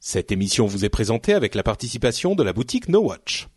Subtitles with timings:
[0.00, 3.48] Cette émission vous est présentée avec la participation de la boutique NoWatch.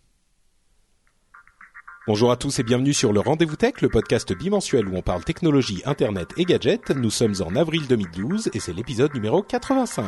[2.08, 5.23] Bonjour à tous et bienvenue sur le Rendez-vous Tech, le podcast bimensuel où on parle
[5.23, 6.89] technologie, internet et gadgets.
[6.92, 10.06] Nous sommes en avril 2012 et c'est l'épisode numéro 85.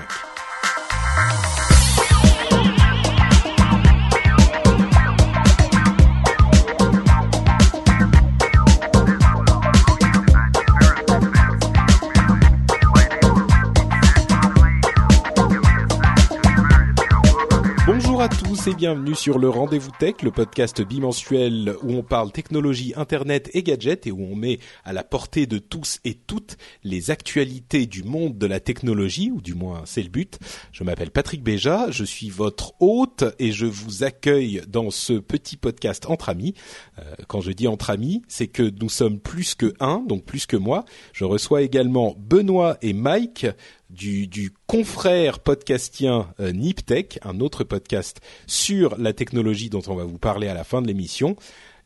[18.60, 23.50] Tous et bienvenue sur le Rendez-vous Tech, le podcast bimensuel où on parle technologie, internet
[23.54, 27.86] et gadgets et où on met à la portée de tous et toutes les actualités
[27.86, 30.40] du monde de la technologie, ou du moins c'est le but.
[30.72, 35.56] Je m'appelle Patrick Béja, je suis votre hôte et je vous accueille dans ce petit
[35.56, 36.54] podcast entre amis.
[36.98, 40.46] Euh, quand je dis entre amis, c'est que nous sommes plus que un, donc plus
[40.46, 40.86] que moi.
[41.14, 43.48] Je reçois également Benoît et Mike
[43.90, 50.04] du, du confrère podcastien euh, Niptech, un autre podcast sur la technologie dont on va
[50.04, 51.36] vous parler à la fin de l'émission.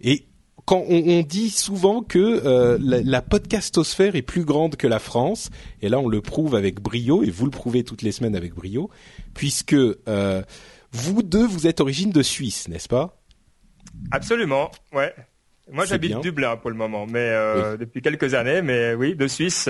[0.01, 0.25] Et
[0.65, 4.99] quand on, on, dit souvent que euh, la, la, podcastosphère est plus grande que la
[4.99, 5.49] France,
[5.81, 8.53] et là on le prouve avec brio, et vous le prouvez toutes les semaines avec
[8.53, 8.89] brio,
[9.33, 10.41] puisque euh,
[10.91, 13.21] vous deux, vous êtes origine de Suisse, n'est-ce pas?
[14.11, 15.13] Absolument, ouais.
[15.71, 17.79] Moi j'habite Dublin pour le moment, mais euh, oui.
[17.79, 19.69] depuis quelques années, mais oui, de Suisse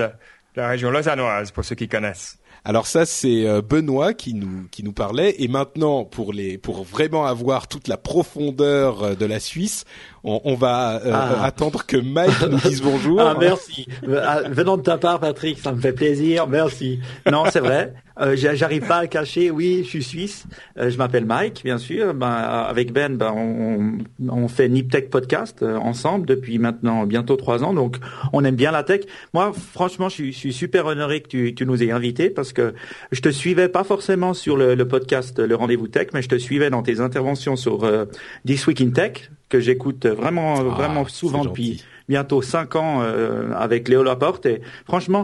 [0.56, 2.38] la région lausannoise pour ceux qui connaissent.
[2.64, 6.82] Alors ça c'est euh, Benoît qui nous qui nous parlait et maintenant pour les pour
[6.84, 9.84] vraiment avoir toute la profondeur euh, de la Suisse,
[10.24, 11.44] on, on va euh, ah.
[11.44, 13.20] attendre que Mike nous dise bonjour.
[13.20, 13.86] Ah merci.
[14.02, 16.46] Venant de ta part Patrick, ça me fait plaisir.
[16.46, 17.00] Merci.
[17.30, 17.94] Non, c'est vrai.
[18.20, 19.50] Euh, J'arrive pas à le cacher.
[19.50, 20.46] Oui, je suis suisse.
[20.78, 22.14] Euh, je m'appelle Mike, bien sûr.
[22.14, 23.98] Ben, avec Ben, ben, on,
[24.28, 27.74] on fait Niptech podcast euh, ensemble depuis maintenant bientôt trois ans.
[27.74, 27.96] Donc,
[28.32, 29.02] on aime bien la tech.
[29.32, 32.52] Moi, franchement, je suis, je suis super honoré que tu, tu, nous aies invités parce
[32.52, 32.74] que
[33.10, 36.38] je te suivais pas forcément sur le, le podcast Le Rendez-vous Tech, mais je te
[36.38, 38.04] suivais dans tes interventions sur euh,
[38.46, 43.52] This Week in Tech que j'écoute vraiment, ah, vraiment souvent depuis bientôt cinq ans euh,
[43.54, 44.46] avec Léo Laporte.
[44.46, 45.22] Et franchement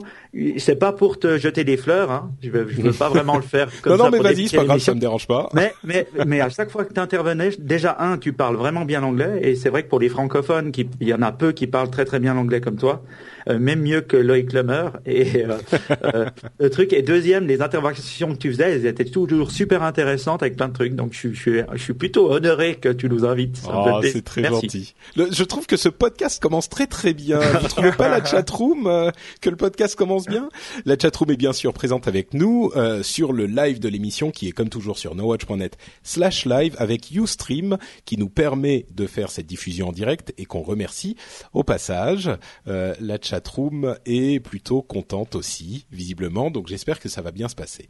[0.58, 2.30] c'est pas pour te jeter des fleurs hein.
[2.41, 4.56] je veux, je veux pas vraiment le faire comme non ça non mais vas-y c'est
[4.56, 5.48] pas grave ça me dérange pas.
[5.52, 9.00] Mais mais mais à chaque fois que tu intervenais déjà un tu parles vraiment bien
[9.00, 9.41] l'anglais.
[9.42, 11.91] Et c'est vrai que pour les francophones qui il y en a peu qui parlent
[11.91, 13.02] très très bien l'anglais comme toi
[13.59, 14.99] même mieux que Loïc Lemeur.
[15.06, 15.59] Et euh,
[16.15, 16.27] euh,
[16.59, 20.56] le truc et deuxième les interventions que tu faisais elles étaient toujours super intéressantes avec
[20.56, 20.94] plein de trucs.
[20.94, 24.43] Donc je, je suis je suis plutôt honoré que tu nous invites oh, c'est très
[24.43, 24.62] Merci.
[24.62, 24.94] gentil.
[25.16, 27.41] Le, je trouve que ce podcast commence très très bien.
[27.41, 29.10] Vous trouvez pas la chatroom euh,
[29.41, 30.49] que le podcast commence bien?
[30.84, 34.49] La chatroom est bien sûr présente avec nous euh, sur le live de l'émission qui
[34.49, 39.47] est comme toujours sur nowatch.net slash live avec Ustream qui nous permet de faire cette
[39.47, 41.16] diffusion en direct et qu'on remercie
[41.53, 42.31] au passage
[42.69, 46.51] euh, la chatroom est plutôt contente aussi, visiblement.
[46.51, 47.89] Donc j'espère que ça va bien se passer.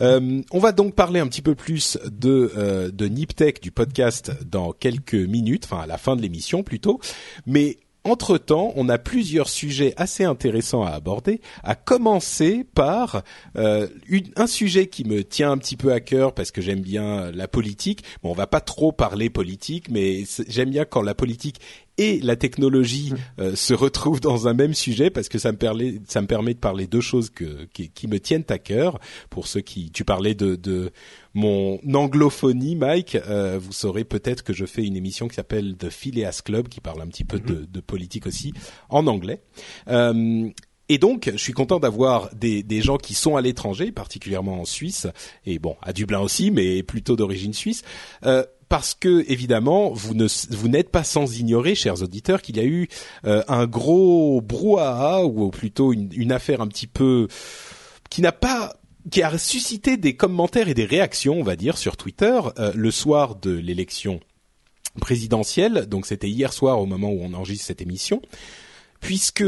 [0.00, 4.32] Euh, on va donc parler un petit peu plus de euh, de Niptech du podcast
[4.46, 7.00] dans quelques minutes, enfin à la fin de l'émission plutôt.
[7.46, 13.22] Mais entre-temps, on a plusieurs sujets assez intéressants à aborder, à commencer par
[13.56, 16.80] euh, une, un sujet qui me tient un petit peu à cœur parce que j'aime
[16.80, 18.04] bien la politique.
[18.22, 21.60] Bon, on va pas trop parler politique, mais j'aime bien quand la politique
[21.96, 26.00] et la technologie euh, se retrouvent dans un même sujet parce que ça me permet
[26.08, 28.98] ça me permet de parler deux choses que qui, qui me tiennent à cœur
[29.30, 30.90] pour ceux qui tu parlais de, de
[31.34, 35.90] mon anglophonie Mike euh, vous saurez peut-être que je fais une émission qui s'appelle The
[35.90, 38.52] Phileas Club qui parle un petit peu de, de, politique aussi
[38.88, 39.40] en anglais.
[39.88, 40.48] Euh,
[40.88, 44.64] et donc, je suis content d'avoir des, des gens qui sont à l'étranger, particulièrement en
[44.66, 45.06] Suisse,
[45.46, 47.82] et bon, à Dublin aussi, mais plutôt d'origine suisse,
[48.26, 52.60] euh, parce que évidemment, vous ne vous n'êtes pas sans ignorer, chers auditeurs, qu'il y
[52.60, 52.88] a eu
[53.24, 57.28] euh, un gros brouhaha ou plutôt une, une affaire un petit peu
[58.10, 58.76] qui n'a pas
[59.10, 62.90] qui a suscité des commentaires et des réactions, on va dire, sur Twitter euh, le
[62.90, 64.20] soir de l'élection
[65.00, 65.86] présidentielle.
[65.86, 68.22] Donc c'était hier soir au moment où on enregistre cette émission,
[69.00, 69.44] puisque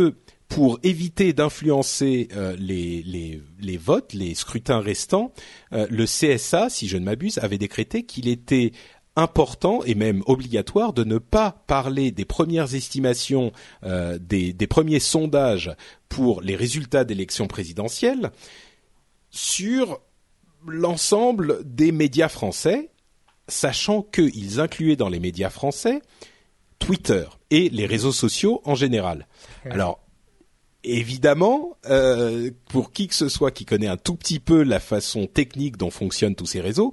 [0.48, 5.32] pour éviter d'influencer euh, les, les, les, votes, les scrutins restants,
[5.72, 8.72] euh, le CSA, si je ne m'abuse, avait décrété qu'il était
[9.16, 13.50] important et même obligatoire de ne pas parler des premières estimations,
[13.82, 15.74] euh, des, des, premiers sondages
[16.08, 18.30] pour les résultats d'élections présidentielles
[19.36, 20.00] sur
[20.66, 22.90] l'ensemble des médias français,
[23.48, 26.02] sachant qu'ils incluaient dans les médias français
[26.78, 29.26] Twitter et les réseaux sociaux en général.
[29.70, 30.00] Alors,
[30.84, 35.26] évidemment, euh, pour qui que ce soit qui connaît un tout petit peu la façon
[35.26, 36.92] technique dont fonctionnent tous ces réseaux,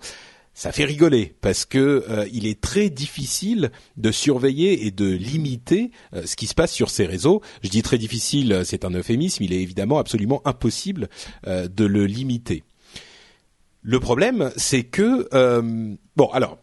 [0.54, 5.92] ça fait rigoler parce que euh, il est très difficile de surveiller et de limiter
[6.14, 7.42] euh, ce qui se passe sur ces réseaux.
[7.64, 9.44] Je dis très difficile, c'est un euphémisme.
[9.44, 11.10] Il est évidemment absolument impossible
[11.46, 12.64] de le limiter.
[13.82, 15.28] Le problème, c'est que
[16.16, 16.58] bon, alors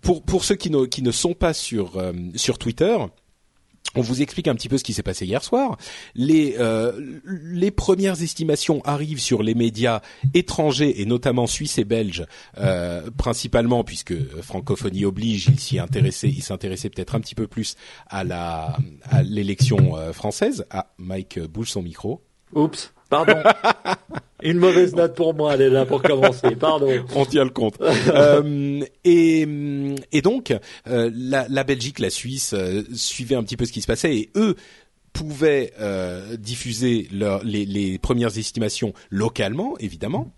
[0.00, 2.02] pour pour ceux qui ne qui ne sont pas sur
[2.34, 2.96] sur Twitter,
[3.96, 5.76] on vous explique un petit peu ce qui s'est passé hier soir.
[6.14, 10.00] Les, euh, les premières estimations arrivent sur les médias
[10.34, 12.26] étrangers et notamment suisses et belges,
[12.58, 17.76] euh, principalement puisque francophonie oblige, il s'y intéressait, il s'intéressait peut-être un petit peu plus
[18.08, 20.66] à la à l'élection euh, française.
[20.70, 22.22] Ah, Mike bouge son micro.
[22.54, 22.92] Oups.
[23.08, 23.36] Pardon.
[24.46, 26.54] Une mauvaise note pour moi, elle pour commencer.
[26.54, 26.88] Pardon.
[27.16, 27.74] On tient le compte.
[27.80, 29.46] euh, et,
[30.12, 30.54] et donc,
[30.86, 34.14] euh, la, la, Belgique, la Suisse euh, suivaient un petit peu ce qui se passait
[34.14, 34.54] et eux
[35.12, 40.32] pouvaient euh, diffuser leur, les, les, premières estimations localement, évidemment.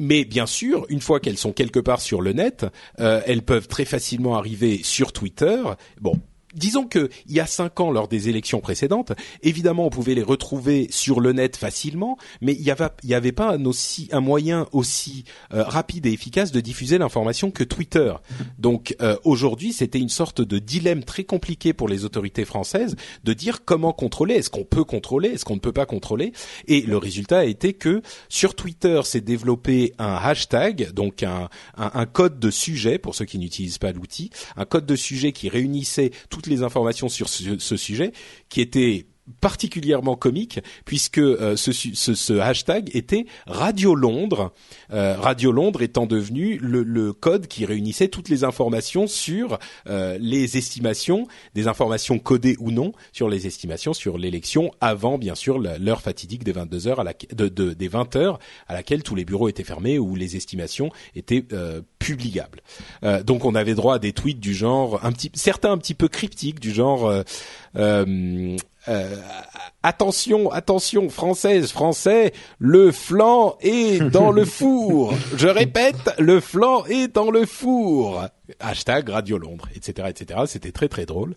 [0.00, 2.66] Mais bien sûr, une fois qu'elles sont quelque part sur le net,
[2.98, 5.60] elles peuvent très facilement arriver sur Twitter.
[6.00, 6.14] Bon,
[6.58, 9.12] disons que il y a cinq ans, lors des élections précédentes,
[9.42, 13.64] évidemment, on pouvait les retrouver sur le net facilement, mais il y avait pas un,
[13.64, 15.24] aussi, un moyen aussi
[15.54, 18.12] euh, rapide et efficace de diffuser l'information que Twitter.
[18.58, 23.32] Donc euh, aujourd'hui, c'était une sorte de dilemme très compliqué pour les autorités françaises de
[23.32, 24.34] dire comment contrôler.
[24.34, 25.28] Est-ce qu'on peut contrôler?
[25.30, 26.32] Est-ce qu'on ne peut pas contrôler?
[26.66, 31.90] Et le résultat a été que sur Twitter, s'est développé un hashtag, donc un, un,
[31.94, 35.48] un code de sujet pour ceux qui n'utilisent pas l'outil, un code de sujet qui
[35.48, 38.12] réunissait toutes les informations sur ce, sujet,
[38.48, 39.06] qui était
[39.40, 44.52] particulièrement comique puisque euh, ce, hashtag était Radio Londres,
[44.92, 49.58] euh, Radio Londres étant devenu le, le, code qui réunissait toutes les informations sur
[49.88, 55.34] euh, les estimations, des informations codées ou non sur les estimations sur l'élection avant bien
[55.34, 58.38] sûr l'heure fatidique des 22 heures à la, de, de, des 20 heures
[58.68, 61.44] à laquelle tous les bureaux étaient fermés ou les estimations étaient
[61.98, 62.60] publiables.
[63.24, 66.08] donc on avait droit à des tweets du genre un petit certains un petit peu
[66.08, 67.12] cryptiques du genre
[68.88, 69.16] euh, euh,
[69.82, 75.14] attention, attention, française, français, le flanc est dans le four.
[75.36, 78.24] Je répète, le flanc est dans le four.
[78.60, 80.40] Hashtag Radio Londres, etc., etc.
[80.46, 81.36] C'était très très drôle.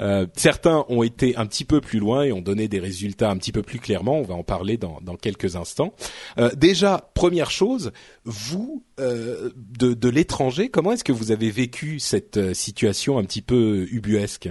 [0.00, 3.36] Euh, certains ont été un petit peu plus loin et ont donné des résultats un
[3.36, 4.18] petit peu plus clairement.
[4.18, 5.94] On va en parler dans, dans quelques instants.
[6.38, 7.92] Euh, déjà, première chose,
[8.24, 13.42] vous euh, de, de l'étranger, comment est-ce que vous avez vécu cette situation un petit
[13.42, 14.48] peu ubuesque?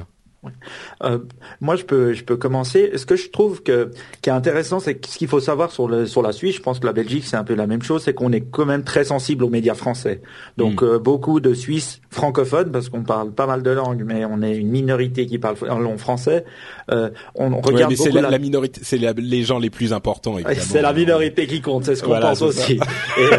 [1.03, 1.19] Euh,
[1.59, 2.91] moi, je peux, je peux commencer.
[2.95, 3.91] Ce que je trouve que
[4.21, 6.55] qui est intéressant, c'est ce qu'il faut savoir sur le sur la Suisse.
[6.55, 8.65] Je pense que la Belgique, c'est un peu la même chose, c'est qu'on est quand
[8.65, 10.21] même très sensible aux médias français.
[10.57, 10.86] Donc, mm.
[10.86, 14.55] euh, beaucoup de Suisses francophones, parce qu'on parle pas mal de langues, mais on est
[14.55, 16.43] une minorité qui parle en français.
[16.91, 20.38] Euh, on, on, regarde c'est la, minorité, c'est les gens les plus importants.
[20.57, 22.79] C'est la minorité qui compte, c'est ce qu'on pense aussi.
[23.17, 23.29] Et,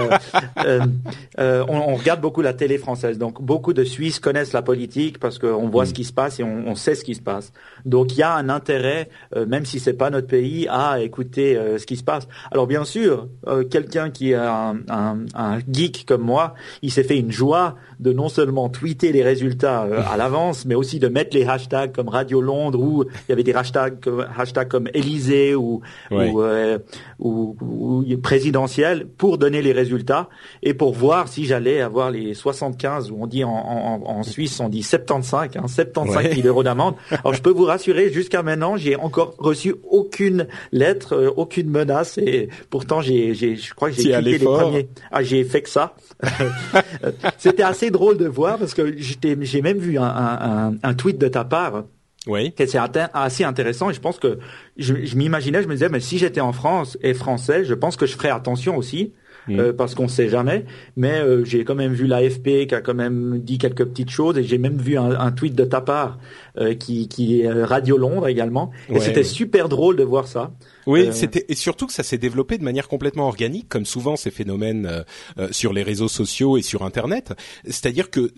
[1.38, 5.38] on, on, regarde beaucoup la télé française, donc beaucoup de Suisses connaissent la politique parce
[5.38, 5.86] qu'on voit mm.
[5.86, 7.52] ce qui se passe et on, on sait ce qui se passe.
[7.84, 11.56] Donc il y a un intérêt, euh, même si c'est pas notre pays, à écouter
[11.56, 12.28] euh, ce qui se passe.
[12.50, 14.78] Alors bien sûr, euh, quelqu'un qui est un,
[15.70, 20.16] geek comme moi, il s'est fait une joie de non seulement tweeter les résultats à
[20.16, 23.54] l'avance, mais aussi de mettre les hashtags comme Radio Londres ou il y avait des
[23.54, 25.80] hashtags comme, hashtags comme Élysée ou,
[26.10, 26.42] ou,
[27.18, 30.28] ou, ou, présidentiel pour donner les résultats
[30.62, 34.60] et pour voir si j'allais avoir les 75 ou on dit en, en, en Suisse
[34.60, 38.76] on dit 75 hein, 75 000 euros d'amende alors je peux vous rassurer, jusqu'à maintenant,
[38.76, 43.96] j'ai encore reçu aucune lettre, euh, aucune menace, et pourtant j'ai, j'ai je crois que
[43.96, 44.88] j'ai cliqué les premiers.
[45.10, 45.94] Ah, j'ai fait que ça.
[47.38, 51.28] C'était assez drôle de voir parce que j'ai même vu un, un, un tweet de
[51.28, 51.84] ta part
[52.26, 52.52] Oui.
[52.56, 52.78] C'est
[53.14, 54.38] assez intéressant et je pense que
[54.76, 57.96] je, je m'imaginais, je me disais, mais si j'étais en France et français, je pense
[57.96, 59.12] que je ferais attention aussi
[59.48, 60.64] Euh, parce qu'on sait jamais.
[60.96, 64.38] Mais euh, j'ai quand même vu l'AFP qui a quand même dit quelques petites choses
[64.38, 66.18] et j'ai même vu un, un, tweet de ta part
[66.58, 68.70] euh, qui, qui est Radio Londres également.
[68.88, 70.52] Et c'était super drôle de voir ça.
[70.86, 74.30] Oui, c'était et surtout que ça s'est développé de manière complètement organique, comme souvent ces
[74.30, 75.04] phénomènes
[75.50, 77.34] sur les réseaux sociaux et sur Internet.
[77.64, 78.32] C'est-à-dire que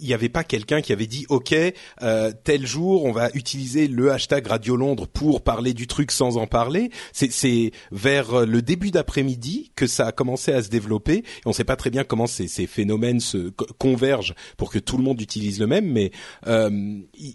[0.00, 1.54] il n'y avait pas quelqu'un qui avait dit OK
[2.02, 6.36] euh, tel jour on va utiliser le hashtag Radio Londres pour parler du truc sans
[6.36, 6.90] en parler.
[7.12, 11.24] C'est vers le début d'après-midi que ça a commencé à se développer.
[11.44, 14.96] on ne sait pas très bien comment ces, ces, phénomènes se convergent pour que tout
[14.96, 15.90] le monde utilise le même.
[15.90, 16.10] Mais
[16.46, 16.70] euh,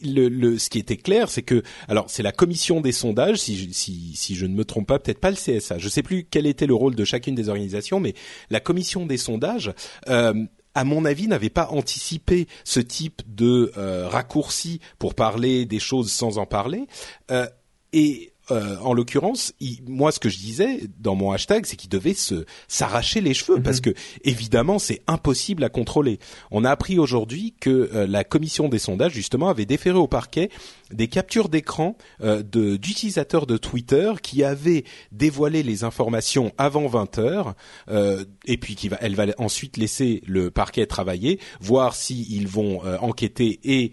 [0.04, 3.58] le, le, ce qui était clair, c'est que alors c'est la commission des sondages, si
[3.58, 5.78] je, si, si je ne me trompe pas, peut-être pas le CSA.
[5.78, 8.14] Je ne sais plus quel était le rôle de chacune des organisations, mais
[8.50, 9.74] la commission des sondages
[10.10, 10.34] euh,
[10.74, 16.12] à mon avis, n'avait pas anticipé ce type de euh, raccourci pour parler des choses
[16.12, 16.88] sans en parler.
[17.32, 17.48] Euh,
[18.52, 19.54] euh, en l'occurrence,
[19.88, 23.62] moi, ce que je disais dans mon hashtag, c'est qu'il devait se s'arracher les cheveux
[23.62, 23.94] parce mhm.
[23.94, 26.20] que évidemment, c'est impossible à contrôler.
[26.52, 30.50] On a appris aujourd'hui que euh, la commission des sondages justement avait déféré au parquet
[30.92, 37.18] des captures d'écran euh, de d'utilisateurs de Twitter qui avaient dévoilé les informations avant 20
[37.20, 37.56] heures
[38.46, 43.60] et puis qui va, elle va ensuite laisser le parquet travailler, voir s'ils vont enquêter
[43.64, 43.92] et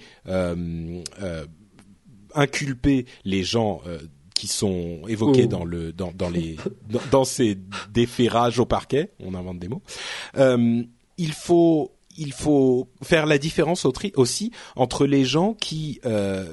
[2.35, 3.83] inculper les gens
[4.39, 5.49] qui sont évoqués oh.
[5.49, 6.57] dans le dans, dans les
[7.11, 7.59] dans, ces
[7.93, 9.11] déferrages au parquet.
[9.19, 9.83] On invente des mots.
[10.37, 10.85] Euh,
[11.17, 16.45] il faut il faut faire la différence aussi entre les gens qui euh,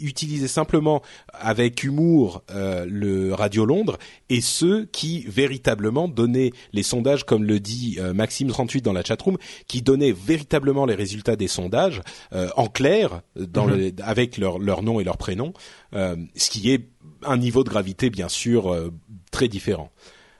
[0.00, 1.02] utiliser simplement
[1.32, 3.98] avec humour euh, le Radio Londres
[4.30, 9.02] et ceux qui véritablement donnaient les sondages, comme le dit euh, Maxime 38 dans la
[9.02, 12.00] chatroom, qui donnaient véritablement les résultats des sondages
[12.56, 13.76] en clair, dans mhm.
[13.76, 15.52] le, avec leur, leur nom et leur prénom,
[15.92, 16.88] ce qui est
[17.24, 18.90] un niveau de gravité bien sûr
[19.30, 19.90] très différent.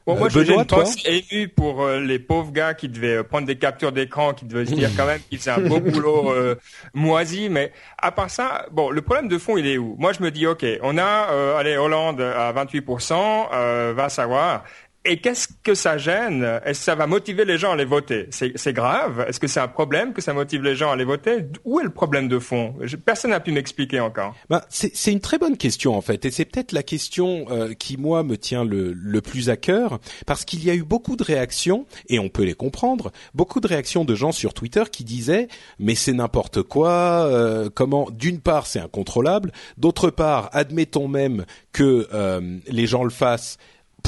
[0.08, 3.58] Bon, moi, je une émue pour euh, les pauvres gars qui devaient euh, prendre des
[3.58, 6.54] captures d'écran, qui devaient se dire quand même qu'ils faisaient un beau boulot euh,
[6.94, 7.50] moisi.
[7.50, 9.96] Mais à part ça, bon, le problème de fond, il est où?
[9.98, 14.64] Moi, je me dis, ok, on a, allez, Hollande à 28%, va savoir.
[15.04, 16.42] Et qu'est-ce que ça gêne?
[16.64, 18.28] Est-ce que ça va motiver les gens à les voter?
[18.30, 19.24] C'est grave.
[19.28, 21.46] Est-ce que c'est un problème que ça motive les gens à les voter?
[21.64, 22.74] Où est le problème de fond?
[23.06, 24.34] Personne n'a pu m'expliquer encore.
[24.50, 27.96] Ben, c'est une très bonne question en fait, et c'est peut-être la question euh, qui
[27.96, 31.24] moi me tient le, le plus à cœur, parce qu'il y a eu beaucoup de
[31.24, 35.48] réactions, et on peut les comprendre, beaucoup de réactions de gens sur Twitter qui disaient
[35.78, 42.08] mais c'est n'importe quoi, euh, comment D'une part c'est incontrôlable, d'autre part admettons même que
[42.12, 43.58] euh, les gens le fassent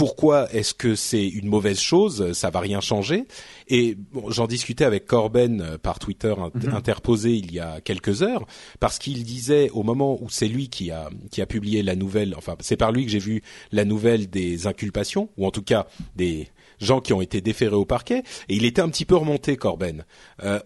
[0.00, 3.26] pourquoi est-ce que c'est une mauvaise chose Ça va rien changer.
[3.69, 6.75] Et bon, j'en discutais avec Corben euh, par Twitter mhm.
[6.75, 8.47] interposé il y a quelques heures,
[8.80, 12.35] parce qu'il disait au moment où c'est lui qui a qui a publié la nouvelle,
[12.38, 13.42] enfin c'est par lui que j'ai vu
[13.73, 16.49] la nouvelle des inculpations, ou en tout cas des
[16.80, 20.07] gens qui ont été déférés au parquet, et il était un petit peu remonté Corben.
[20.42, 20.61] Euh,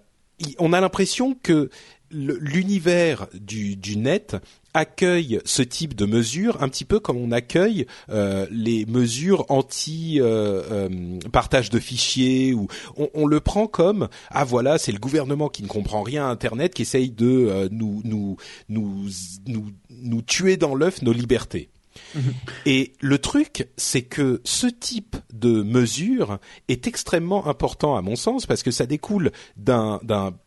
[0.61, 1.71] on a l'impression que
[2.15, 4.37] l'univers du, net
[4.73, 10.21] accueille ce type de mesures un petit peu comme on accueille euh, les mesures anti
[10.21, 12.67] euh, euh, partage de fichiers ou
[12.97, 16.29] on, on, le prend comme ah voilà c'est le gouvernement qui ne comprend rien à
[16.29, 18.37] internet qui essaye de nous, nous
[18.69, 19.09] nous
[19.47, 21.71] nous nous tuer dans l'œuf nos libertés
[22.67, 28.47] Et le truc, c'est que ce type de mesure est extrêmement important à mon sens
[28.47, 30.01] parce que ça découle d'un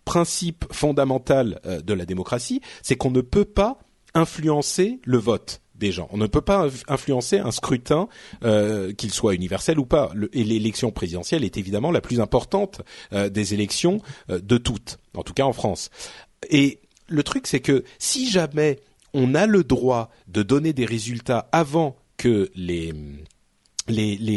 [0.05, 3.79] principe fondamental de la démocratie, c'est qu'on ne peut pas
[4.13, 6.07] influencer le vote des gens.
[6.11, 8.07] On ne peut pas influencer un scrutin,
[8.43, 10.11] euh, qu'il soit universel ou pas.
[10.33, 12.81] et l'élection présidentielle est évidemment la plus importante
[13.13, 15.89] euh, des élections euh, de toutes, en tout cas en France.
[16.49, 18.79] Et le truc, c'est que si jamais
[19.13, 22.83] on a le droit de donner des résultats avant que les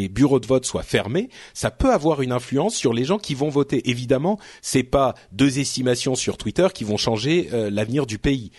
[0.09, 3.49] bureaux de vote soient fermés, ça peut avoir une influence sur les gens qui vont
[3.49, 3.89] voter.
[3.89, 8.51] Évidemment, c'est pas deux estimations sur Twitter qui vont changer l'avenir du pays.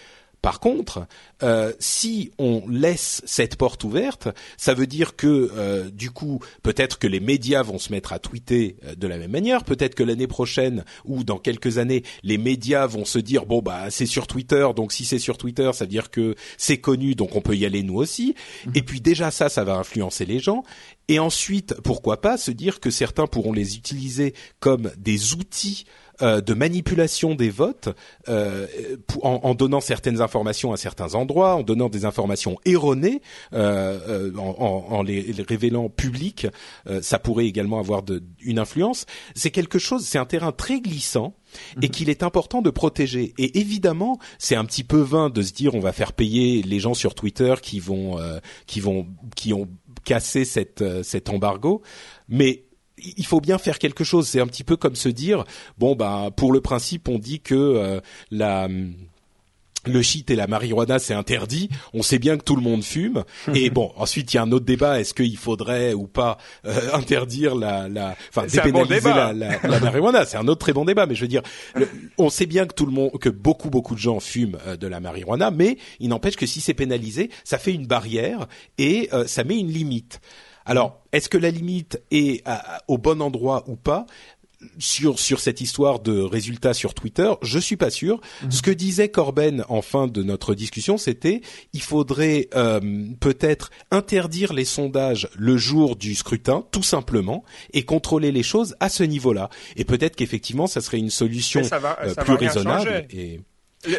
[0.42, 1.06] Par contre,
[1.44, 6.98] euh, si on laisse cette porte ouverte, ça veut dire que euh, du coup, peut-être
[6.98, 9.62] que les médias vont se mettre à tweeter euh, de la même manière.
[9.62, 13.88] Peut-être que l'année prochaine ou dans quelques années, les médias vont se dire bon bah
[13.90, 17.36] c'est sur Twitter, donc si c'est sur Twitter, ça veut dire que c'est connu, donc
[17.36, 18.34] on peut y aller nous aussi.
[18.66, 18.72] Mhm.
[18.74, 20.64] Et puis déjà ça, ça va influencer les gens.
[21.06, 25.84] Et ensuite, pourquoi pas se dire que certains pourront les utiliser comme des outils
[26.20, 27.88] euh, de manipulation des votes
[28.28, 28.66] euh,
[29.22, 33.22] en, donnant certaines informations à certains endroits, en donnant des informations erronées,
[33.54, 36.46] euh, en, les, révélant publiques,
[37.00, 39.06] ça pourrait également avoir de, une influence.
[39.34, 41.34] C'est quelque chose, c'est un terrain très glissant
[41.80, 43.34] et qu'il est important de protéger.
[43.38, 46.80] Et évidemment, c'est un petit peu vain de se dire on va faire payer les
[46.80, 49.68] gens sur Twitter qui vont euh, qui vont qui ont
[50.04, 51.82] cassé cette, euh, cet embargo,
[52.28, 52.64] mais
[53.16, 54.28] il faut bien faire quelque chose.
[54.28, 55.44] C'est un petit peu comme se dire
[55.78, 58.68] bon bah pour le principe on dit que euh, la
[59.86, 61.68] le shit et la marijuana c'est interdit.
[61.92, 63.24] On sait bien que tout le monde fume.
[63.54, 65.00] Et bon, ensuite il y a un autre débat.
[65.00, 70.24] Est-ce qu'il faudrait ou pas euh, interdire la, la, enfin dépénaliser la, la, la, marijuana?
[70.24, 71.06] C'est un autre très bon débat.
[71.06, 71.42] Mais je veux dire,
[72.18, 74.86] on sait bien que tout le monde, que beaucoup beaucoup de gens fument euh, de
[74.86, 78.46] la marijuana, mais il n'empêche que si c'est pénalisé, ça fait une barrière
[78.78, 80.20] et euh, ça met une limite.
[80.64, 82.44] Alors, est-ce que la limite est
[82.88, 84.06] au bon endroit ou pas
[84.78, 88.20] sur sur cette histoire de résultats sur Twitter, je suis pas sûr.
[88.42, 88.50] Mhm.
[88.50, 91.40] Ce que disait Corben en fin de notre discussion, c'était
[91.72, 92.80] il faudrait euh,
[93.20, 98.88] peut-être interdire les sondages le jour du scrutin, tout simplement, et contrôler les choses à
[98.88, 99.50] ce niveau-là.
[99.76, 103.06] Et peut-être qu'effectivement, ça serait une solution euh, plus raisonnable.
[103.10, 103.40] Et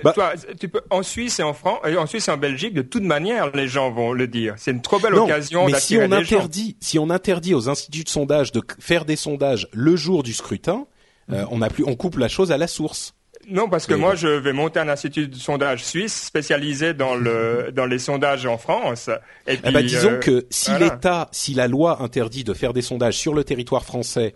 [0.03, 2.73] bah, toi, tu peux en Suisse et en France, et en Suisse et en Belgique,
[2.73, 4.55] de toute manière, les gens vont le dire.
[4.57, 8.09] C'est une trop belle occasion mais si on interdit, si on interdit aux instituts de
[8.09, 10.85] sondage de faire des sondages le jour du scrutin,
[11.31, 13.13] euh, on a plus, on coupe la chose à la source.
[13.49, 17.71] Non, parce que moi, je vais monter un institut de sondage suisse spécialisé dans le
[17.73, 19.09] dans les sondages en France.
[19.47, 22.71] Et eh ben, puis, disons euh, que si l'État, si la loi interdit de faire
[22.71, 24.35] des sondages sur le territoire français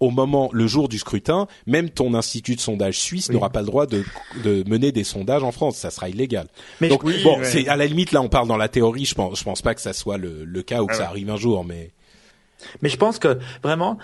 [0.00, 3.66] au moment, le jour du scrutin, même ton institut de sondage suisse n'aura pas le
[3.66, 4.04] droit de,
[4.44, 5.76] de, mener des sondages en France.
[5.76, 6.48] Ça sera illégal.
[6.80, 9.04] Mais Donc bon, c'est à la limite là, on parle dans la théorie.
[9.04, 11.08] Je pense, je pense pas que ça soit le, le cas ou que ah ça
[11.08, 11.92] arrive un jour, mais.
[12.82, 13.98] Mais je pense que vraiment,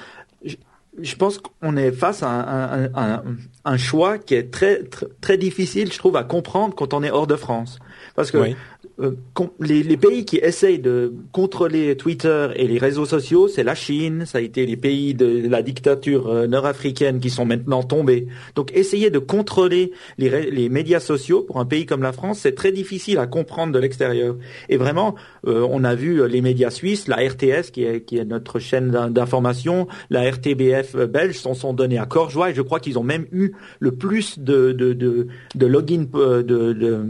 [0.45, 3.23] je, pense qu'on est face à un, un, un,
[3.65, 7.11] un, choix qui est très, très, très difficile, je trouve, à comprendre quand on est
[7.11, 7.79] hors de France,
[8.15, 8.55] parce que
[9.01, 9.13] euh,
[9.59, 14.25] les, les, pays qui essayent de contrôler Twitter et les réseaux sociaux, c'est la Chine,
[14.27, 18.27] ça a été les pays de la dictature euh, nord-africaine qui sont maintenant tombés.
[18.55, 22.55] Donc essayer de contrôler les, les, médias sociaux pour un pays comme la France, c'est
[22.55, 24.37] très difficile à comprendre de l'extérieur.
[24.69, 25.15] Et vraiment,
[25.47, 28.91] euh, on a vu les médias suisses, la RTS qui est, qui est notre chaîne
[29.11, 33.05] d'information, la RTBF belge s'en sont donnés à corps joie et je crois qu'ils ont
[33.05, 37.01] même eu le plus de, de, de, de login, de, de, de,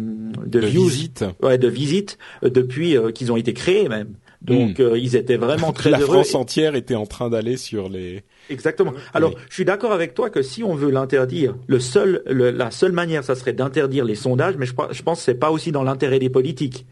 [0.47, 1.25] de visite.
[1.43, 4.15] Ouais, de visite euh, depuis euh, qu'ils ont été créés même.
[4.41, 4.83] Donc hmm.
[4.83, 6.17] euh, ils étaient vraiment très la heureux.
[6.17, 8.23] La France entière était en train d'aller sur les.
[8.51, 8.93] Exactement.
[9.15, 12.93] Alors je suis d'accord avec toi que si on veut l'interdire, le seul, la seule
[12.93, 15.85] manière, ça serait d'interdire les sondages, mais je, je pense que c'est pas aussi dans
[15.85, 16.87] l'intérêt des politiques.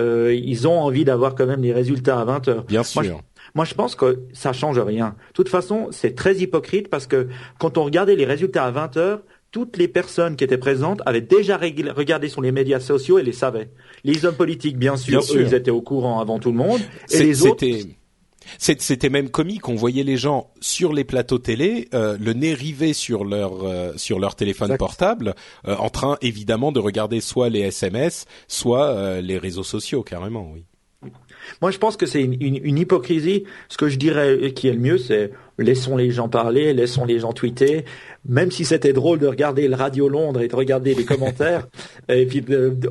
[0.00, 2.64] Euh, ils ont envie d'avoir quand même les résultats à 20 heures.
[2.64, 3.02] Bien sûr.
[3.02, 5.14] Moi, je, moi, je pense que ça change rien.
[5.28, 7.28] De toute façon, c'est très hypocrite parce que
[7.58, 9.20] quand on regardait les résultats à 20 heures,
[9.54, 13.30] toutes les personnes qui étaient présentes avaient déjà regardé sur les médias sociaux et les
[13.32, 13.70] savaient.
[14.02, 16.80] Les hommes politiques, bien sûr, ils étaient au courant avant tout le monde.
[17.12, 17.64] Et les autres...
[18.58, 19.68] C'était même comique.
[19.68, 23.92] On voyait les gens sur les plateaux télé, euh, le nez rivé sur leur euh,
[23.96, 25.34] sur leur téléphone portable,
[25.66, 30.64] euh, en train évidemment de regarder soit les SMS, soit les réseaux sociaux, carrément, oui.
[31.62, 33.44] Moi, je pense que c'est une, une, une, hypocrisie.
[33.68, 37.18] Ce que je dirais qui est le mieux, c'est laissons les gens parler, laissons les
[37.18, 37.84] gens tweeter.
[38.26, 41.68] Même si c'était drôle de regarder le Radio Londres et de regarder les commentaires,
[42.08, 42.44] et puis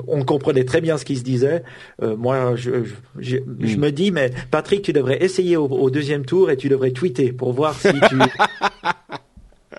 [0.07, 1.63] on comprenait très bien ce qui se disait.
[2.01, 2.83] Euh, moi, je,
[3.17, 3.79] je, je, mm.
[3.79, 7.31] me dis, mais Patrick, tu devrais essayer au, au, deuxième tour et tu devrais tweeter
[7.31, 8.15] pour voir si tu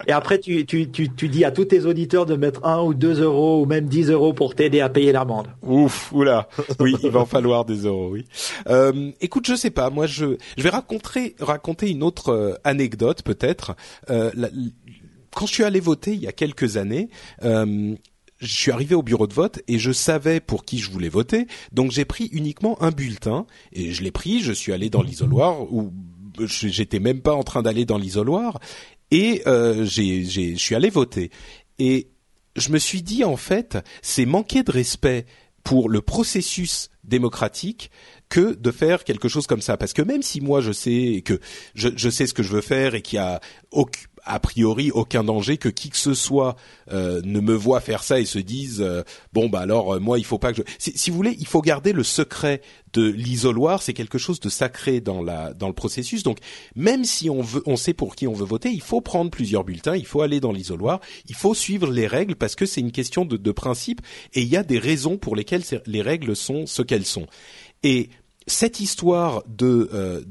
[0.07, 2.95] Et après, tu, tu, tu, tu, dis à tous tes auditeurs de mettre un ou
[2.95, 5.49] deux euros ou même 10 euros pour t'aider à payer l'amende.
[5.63, 6.49] Ouf, oula.
[6.81, 8.25] Oui, il va en falloir des euros, oui.
[8.69, 9.91] Euh, écoute, je sais pas.
[9.91, 13.77] Moi, je, je vais raconter, raconter une autre euh, anecdote, peut-être.
[14.11, 14.31] Euh,
[15.35, 17.09] quand je suis allé voter il y a quelques années,
[17.43, 17.95] euh,
[18.39, 21.47] je suis arrivé au bureau de vote et je savais pour qui je voulais voter,
[21.73, 24.41] donc j'ai pris uniquement un bulletin et je l'ai pris.
[24.41, 25.93] Je suis allé dans l'isoloir où
[26.41, 28.59] j'étais même pas en train d'aller dans l'isoloir
[29.15, 31.31] et euh, je suis allé voter.
[31.79, 32.09] Et
[32.57, 35.25] je me suis dit en fait, c'est manquer de respect
[35.63, 37.93] pour le processus démocratique
[38.29, 39.77] que de faire quelque chose comme ça.
[39.77, 41.39] Parce que même si moi je sais que
[41.77, 44.91] je, je sais ce que je veux faire et qu'il y a aucun a priori
[44.91, 46.57] aucun danger que qui que ce soit
[46.93, 50.19] euh, ne me voit faire ça et se dise euh, bon bah alors euh, moi
[50.19, 50.91] il faut pas que je...
[50.95, 52.61] si, vous voulez il faut garder le secret
[52.93, 56.23] de l'isoloir c'est quelque chose de sacré dans la dans le processus.
[56.23, 56.39] Donc
[56.75, 59.65] même si on veut on sait pour qui on veut voter il faut prendre plusieurs
[59.65, 62.93] bulletins il faut aller dans l'isoloir il faut suivre les règles parce que c'est une
[62.93, 64.01] question de, de principe
[64.33, 67.27] et il y a des raisons pour lesquelles les règles sont ce qu'elles sont.
[67.83, 68.11] Et
[68.47, 70.25] cette histoire de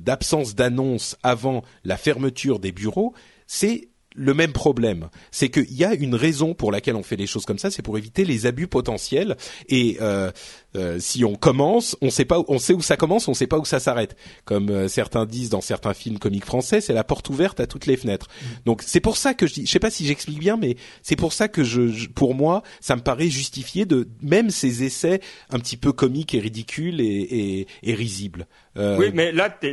[0.00, 3.14] d'absence d'annonce avant la fermeture des bureaux,
[3.52, 5.10] c'est le même problème.
[5.32, 7.82] C'est qu'il y a une raison pour laquelle on fait les choses comme ça, c'est
[7.82, 9.36] pour éviter les abus potentiels.
[9.68, 10.30] Et euh,
[10.76, 13.58] euh, si on commence, on sait pas, on sait où ça commence, on sait pas
[13.58, 14.16] où ça s'arrête.
[14.44, 17.86] Comme euh, certains disent dans certains films comiques français, c'est la porte ouverte à toutes
[17.86, 18.28] les fenêtres.
[18.28, 18.46] Mm.
[18.66, 21.16] Donc c'est pour ça que je dis, je sais pas si j'explique bien, mais c'est
[21.16, 25.58] pour ça que je, pour moi, ça me paraît justifié de même ces essais un
[25.58, 28.46] petit peu comiques et ridicules et, et, et risibles.
[28.76, 29.66] Euh, oui, mais là, tu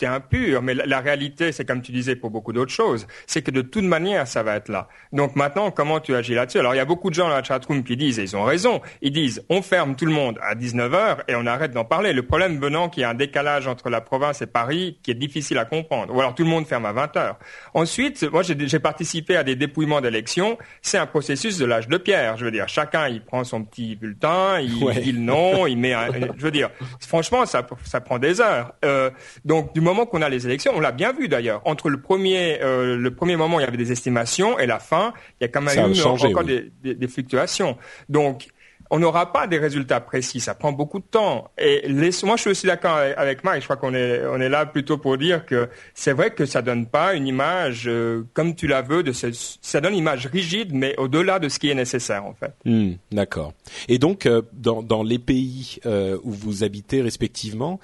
[0.00, 0.62] es, impur.
[0.62, 3.84] Mais la, réalité, c'est comme tu disais pour beaucoup d'autres choses, c'est que de toute
[3.84, 4.88] manière, ça va être là.
[5.12, 6.58] Donc maintenant, comment tu agis là-dessus?
[6.58, 8.44] Alors, il y a beaucoup de gens dans la chatroom qui disent, et ils ont
[8.44, 12.12] raison, ils disent, on ferme tout le monde à 19h et on arrête d'en parler.
[12.12, 15.14] Le problème venant qu'il y a un décalage entre la province et Paris qui est
[15.14, 16.14] difficile à comprendre.
[16.14, 17.34] Ou alors tout le monde ferme à 20h.
[17.74, 20.58] Ensuite, moi, j'ai participé à des dépouillements d'élections.
[20.82, 22.36] C'est un processus de l'âge de pierre.
[22.36, 25.92] Je veux dire, chacun, il prend son petit bulletin, il dit le nom, il met
[25.92, 26.08] un...
[26.36, 28.74] Je veux dire, franchement, ça, ça prend des heures.
[28.84, 29.10] Euh,
[29.44, 31.62] donc du moment qu'on a les élections, on l'a bien vu d'ailleurs.
[31.64, 35.12] Entre le premier, euh, le premier moment, il y avait des estimations et la fin,
[35.40, 37.76] il y a quand même eu encore des, des, fluctuations.
[38.08, 38.48] Donc
[38.92, 40.38] on n'aura pas des résultats précis.
[40.38, 41.50] Ça prend beaucoup de temps.
[41.56, 43.62] Et moi, je suis aussi d'accord avec Mike.
[43.62, 46.60] Je crois qu'on est, on est là plutôt pour dire que c'est vrai que ça
[46.60, 49.02] donne pas une image euh, comme tu la veux.
[49.02, 52.52] De ça donne une image rigide, mais au-delà de ce qui est nécessaire, en fait.
[52.66, 53.54] Hmm, d'accord.
[53.88, 57.80] Et donc, euh, dans, dans, les pays euh, où vous habitez respectivement,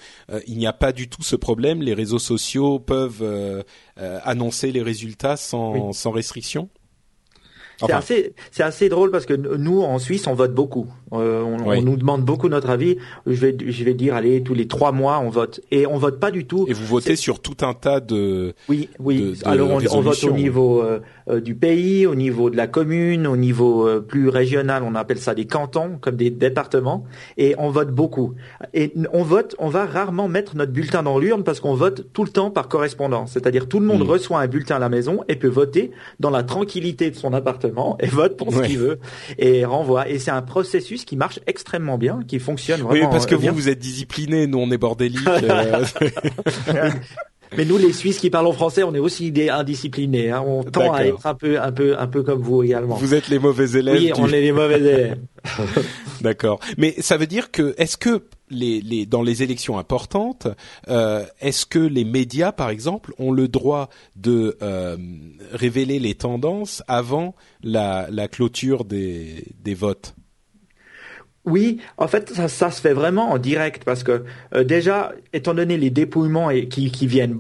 [0.47, 1.81] il n'y a pas du tout ce problème.
[1.81, 3.65] Les réseaux sociaux peuvent
[3.97, 6.69] annoncer les résultats sans, sans restriction?
[7.81, 10.87] C'est assez, c'est assez drôle parce que nous en Suisse on vote beaucoup.
[11.13, 12.99] Euh, on, nous demande beaucoup notre avis.
[13.27, 16.19] Je vais, je vais dire, allez, tous les trois mois on vote et on vote
[16.19, 16.67] pas du tout.
[16.69, 18.55] Et vous votez sur tout un tas de.
[18.69, 19.39] Oui, oui.
[19.45, 23.37] Alors on, vote au niveau euh, euh, du pays, au niveau de la commune, au
[23.37, 27.05] niveau euh, plus régional, on appelle ça des cantons, comme des départements,
[27.37, 28.35] et on vote beaucoup.
[28.75, 32.25] Et on vote, on va rarement mettre notre bulletin dans l'urne parce qu'on vote tout
[32.25, 33.33] le temps par correspondance.
[33.33, 34.11] C'est-à-dire tout le monde mmh.
[34.11, 37.68] reçoit un bulletin à la maison et peut voter dans la tranquillité de son appartement
[38.01, 38.99] et vote pour ce qu'il veut
[39.39, 40.09] et renvoie.
[40.09, 43.07] Et c'est un processus qui marche extrêmement bien, qui fonctionne vraiment.
[43.07, 45.19] Oui, parce que vous, vous êtes discipliné, nous on est bordélique.
[45.49, 45.85] Euh.
[47.57, 50.31] Mais nous, les Suisses qui parlent français, on est aussi des indisciplinés.
[50.31, 50.43] Hein.
[50.47, 52.97] On tend à être un peu, un peu, un peu comme vous également.
[52.97, 53.97] Vous êtes les mauvais élèves.
[53.97, 55.19] Oui, on est les mauvais élèves.
[56.21, 56.61] D'accord.
[56.77, 60.49] Mais ça veut dire que, est-ce que les, les, dans les élections importantes,
[60.89, 64.97] euh, est-ce que les médias, par exemple, ont le droit de euh,
[65.53, 70.15] révéler les tendances avant la, la clôture des, des votes?
[71.49, 75.55] Oui, en fait, ça, ça, se fait vraiment en direct parce que euh, déjà, étant
[75.55, 77.39] donné les dépouillements et, qui, qui viennent,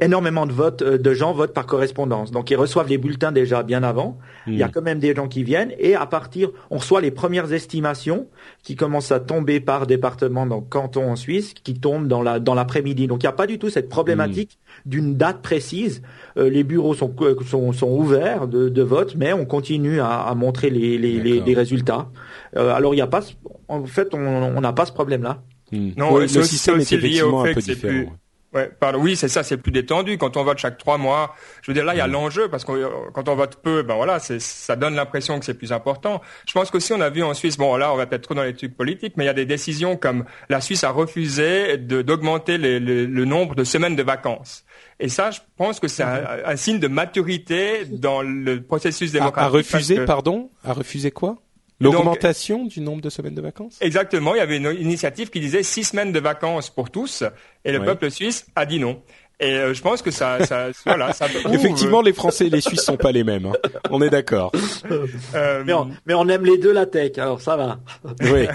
[0.00, 2.30] énormément de votes, euh, de gens votent par correspondance.
[2.30, 4.18] Donc, ils reçoivent les bulletins déjà bien avant.
[4.46, 4.70] Il y a hmm.
[4.72, 8.26] quand même des gens qui viennent et à partir, on reçoit les premières estimations
[8.62, 12.54] qui commencent à tomber par département, donc canton en Suisse, qui tombent dans la dans
[12.54, 13.06] l'après-midi.
[13.06, 14.90] Donc, il n'y a pas du tout cette problématique hmm.
[14.90, 16.02] d'une date précise.
[16.36, 17.14] Euh, les bureaux sont,
[17.46, 21.40] sont, sont ouverts de, de, vote, mais on continue à, à montrer les, les, les,
[21.40, 22.08] les résultats.
[22.56, 23.20] alors, il y a pas,
[23.68, 25.42] en fait, on n'a pas ce problème-là.
[25.72, 25.90] Hmm.
[25.96, 28.12] Non, le système est effectivement un peu différent.
[28.52, 30.16] Ouais, pardon, oui, c'est ça, c'est plus détendu.
[30.16, 32.12] Quand on vote chaque trois mois, je veux dire, là, il y a hmm.
[32.12, 35.72] l'enjeu parce que quand on vote peu, ben voilà, ça donne l'impression que c'est plus
[35.72, 36.20] important.
[36.46, 38.44] Je pense qu'aussi, on a vu en Suisse, bon, là, on va peut-être trop dans
[38.44, 42.56] les trucs politiques, mais il y a des décisions comme la Suisse a refusé d'augmenter
[42.58, 44.64] le nombre de semaines de vacances.
[45.00, 49.52] Et ça, je pense que c'est un, signe de maturité dans le processus démocratique.
[49.52, 51.36] À, refuser, pardon, à refuser quoi?
[51.80, 54.34] L'augmentation du nombre de semaines de vacances Exactement.
[54.34, 57.24] Il y avait une initiative qui disait six semaines de vacances pour tous,
[57.64, 59.02] et le peuple suisse a dit non.
[59.40, 62.82] Et euh, je pense que ça, ça voilà, ça Effectivement, les Français et les Suisses
[62.82, 63.46] sont pas les mêmes.
[63.46, 63.54] Hein.
[63.90, 64.52] On est d'accord.
[64.90, 67.80] Euh, mais, on, mais, on, aime les deux la tech, alors ça va.
[68.20, 68.46] Oui.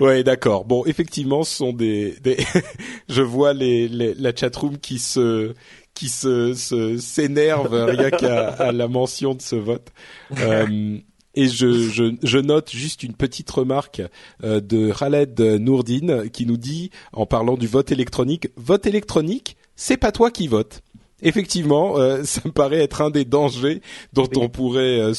[0.00, 0.64] ouais, d'accord.
[0.64, 2.36] Bon, effectivement, ce sont des, des...
[3.08, 5.54] je vois les, les la chatroom qui se
[5.98, 6.54] qui se
[7.00, 9.88] s'énerve rien qu'à la mention de ce vote.
[10.38, 10.98] Euh,
[11.34, 14.02] et je, je, je, note juste une petite remarque
[14.44, 19.96] euh, de Khaled Nourdine qui nous dit, en parlant du vote électronique, vote électronique, c'est
[19.96, 20.82] pas toi qui votes.
[21.20, 23.82] Effectivement, euh, ça me paraît être un des dangers
[24.12, 25.14] dont on pourrait euh,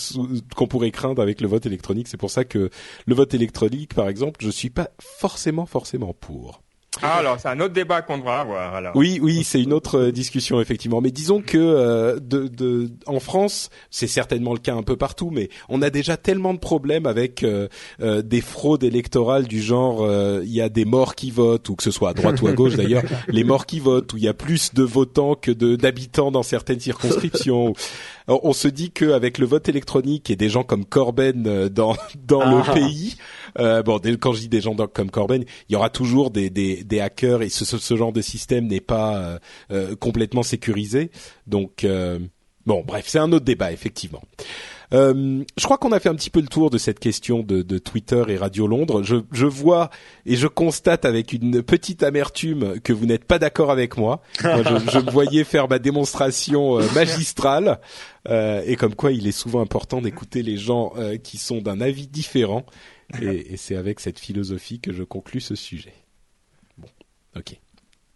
[0.55, 2.07] qu'on pourrait craindre avec le vote électronique.
[2.07, 2.69] C'est pour ça que
[3.05, 6.61] le vote électronique, par exemple, je suis pas forcément forcément pour.
[7.01, 8.75] Ah, alors c'est un autre débat qu'on devra avoir.
[8.75, 8.95] Alors.
[8.95, 11.01] Oui, oui, c'est une autre euh, discussion effectivement.
[11.01, 15.29] Mais disons que euh, de, de, en France, c'est certainement le cas un peu partout,
[15.31, 17.67] mais on a déjà tellement de problèmes avec euh,
[17.99, 20.07] des fraudes électorales du genre
[20.41, 22.53] il y a des morts qui votent ou que ce soit à droite ou à
[22.53, 25.75] gauche d'ailleurs, les morts qui votent où il y a plus de votants que de
[25.75, 27.73] d'habitants dans certaines circonscriptions.
[28.29, 31.95] On se dit qu'avec le vote électronique et des gens comme Corben dans
[32.27, 32.73] dans le ah.
[32.73, 33.15] pays,
[33.57, 36.83] euh, bon, quand je dis des gens comme Corben, il y aura toujours des, des,
[36.83, 39.39] des hackers et ce, ce, genre de système n'est pas
[39.99, 41.11] complètement sécurisé.
[41.47, 41.85] Donc
[42.65, 44.21] bon, bref, c'est un autre débat effectivement.
[44.93, 47.61] Euh, je crois qu'on a fait un petit peu le tour de cette question de,
[47.61, 49.03] de Twitter et Radio Londres.
[49.03, 49.89] Je, je, vois
[50.25, 54.21] et je constate avec une petite amertume que vous n'êtes pas d'accord avec moi.
[54.43, 57.79] moi je, je, me voyais faire ma démonstration euh, magistrale
[58.27, 61.81] euh, et comme quoi il est souvent important d'écouter les gens euh, qui sont d'un
[61.81, 62.65] avis différent.
[63.21, 65.93] Et, et c'est avec cette philosophie que je conclus ce sujet.
[66.77, 66.89] Bon,
[67.35, 67.59] ok.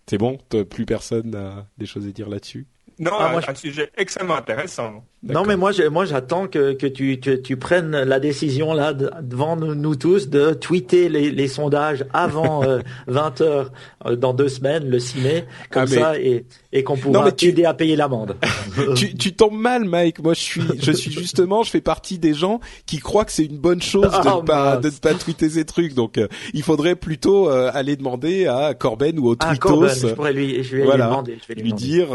[0.07, 0.37] C'est bon,
[0.69, 2.67] plus personne n'a des choses à dire là-dessus?
[2.99, 5.03] Non, ah, un, un, sujet extrêmement intéressant.
[5.23, 9.55] Non, mais moi, moi, j'attends que, que tu, tu, tu, prennes la décision là devant
[9.55, 12.61] nous, tous de tweeter les, les sondages avant
[13.07, 13.71] 20 euh, heures
[14.05, 17.63] euh, dans deux semaines, le 6 mai, comme ah, ça, et, et qu'on pourra t'aider
[17.63, 18.35] à payer l'amende.
[18.97, 20.21] tu, tu tombes mal, Mike.
[20.21, 23.45] Moi, je suis, je suis justement, je fais partie des gens qui croient que c'est
[23.45, 25.93] une bonne chose de oh, ne pas, de pas tweeter ces trucs.
[25.93, 29.87] Donc, euh, il faudrait plutôt aller demander à Corben ou au ah, Twittos.
[29.87, 32.07] je pourrais lui, je vais lui demander, je vais lui, lui dire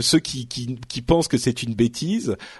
[0.00, 2.13] ceux qui, qui, qui pensent que c'est une bêtise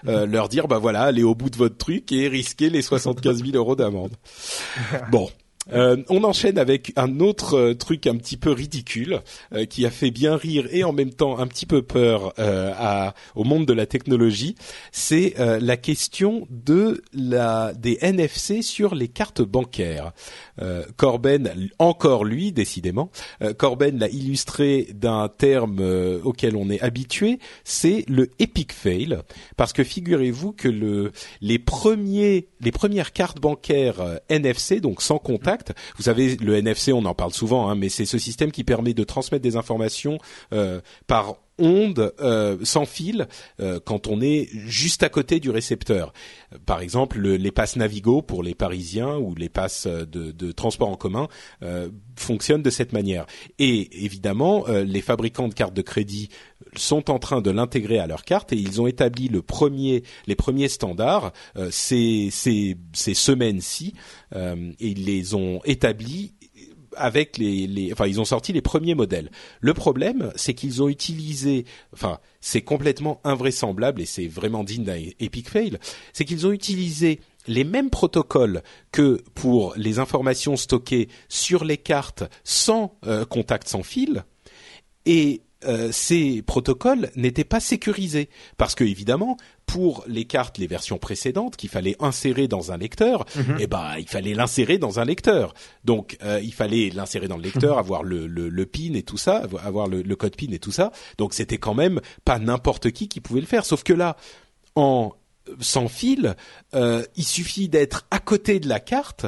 [0.07, 3.43] euh, leur dire bah voilà, allez au bout de votre truc et risquez les 75
[3.43, 4.13] 000 euros d'amende.
[5.11, 5.29] Bon,
[5.73, 9.21] euh, on enchaîne avec un autre euh, truc un petit peu ridicule
[9.53, 13.13] euh, qui a fait bien rire et en même temps un petit peu peur à,
[13.35, 14.55] au monde de la technologie.
[14.91, 20.11] C'est la question de la des NFC sur les cartes bancaires.
[20.95, 23.09] Corben, encore lui, décidément,
[23.57, 25.79] Corben l'a illustré d'un terme
[26.23, 29.19] auquel on est habitué, c'est le epic fail,
[29.57, 35.54] parce que figurez-vous que le les premiers les premières cartes bancaires NFC, donc sans contact
[35.97, 38.93] vous savez, le NFC, on en parle souvent, hein, mais c'est ce système qui permet
[38.93, 40.17] de transmettre des informations
[40.53, 43.27] euh, par onde euh, sans fil
[43.61, 46.11] euh, quand on est juste à côté du récepteur.
[46.65, 51.27] Par exemple, les passes Navigo pour les Parisiens ou les passes de, transport en commun
[52.15, 53.25] fonctionnent de cette manière.
[53.59, 56.29] Et évidemment, les fabricants de cartes de crédit
[56.77, 60.35] sont en train de l'intégrer à leur carte et ils ont établi le premier, les
[60.35, 61.31] premiers standards
[61.69, 63.93] ces, ces, ces semaines-ci
[64.35, 66.33] et ils les ont établis
[66.95, 69.29] avec les, les, enfin ils ont sorti les premiers modèles.
[69.59, 74.99] Le problème, c'est qu'ils ont utilisé, enfin c'est complètement invraisemblable et c'est vraiment digne d'un
[75.19, 75.77] epic fail,
[76.13, 82.23] c'est qu'ils ont utilisé les mêmes protocoles que pour les informations stockées sur les cartes
[82.43, 84.23] sans euh, contact sans fil
[85.05, 90.97] et euh, ces protocoles n'étaient pas sécurisés parce que évidemment pour les cartes les versions
[90.97, 93.57] précédentes qu'il fallait insérer dans un lecteur mhm.
[93.59, 95.53] eh ben il fallait l'insérer dans un lecteur
[95.85, 97.79] donc euh, il fallait l'insérer dans le lecteur mhm.
[97.79, 100.73] avoir le, le, le, pin et tout ça avoir le, le code pin et tout
[100.73, 104.17] ça donc c'était quand même pas n'importe qui qui pouvait le faire sauf que là
[104.75, 105.13] en
[105.59, 106.35] sans fil,
[106.73, 109.25] euh, il suffit d'être à côté de la carte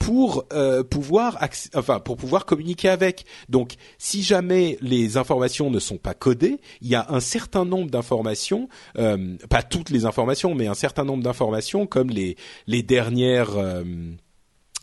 [0.00, 1.38] pour euh, pouvoir
[1.74, 3.26] enfin pour pouvoir communiquer avec.
[3.48, 7.90] Donc si jamais les informations ne sont pas codées, il y a un certain nombre
[7.90, 12.36] d'informations, euh, pas toutes les informations, mais un certain nombre d'informations comme les
[12.66, 13.84] les dernières euh,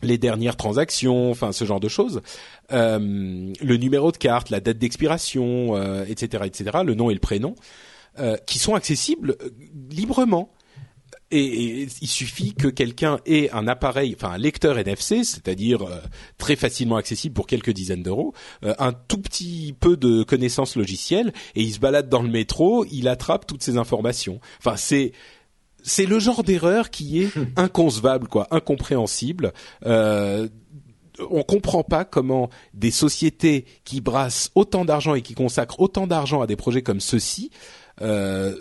[0.04, 2.22] les dernières transactions, enfin ce genre de choses,
[2.70, 7.56] le numéro de carte, la date d'expiration, etc., etc., le nom et le prénom,
[8.46, 9.36] qui sont accessibles
[9.90, 10.52] librement.
[11.32, 16.00] Et, il suffit que quelqu'un ait un appareil, enfin un lecteur NFC, c'est-à-dire euh,
[16.38, 21.34] très facilement accessible pour quelques dizaines d'euros, euh, un tout petit peu de connaissances logicielles,
[21.56, 24.40] et il se balade dans le métro, il attrape toutes ces informations.
[24.60, 25.12] Enfin, c'est
[25.84, 29.54] c'est le genre d'erreur qui est inconcevable, quoi, incompréhensible.
[29.86, 30.48] Euh,
[31.30, 36.42] on comprend pas comment des sociétés qui brassent autant d'argent et qui consacrent autant d'argent
[36.42, 37.50] à des projets comme ceux-ci
[38.02, 38.56] euh,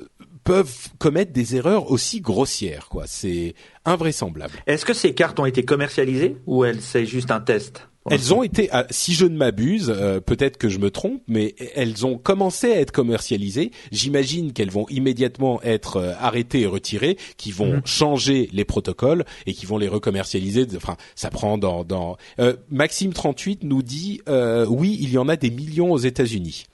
[0.46, 2.88] peuvent commettre des erreurs aussi grossières.
[2.88, 3.54] Quoi, c'est
[3.84, 4.54] invraisemblable.
[4.66, 8.68] Est-ce que ces cartes ont été commercialisées ou c'est juste un test elles ont été,
[8.70, 12.72] ah, si je ne m'abuse, euh, peut-être que je me trompe, mais elles ont commencé
[12.72, 13.72] à être commercialisées.
[13.90, 17.82] J'imagine qu'elles vont immédiatement être euh, arrêtées et retirées, qui vont mhm.
[17.84, 20.66] changer les protocoles et qui vont les recommercialiser.
[20.76, 21.84] Enfin, ça prend dans.
[21.84, 22.16] dans...
[22.38, 24.20] Euh, Maxime 38 nous dit
[24.68, 26.66] oui, il y en a des millions aux États-Unis.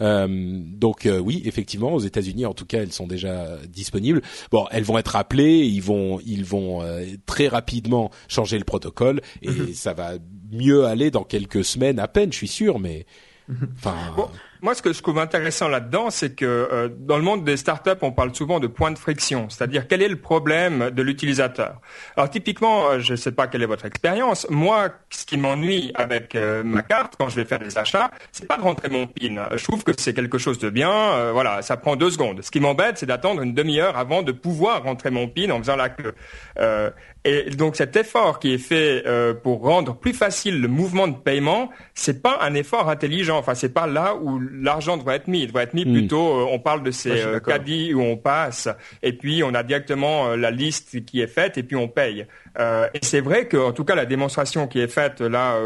[0.00, 4.22] Euh, donc euh, oui, effectivement, aux États-Unis, en tout cas, elles sont déjà disponibles.
[4.50, 9.20] Bon, elles vont être appelées, ils vont, ils vont euh, très rapidement changer le protocole
[9.42, 9.74] et mhm.
[9.74, 10.12] ça va
[10.50, 13.06] mieux aller dans quelques semaines à peine, je suis sûr, mais
[13.76, 14.14] Enfin,
[14.62, 17.98] moi, ce que je trouve intéressant là-dedans, c'est que euh, dans le monde des startups,
[18.00, 21.80] on parle souvent de point de friction, c'est-à-dire quel est le problème de l'utilisateur.
[22.16, 24.46] Alors typiquement, euh, je ne sais pas quelle est votre expérience.
[24.50, 28.46] Moi, ce qui m'ennuie avec euh, ma carte quand je vais faire des achats, c'est
[28.46, 29.48] pas de rentrer mon PIN.
[29.52, 31.32] Je trouve que c'est quelque chose de bien.
[31.32, 32.42] voilà, ça prend deux secondes.
[32.42, 35.76] Ce qui m'embête, c'est d'attendre une demi-heure avant de pouvoir rentrer mon PIN en faisant
[35.76, 36.14] la queue.
[37.24, 39.04] et donc cet effort qui est fait
[39.42, 43.38] pour rendre plus facile le mouvement de paiement, c'est pas un effort intelligent.
[43.38, 45.40] Enfin, c'est pas là où l'argent devrait être mis.
[45.40, 45.92] Il devrait être mis hmm.
[45.92, 48.68] plutôt, euh, on parle de ces euh, caddies où on passe,
[49.02, 52.26] et puis on a directement euh, la liste qui est faite, et puis on paye.
[52.58, 55.58] et c'est vrai que, en tout cas, la démonstration qui est faite là,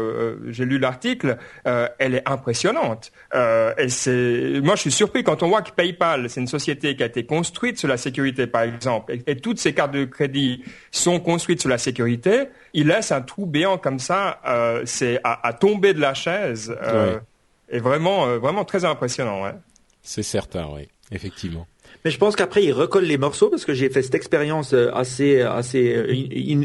[0.47, 3.11] j'ai lu l'article, elle est impressionnante.
[3.33, 7.03] et c'est, moi, je suis surpris quand on voit que PayPal, c'est une société qui
[7.03, 11.19] a été construite sur la sécurité, par exemple, et, toutes ces cartes de crédit sont
[11.19, 12.45] construites sur la sécurité.
[12.73, 14.39] Il laisse un trou béant comme ça,
[14.85, 16.73] c'est à, tomber de la chaise
[17.69, 19.43] est vraiment, euh, vraiment très impressionnant.
[19.43, 19.53] Ouais.
[20.01, 21.67] C'est certain, oui, effectivement.
[22.05, 24.93] Mais je pense qu'après il recolle les morceaux parce que j'ai fait cette expérience euh,
[24.93, 26.13] assez assez euh,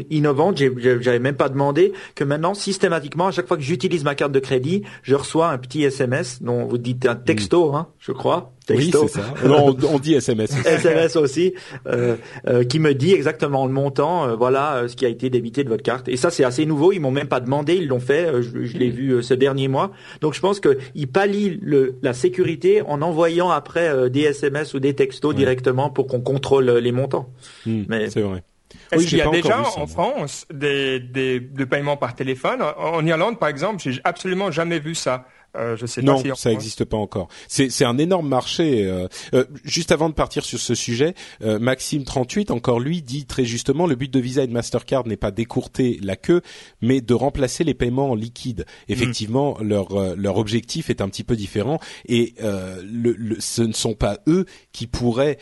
[0.09, 0.57] innovante.
[0.77, 4.39] J'avais même pas demandé que maintenant systématiquement à chaque fois que j'utilise ma carte de
[4.39, 8.91] crédit, je reçois un petit SMS dont vous dites un texto, hein, je crois, oui,
[8.91, 9.21] c'est ça.
[9.45, 10.51] on, on, dit SMS.
[10.65, 11.53] SMS aussi,
[11.87, 12.15] euh,
[12.47, 15.63] euh, qui me dit exactement le montant, euh, voilà euh, ce qui a été débité
[15.63, 16.07] de votre carte.
[16.07, 16.91] Et ça, c'est assez nouveau.
[16.91, 18.25] Ils m'ont même pas demandé, ils l'ont fait.
[18.25, 19.91] Euh, je, je l'ai vu ce dernier mois.
[20.21, 24.93] Donc, je pense qu'ils pallient le, la sécurité en envoyant après des SMS ou des
[24.93, 27.29] textos directement pour qu'on contrôle les montants.
[27.65, 28.43] Hmm, Mais c'est vrai.
[28.91, 32.61] Est-ce qu'il y a déjà en France des, des, de paiements par téléphone?
[32.77, 35.25] En Irlande, par exemple, j'ai absolument jamais vu ça.
[35.55, 37.27] Euh, je sais non, pas ça n'existe pas encore.
[37.47, 38.85] C'est un énorme marché.
[38.85, 43.45] Euh, euh, juste avant de partir sur ce sujet, Maxime 38, encore lui, dit très
[43.45, 46.41] justement le but de Visa et de Mastercard n'est pas d'écourter la queue,
[46.81, 48.65] mais de remplacer les paiements en liquide.
[48.89, 49.67] Effectivement, mm.
[49.67, 54.45] leur leur objectif est un petit peu différent et le, ce ne sont pas eux
[54.71, 55.37] qui pourraient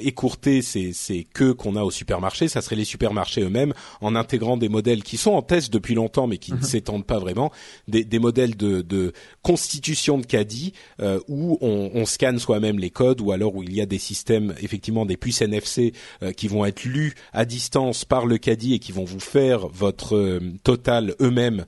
[0.00, 2.48] écourter ces, ces queues qu'on a au supermarché.
[2.48, 6.26] Ça serait les supermarchés eux-mêmes en intégrant des modèles qui sont en test depuis longtemps,
[6.26, 6.62] mais qui ne mm-hmm.
[6.62, 7.52] s'étendent pas vraiment,
[7.86, 9.12] des, des modèles de, de
[9.42, 13.80] constitution de caddie euh, où on, scanne soi-même les codes ou alors où il y
[13.80, 18.26] a des systèmes effectivement des puces NFC euh, qui vont être lus à distance par
[18.26, 21.64] le caddie et qui vont vous faire votre euh, total eux-mêmes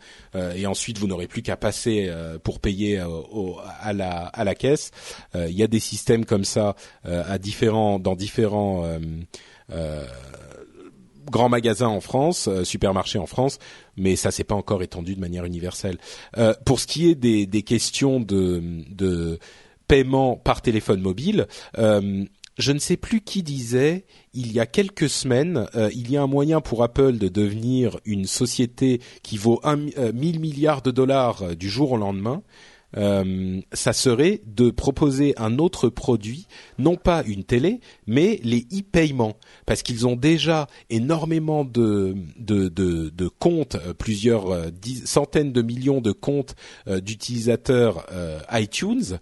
[0.54, 2.08] et ensuite vous n'aurez plus qu'à passer
[2.44, 3.02] pour payer
[3.80, 4.92] à la à la caisse.
[5.34, 8.86] il y a des systèmes comme ça à différents dans différents
[11.30, 13.58] grands magasins en France, supermarchés en France,
[14.00, 15.98] mais ça s'est pas encore étendu de manière universelle.
[16.38, 19.38] Euh, pour ce qui est des, questions de,
[19.86, 21.46] paiement par téléphone mobile,
[21.78, 22.24] euh,
[22.58, 26.26] je ne sais plus qui disait il y a quelques semaines, il y a un
[26.26, 31.70] moyen pour Apple de devenir une société qui vaut un, 1000 milliards de dollars du
[31.70, 32.42] jour au lendemain.
[32.96, 36.46] Euh, ça serait de proposer un autre produit,
[36.78, 43.10] non pas une télé, mais les e-paiements, parce qu'ils ont déjà énormément de de, de,
[43.10, 44.70] de comptes, euh, plusieurs euh,
[45.04, 46.54] centaines de millions de comptes
[46.86, 48.06] d'utilisateurs
[48.52, 49.18] iTunes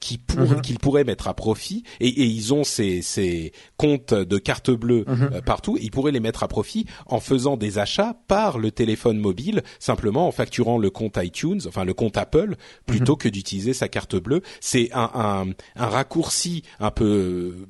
[0.00, 0.60] qui pour, mhm.
[0.60, 5.04] qu'ils pourraient mettre à profit, et, et ils ont ces, ces comptes de carte bleue
[5.06, 5.42] mhm.
[5.44, 9.62] partout, ils pourraient les mettre à profit en faisant des achats par le téléphone mobile,
[9.78, 12.56] simplement en facturant le compte iTunes, enfin le compte Apple,
[13.02, 14.42] plutôt que d'utiliser sa carte bleue.
[14.60, 17.66] C'est un, un, un raccourci un peu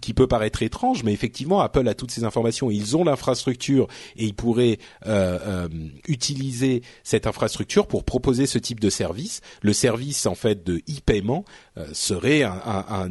[0.00, 4.24] qui peut paraître étrange, mais effectivement, Apple a toutes ces informations, ils ont l'infrastructure et
[4.24, 5.68] ils pourraient euh, euh,
[6.06, 9.40] utiliser cette infrastructure pour proposer ce type de service.
[9.62, 11.44] Le service en fait de e-paiement
[11.78, 13.08] euh, serait un, un,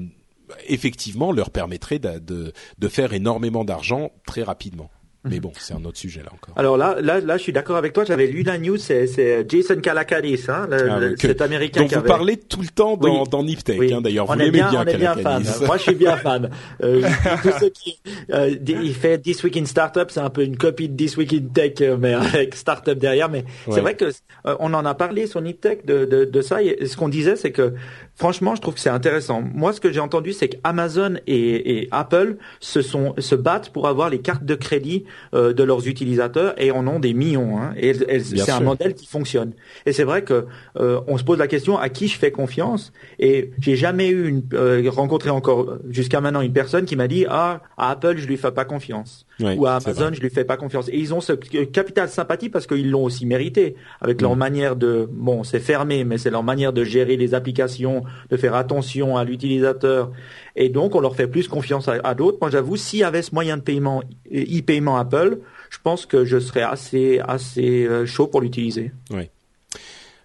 [0.68, 4.90] effectivement leur permettrait de, de, de faire énormément d'argent très rapidement.
[5.30, 6.54] Mais bon, c'est un autre sujet là encore.
[6.58, 8.04] Alors là, là, là, je suis d'accord avec toi.
[8.06, 11.82] J'avais lu la news, c'est Jason Kalakadis, hein, le, ah, cet américain.
[11.82, 14.28] Dont vous parlez tout le temps dans, dans Niptech, hein, d'ailleurs.
[14.28, 15.44] Vous l'aimez bien, bien, on est bien fan.
[15.66, 16.50] Moi, je suis bien fan.
[16.84, 17.02] Euh,
[17.42, 18.00] tous ceux qui,
[18.32, 21.34] euh, il fait This Week in Startup, c'est un peu une copie de This Week
[21.34, 23.30] in Tech, euh, mais avec Startup derrière.
[23.30, 26.62] Mais c'est vrai que euh, on en a parlé sur Niptech de, de, de ça.
[26.62, 27.74] Et ce qu'on disait, c'est que
[28.16, 29.42] franchement, je trouve que c'est intéressant.
[29.42, 33.88] Moi, ce que j'ai entendu, c'est qu'Amazon et, et Apple se sont se battent pour
[33.88, 37.58] avoir les cartes de crédit euh, de leurs utilisateurs et en ont des millions.
[37.58, 39.54] Hein, et c'est un modèle qui fonctionne.
[39.86, 40.46] Et c'est vrai que
[40.78, 42.94] euh, on se pose la question à qui je fais confiance?
[43.20, 47.26] Et j'ai jamais eu une, euh, rencontré encore jusqu'à maintenant une personne qui m'a dit
[47.30, 50.58] ah à Apple je lui fais pas confiance ou à Amazon je lui fais pas
[50.58, 50.88] confiance.
[50.90, 54.40] Et ils ont ce capital sympathie parce qu'ils l'ont aussi mérité avec leur mm.
[54.40, 58.56] manière de bon c'est fermé mais c'est leur manière de gérer les applications, de faire
[58.56, 60.12] attention à l'utilisateur
[60.56, 62.38] et donc on leur fait plus confiance à, d'autres.
[62.42, 66.40] Moi j'avoue, s'il y avait ce moyen de paiement, e-paiement Apple, je pense que je
[66.40, 68.92] serais assez assez euh, chaud pour l'utiliser.
[69.12, 69.30] Oui.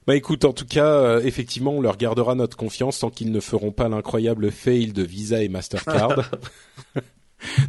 [0.07, 3.41] Bah écoute, en tout cas, euh, effectivement, on leur gardera notre confiance tant qu'ils ne
[3.41, 6.31] feront pas l'incroyable fail de Visa et Mastercard.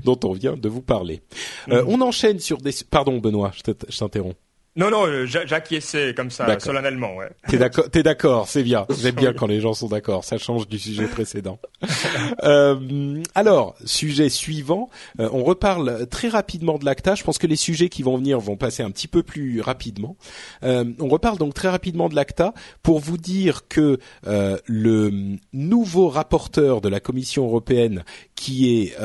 [0.04, 1.22] dont on vient de vous parler.
[1.70, 1.88] Euh, mm.
[1.88, 2.72] on enchaîne sur des...
[2.90, 4.36] Pardon Benoît, je t'interromps.
[4.78, 7.18] Non, non, euh, j'acquiesçais comme ça, solennellement.
[7.18, 7.30] Ouais.
[7.50, 8.86] T'es d'accord, t'es d'accord, c'est bien.
[9.02, 10.24] J'aime bien quand les gens sont d'accord.
[10.24, 11.60] Ça change du sujet précédent.
[12.44, 14.90] euh, alors, sujet suivant.
[15.20, 17.16] Euh, on reparle très rapidement de l'ACTA.
[17.16, 20.16] Je pense que les sujets qui vont venir vont passer un petit peu plus rapidement.
[20.64, 26.08] Euh, on reparle donc très rapidement de l'ACTA pour vous dire que euh, le nouveau
[26.08, 28.96] rapporteur de la Commission européenne, qui est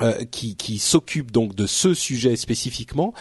[0.00, 3.12] euh, qui, qui s'occupe donc de ce sujet spécifiquement,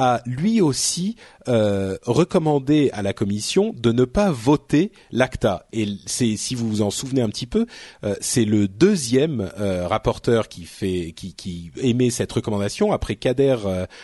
[0.00, 5.66] a lui aussi euh, recommandé à la Commission de ne pas voter l'ACTA.
[5.74, 7.66] Et c'est, si vous vous en souvenez un petit peu,
[8.02, 13.56] euh, c'est le deuxième euh, rapporteur qui fait, qui, qui émet cette recommandation après Kader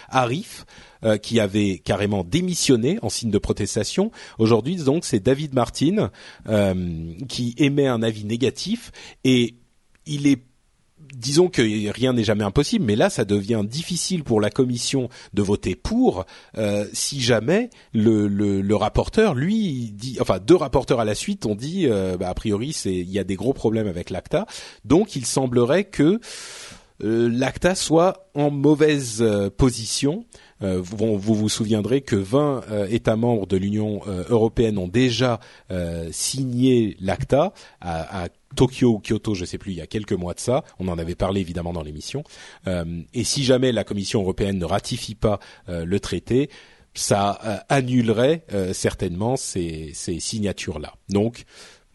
[0.09, 0.67] Arif.
[1.23, 4.11] qui avait carrément démissionné en signe de protestation.
[4.39, 6.11] Aujourd'hui, donc, c'est David Martin
[7.29, 8.91] qui émet un avis négatif
[9.23, 9.55] et
[10.07, 10.43] il est
[11.17, 15.43] disons que rien n'est jamais impossible, mais là, ça devient difficile pour la commission de
[15.43, 16.27] voter pour
[16.59, 21.55] euh, si jamais le, le, rapporteur, lui, dit, enfin deux rapporteurs à la suite ont
[21.55, 24.47] dit, euh, bah, a priori, c'est il y a des gros problèmes avec l'ACTA,
[24.85, 26.21] donc il semblerait que
[27.01, 29.25] l'ACTA soit en mauvaise
[29.57, 30.25] position.
[30.61, 35.41] Vous, vous, vous souviendrez que 20 États membres de l'Union européenne ont déjà
[36.11, 40.41] signé l'ACTA à, Tokyo ou Kyoto, je sais plus, il y a quelques mois de
[40.41, 40.65] ça.
[40.81, 42.25] On en avait parlé évidemment dans l'émission.
[42.67, 45.39] Euh, et si jamais la Commission européenne ne ratifie pas
[45.69, 46.51] euh, le traité,
[46.95, 50.95] ça euh, annulerait certainement ces, ces signatures-là.
[51.11, 51.45] Donc,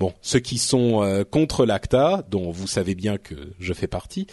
[0.01, 4.27] bon, ceux qui sont contre l'ACTA, dont vous savez bien que je fais partie,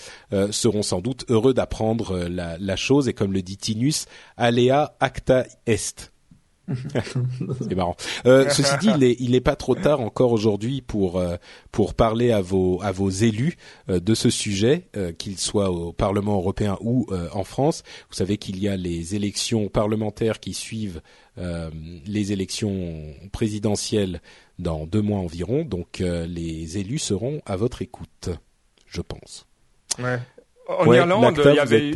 [0.51, 3.09] seront sans doute heureux d'apprendre la, la, chose.
[3.09, 4.07] Et comme le dit Tinus,
[4.37, 6.11] alea acta est.
[7.61, 7.97] c'est marrant.
[8.27, 11.37] Euh, ceci dit, il est, il est pas trop tard encore aujourd'hui pour euh,
[11.73, 13.57] pour parler à vos à vos élus
[13.89, 17.83] euh, de ce sujet, euh, qu'ils soient au Parlement européen ou en France.
[18.11, 21.01] Vous savez qu'il y a les élections parlementaires qui suivent
[22.07, 24.21] les élections présidentielles
[24.59, 28.31] dans deux mois environ, donc les élus seront à votre écoute,
[28.87, 29.47] je pense.
[29.99, 30.19] Ouais.
[30.69, 31.93] En Irlande, il y avait.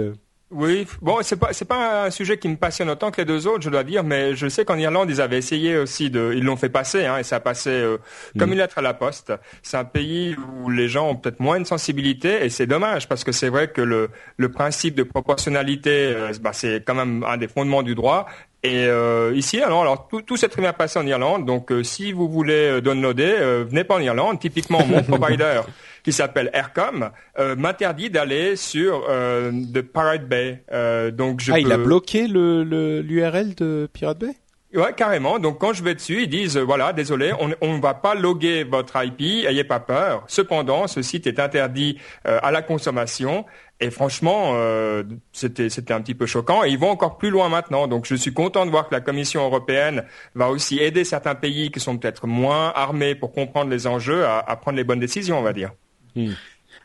[0.55, 3.47] Oui, bon, c'est pas c'est pas un sujet qui me passionne autant que les deux
[3.47, 6.45] autres, je dois dire, mais je sais qu'en Irlande ils avaient essayé aussi de, ils
[6.45, 7.97] l'ont fait passer, hein, et ça a passé euh,
[8.39, 8.53] comme mm.
[8.53, 9.33] une lettre à la poste.
[9.63, 13.25] C'est un pays où les gens ont peut-être moins de sensibilité, et c'est dommage parce
[13.25, 17.39] que c'est vrai que le le principe de proportionnalité, euh, bah, c'est quand même un
[17.39, 18.27] des fondements du droit,
[18.65, 21.45] et euh, ici, alors, alors tout, tout s'est très bien passé en Irlande.
[21.45, 24.39] Donc, euh, si vous voulez euh, downloader, euh, venez pas en Irlande.
[24.39, 25.63] Typiquement, mon provider,
[26.03, 27.11] qui s'appelle Aircom,
[27.57, 30.65] m'interdit d'aller sur de Pirate Bay.
[31.13, 32.63] donc, je ah, il a bloqué le
[33.03, 34.35] l'URL de Pirate Bay?
[34.75, 35.39] Ouais, carrément.
[35.39, 38.97] Donc quand je vais dessus, ils disent voilà, désolé, on ne va pas loguer votre
[39.05, 40.25] IP, ayez pas peur.
[40.29, 43.45] Cependant, ce site est interdit à la consommation
[43.83, 46.63] et franchement, euh, c'était c'était un petit peu choquant.
[46.63, 47.89] Et ils vont encore plus loin maintenant.
[47.89, 50.05] Donc je suis content de voir que la Commission européenne
[50.37, 54.39] va aussi aider certains pays qui sont peut-être moins armés pour comprendre les enjeux à,
[54.39, 55.73] à prendre les bonnes décisions, on va dire.
[56.17, 56.33] Hmm.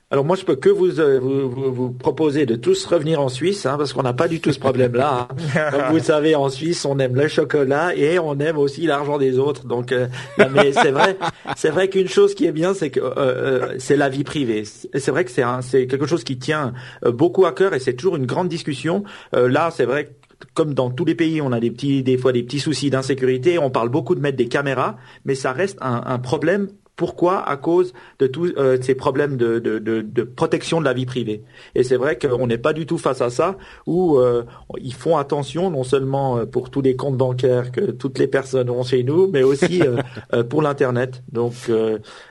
[0.09, 3.65] Alors moi, je peux que vous, euh, vous, vous, proposer de tous revenir en Suisse,
[3.65, 5.27] hein, parce qu'on n'a pas du tout ce problème-là.
[5.29, 5.69] Hein.
[5.71, 9.37] Comme vous savez, en Suisse, on aime le chocolat et on aime aussi l'argent des
[9.37, 9.65] autres.
[9.65, 10.07] Donc, euh,
[10.53, 11.17] mais c'est vrai,
[11.57, 14.63] c'est vrai qu'une chose qui est bien, c'est que euh, c'est la vie privée.
[14.65, 16.73] C'est vrai que c'est c'est quelque chose qui tient
[17.05, 19.03] beaucoup à cœur et c'est toujours une grande discussion.
[19.33, 20.15] là, c'est vrai
[20.53, 23.59] comme dans tous les pays, on a des petits, des fois des petits soucis d'insécurité.
[23.59, 27.47] On parle beaucoup de mettre des caméras, mais ça reste un, un problème pourquoi?
[27.47, 31.05] À cause de tous euh, ces problèmes de, de, de, de, protection de la vie
[31.05, 31.43] privée.
[31.75, 34.43] Et c'est vrai qu'on n'est pas du tout face à ça, où euh,
[34.79, 38.71] ils font attention non seulement euh, pour tous les comptes bancaires que toutes les personnes
[38.71, 39.81] ont chez nous, mais aussi
[40.49, 41.23] pour l'Internet.
[41.31, 41.53] Donc,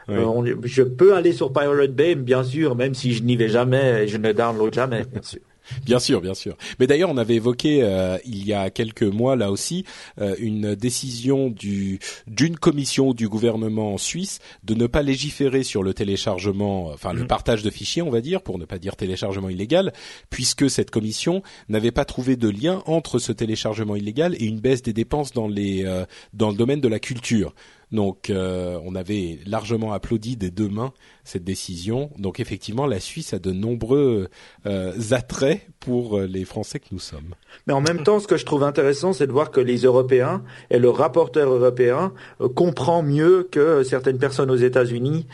[0.09, 4.09] je peux aller sur Pirate Bay, bien sûr, même si je n'y vais jamais et
[4.09, 5.41] je ne download jamais, bien sûr.
[5.85, 6.57] Bien sûr, bien sûr.
[6.79, 9.85] Mais d'ailleurs, on avait évoqué euh, il y a quelques mois là aussi
[10.21, 15.95] euh, une décision du d'une commission du gouvernement suisse de ne pas légiférer sur le
[15.95, 17.27] téléchargement, enfin le mm.
[17.27, 19.93] partage de fichiers, on va dire, pour ne pas dire téléchargement illégal,
[20.31, 24.83] puisque cette commission n'avait pas trouvé de lien entre ce téléchargement illégal et une baisse
[24.83, 27.55] des dépenses dans les euh, dans le domaine de la culture.
[27.93, 30.93] Donc euh, on avait largement applaudi des deux mains
[31.25, 32.11] cette décision.
[32.19, 34.29] Donc effectivement, la Suisse a de nombreux
[34.67, 37.35] euh, attraits pour euh, les Français que nous sommes.
[37.67, 40.43] Mais en même temps, ce que je trouve intéressant, c'est de voir que les Européens
[40.71, 42.13] et le rapporteur européen
[42.55, 45.27] comprend mieux que certaines personnes aux États-Unis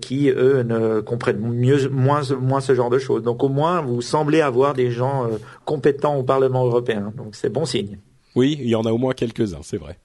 [0.00, 3.22] qui eux ne comprennent mieux moins moins ce genre de choses.
[3.22, 5.28] Donc au moins, vous semblez avoir des gens
[5.64, 7.12] compétents au Parlement européen.
[7.16, 7.98] Donc c'est bon signe.
[8.34, 9.98] Oui, il y en a au moins quelques-uns, c'est vrai.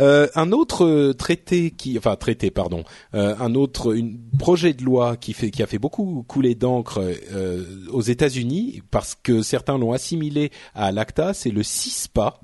[0.00, 5.16] Euh, un autre traité qui, enfin traité, pardon, euh, un autre une, projet de loi
[5.16, 7.00] qui fait qui a fait beaucoup couler d'encre
[7.32, 12.40] euh, aux États-Unis parce que certains l'ont assimilé à l'ACTA, c'est le CISPA.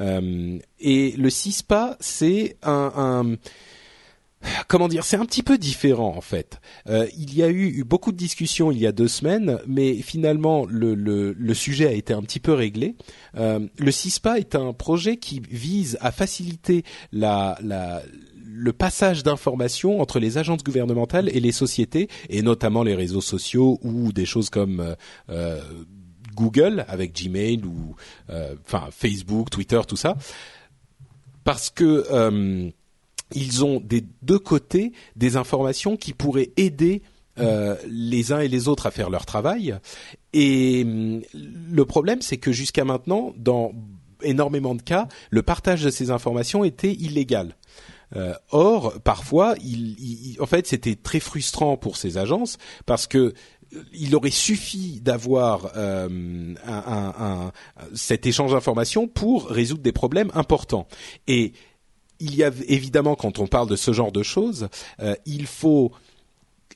[0.00, 3.36] et le CISPA, c'est un, un
[4.66, 6.60] comment dire, c'est un petit peu différent en fait.
[6.88, 10.66] Euh, il y a eu beaucoup de discussions il y a deux semaines, mais finalement
[10.66, 12.96] le, le, le sujet a été un petit peu réglé.
[13.36, 18.02] Euh, le CISPA est un projet qui vise à faciliter la, la
[18.50, 23.78] le passage d'informations entre les agences gouvernementales et les sociétés, et notamment les réseaux sociaux
[23.82, 24.94] ou des choses comme euh,
[25.30, 25.60] euh
[26.34, 27.96] Google avec Gmail ou
[28.30, 30.16] euh, enfin Facebook, Twitter, tout ça,
[31.42, 32.72] parce que
[33.34, 37.02] ils ont des deux côtés des informations qui pourraient aider
[37.38, 39.78] euh, les uns et les autres à faire leur travail.
[40.32, 43.72] Et hum, le problème, c'est que jusqu'à maintenant, dans
[44.22, 47.56] énormément de cas, le partage de ces informations était illégal.
[48.16, 49.54] Euh, or, parfois,
[50.40, 52.56] en fait, c'était très frustrant pour ces agences
[52.86, 53.34] parce que
[53.92, 56.54] il aurait suffi d'avoir euh,
[57.94, 60.88] cet échange d'informations pour résoudre des problèmes importants.
[61.26, 61.52] Et
[62.20, 64.68] il y a évidemment quand on parle de ce genre de choses,
[65.00, 65.92] euh, il faut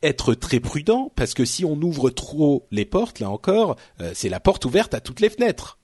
[0.03, 4.29] être très prudent parce que si on ouvre trop les portes, là encore, euh, c'est
[4.29, 5.79] la porte ouverte à toutes les fenêtres.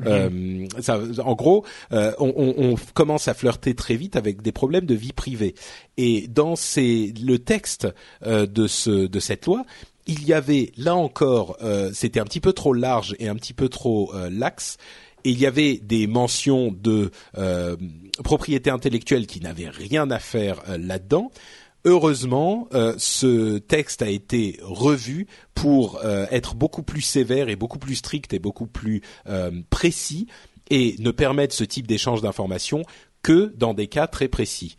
[0.00, 0.06] Mhm.
[0.08, 4.94] Euh, ça, en gros, on, on, commence à flirter très vite avec des problèmes de
[4.94, 5.54] vie privée.
[5.96, 7.86] Et dans ces, le texte
[8.26, 9.64] de, ce, de cette loi,
[10.06, 11.58] il y avait là encore,
[11.92, 14.78] c'était un petit peu trop large et un petit peu trop laxe
[15.24, 17.76] et il y avait des mentions de euh,
[18.22, 21.30] propriété intellectuelle qui n'avaient rien à faire euh, là-dedans.
[21.86, 27.96] Heureusement, euh, ce texte a été revu pour être beaucoup plus sévère et beaucoup plus
[27.96, 29.02] strict et beaucoup plus
[29.70, 30.26] précis
[30.70, 32.82] et ne permettre ce type d'échange d'informations
[33.22, 34.76] que dans des cas très précis,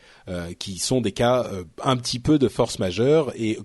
[0.60, 1.50] qui sont des cas
[1.84, 3.58] un petit peu de force majeure et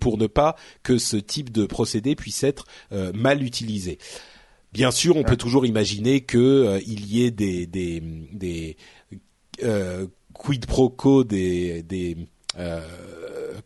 [0.00, 2.64] pour ne pas que ce type de procédé puisse être
[3.12, 3.98] mal utilisé.
[4.72, 8.02] Bien sûr, on peut toujours imaginer que euh, il y ait des des,
[8.32, 8.76] des
[9.62, 12.16] euh, quid pro quo, des, des
[12.58, 12.80] euh,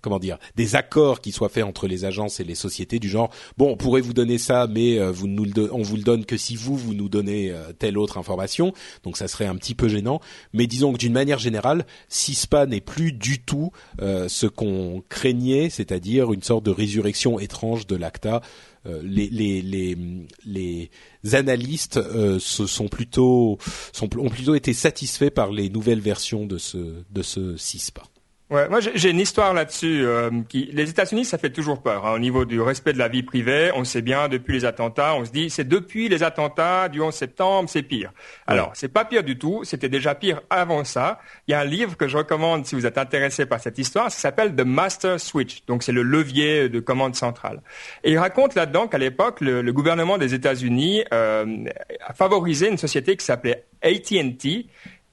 [0.00, 3.30] comment dire des accords qui soient faits entre les agences et les sociétés du genre
[3.56, 6.24] bon on pourrait vous donner ça mais euh, vous nous le on vous le donne
[6.24, 8.72] que si vous vous nous donnez telle autre information.
[9.04, 10.20] Donc ça serait un petit peu gênant.
[10.52, 16.32] Mais disons que d'une manière générale CISPA n'est plus du tout ce qu'on craignait c'est-à-dire
[16.32, 18.42] une sorte de résurrection étrange de l'ACTA.
[18.86, 19.96] Euh, les, les, les,
[20.44, 20.90] les
[21.34, 23.58] analystes euh, se sont plutôt
[23.92, 28.02] sont, ont plutôt été satisfaits par les nouvelles versions de ce de ce CISPA.
[28.48, 30.06] Ouais, moi j'ai une histoire là-dessus.
[30.06, 33.08] Euh, qui, les États-Unis, ça fait toujours peur hein, au niveau du respect de la
[33.08, 33.72] vie privée.
[33.74, 37.12] On sait bien depuis les attentats, on se dit c'est depuis les attentats du 11
[37.12, 38.12] septembre, c'est pire.
[38.46, 41.18] Alors c'est pas pire du tout, c'était déjà pire avant ça.
[41.48, 44.12] Il y a un livre que je recommande si vous êtes intéressé par cette histoire,
[44.12, 45.64] ça s'appelle The Master Switch.
[45.66, 47.62] Donc c'est le levier de commande centrale.
[48.04, 51.64] Et il raconte là-dedans qu'à l'époque le, le, gouvernement des États-Unis euh,
[52.00, 54.66] a favorisé une société qui s'appelait AT&T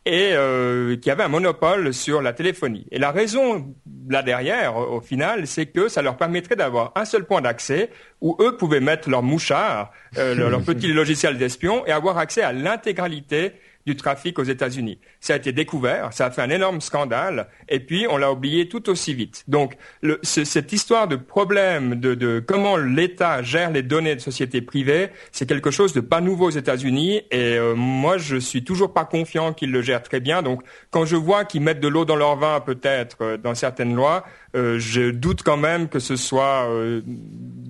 [0.06, 2.86] et euh, qui avait un monopole sur la téléphonie.
[2.92, 3.74] Et la raison
[4.10, 7.90] là derrière, au, final, c'est que ça leur permettrait d'avoir un seul point d'accès
[8.22, 12.42] où eux pouvaient mettre leur mouchard, euh, leur, leur petit logiciel d'espion et avoir accès
[12.42, 13.54] à l'intégralité
[13.86, 15.00] du trafic aux États-Unis.
[15.20, 18.68] Ça a été découvert, ça a fait un énorme scandale, et puis on l'a oublié
[18.68, 19.44] tout aussi vite.
[19.48, 25.10] Donc le, cette histoire de problème de, comment l'État gère les données de sociétés privées,
[25.32, 29.06] c'est quelque chose de pas nouveau aux États-Unis, et euh, moi je suis toujours pas
[29.06, 30.42] confiant qu'ils le gèrent très bien.
[30.42, 30.62] Donc
[30.92, 34.24] quand je vois qu'ils mettent de l'eau dans leur vin peut-être euh, dans certaines lois,
[34.56, 37.02] euh, je doute quand même que ce soit euh,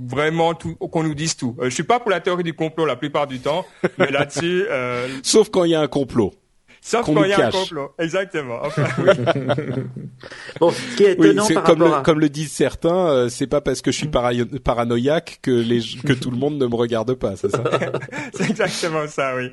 [0.06, 1.56] vraiment tout, qu'on nous dise tout.
[1.60, 3.66] Euh, je suis pas pour la théorie du complot la plupart du temps,
[3.98, 4.66] mais là-dessus.
[5.24, 6.34] Sauf quand il y a un complot.
[6.86, 8.60] Sauf quand il y a un complot, exactement.
[8.64, 8.84] Enfin,
[10.60, 13.48] bon, ce qui est étonnant par comme, rapport le, comme le disent certains, euh, c'est
[13.48, 17.14] pas parce que je suis paranoïaque que les que tout le monde ne me regarde
[17.14, 17.64] pas, c'est ça
[18.34, 19.52] C'est exactement ça, oui.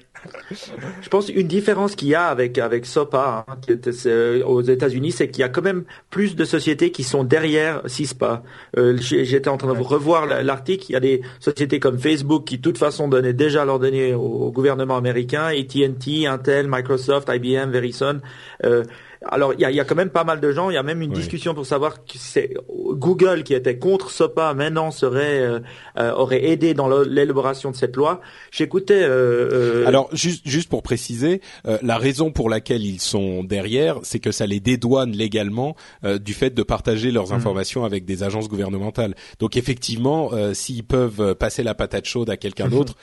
[1.02, 4.62] Je pense une différence qu'il y a avec avec SOPA hein, qui est, euh, aux
[4.62, 8.42] États-Unis, c'est qu'il y a quand même plus de sociétés qui sont derrière CISPA.
[8.76, 10.86] Euh, J'étais en train de revoir l'article.
[10.88, 14.14] Il y a des sociétés comme Facebook qui, de toute façon, donnaient déjà leurs données
[14.14, 18.20] au gouvernement américain, AT&T, Intel, Microsoft IBM, Verizon.
[18.64, 18.84] Euh,
[19.28, 20.70] alors il y a, y a, quand même pas mal de gens.
[20.70, 24.54] Il y a même une discussion pour savoir que c'est Google qui était contre SOPA
[24.54, 25.60] maintenant serait euh,
[25.98, 28.20] euh, aurait aidé dans l'élaboration de cette loi.
[28.50, 29.02] J'écoutais.
[29.02, 31.40] Euh, Alors juste juste pour préciser,
[31.82, 36.50] la raison pour laquelle ils sont derrière, c'est que ça les dédouane légalement du fait
[36.50, 37.34] de partager leurs mmh.
[37.34, 39.14] informations avec des agences gouvernementales.
[39.38, 42.94] Donc effectivement, s'ils peuvent passer la patate chaude à quelqu'un d'autre,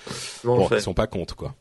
[0.43, 1.53] bon, ils sont pas contre quoi.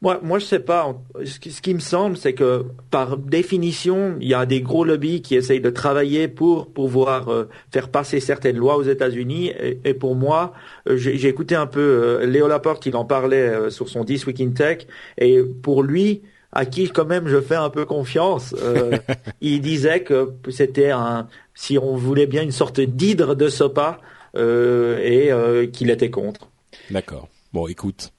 [0.00, 0.96] Moi, moi, je sais pas.
[1.24, 4.84] Ce qui, ce qui me semble, c'est que par définition, il y a des gros
[4.84, 9.52] lobbies qui essayent de travailler pour pouvoir euh, faire passer certaines lois aux États-Unis.
[9.84, 10.52] Et, pour moi,
[10.88, 14.40] euh, j'ai écouté un peu euh, Léo Laporte, il en parlait sur son 10 Week
[14.40, 14.86] in Tech,
[15.18, 16.22] et pour lui,
[16.52, 18.54] à qui quand même je fais un peu confiance,
[19.40, 24.00] il disait que c'était un, si on voulait bien, une sorte d'hydre de SOPA
[24.36, 25.30] et
[25.72, 26.48] qu'il était contre.
[26.90, 27.28] D'accord.
[27.52, 28.12] Bon, écoute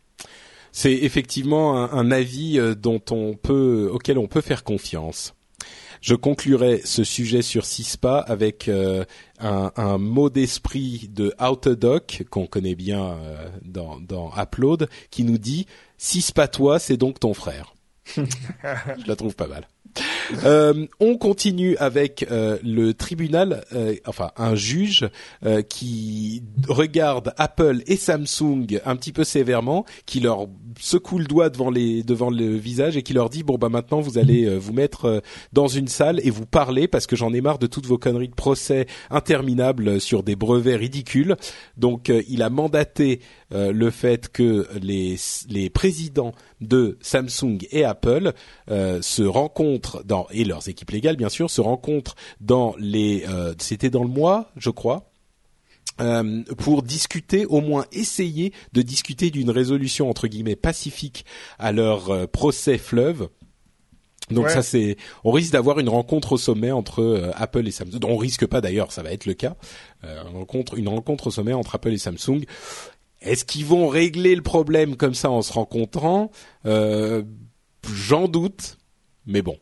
[0.72, 5.34] c'est effectivement un, avis euh, dont on peut, auquel on peut faire confiance.
[6.02, 9.04] Je conclurai ce sujet sur CISPA avec euh,
[9.40, 15.66] un, mot d'esprit de Autodoc qu'on connaît bien euh, dans, dans Upload qui nous dit
[15.98, 17.74] CISPA toi, c'est donc ton frère.
[18.16, 19.68] Je la trouve pas mal.
[20.44, 25.10] Euh, on continue avec euh, le tribunal, euh, enfin un juge
[25.70, 30.48] qui regarde Apple et Samsung un petit peu sévèrement, qui leur
[30.80, 34.18] secoue le doigt devant les le visage et qui leur dit bon bah maintenant vous
[34.18, 35.22] allez vous mettre
[35.54, 38.28] dans une salle et vous parler parce que j'en ai marre de toutes vos conneries
[38.28, 41.36] de procès interminables sur des brevets ridicules.
[41.78, 43.22] Donc il a mandaté
[43.52, 45.16] le fait que les
[45.50, 48.34] les présidents de Samsung et Apple
[48.68, 53.90] se rencontrent dans et leurs équipes légales bien sûr se rencontrent dans les euh, c'était
[53.90, 55.12] dans le mois je crois
[56.02, 61.26] euh, pour discuter, au moins essayer de discuter d'une résolution entre guillemets pacifique
[61.58, 63.28] à leur euh, procès fleuve.
[64.32, 68.00] Donc ça c'est, on risque d'avoir une rencontre au sommet entre Apple et Samsung.
[68.06, 69.56] On risque pas d'ailleurs, ça va être le cas.
[70.04, 72.46] une rencontre, une rencontre au sommet entre Apple et Samsung.
[73.22, 76.30] Est-ce qu'ils vont régler le problème comme ça en se rencontrant?
[76.64, 78.78] J'en doute,
[79.26, 79.58] mais bon,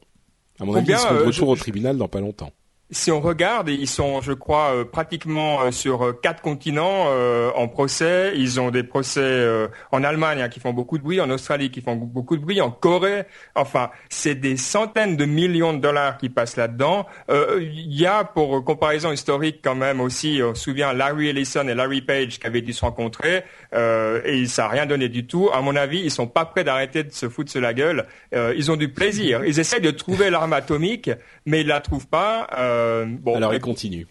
[0.60, 2.52] à mon avis, ils seront de euh, retour au tribunal dans pas longtemps
[2.90, 7.08] si on regarde, ils sont, je crois, euh, pratiquement euh, sur euh, quatre continents
[7.56, 8.34] en procès.
[8.36, 11.82] Ils ont des procès en Allemagne hein, qui font beaucoup de bruit, en Australie qui
[11.82, 13.24] font beaucoup de bruit, en Corée.
[13.56, 17.06] Enfin, c'est des centaines de millions de dollars qui passent là-dedans.
[17.30, 21.74] Il y a, pour comparaison historique quand même aussi, on se souvient Larry Ellison et
[21.74, 25.50] Larry Page qui avaient dû se rencontrer et ça n'a rien donné du tout.
[25.54, 28.06] À mon avis, ils sont pas prêts d'arrêter de se foutre sur la gueule.
[28.34, 29.44] ils ont du plaisir.
[29.46, 31.10] Ils essaient de trouver l'arme atomique,
[31.46, 32.48] mais ils la trouvent pas.
[32.78, 34.08] Euh, bon, Alors il continue.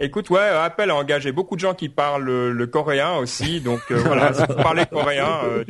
[0.00, 4.02] Écoute, ouais, Apple a engagé beaucoup de gens qui parlent le, coréen aussi, donc euh,
[4.04, 5.38] voilà, si vous parlez coréen.
[5.44, 5.64] Euh,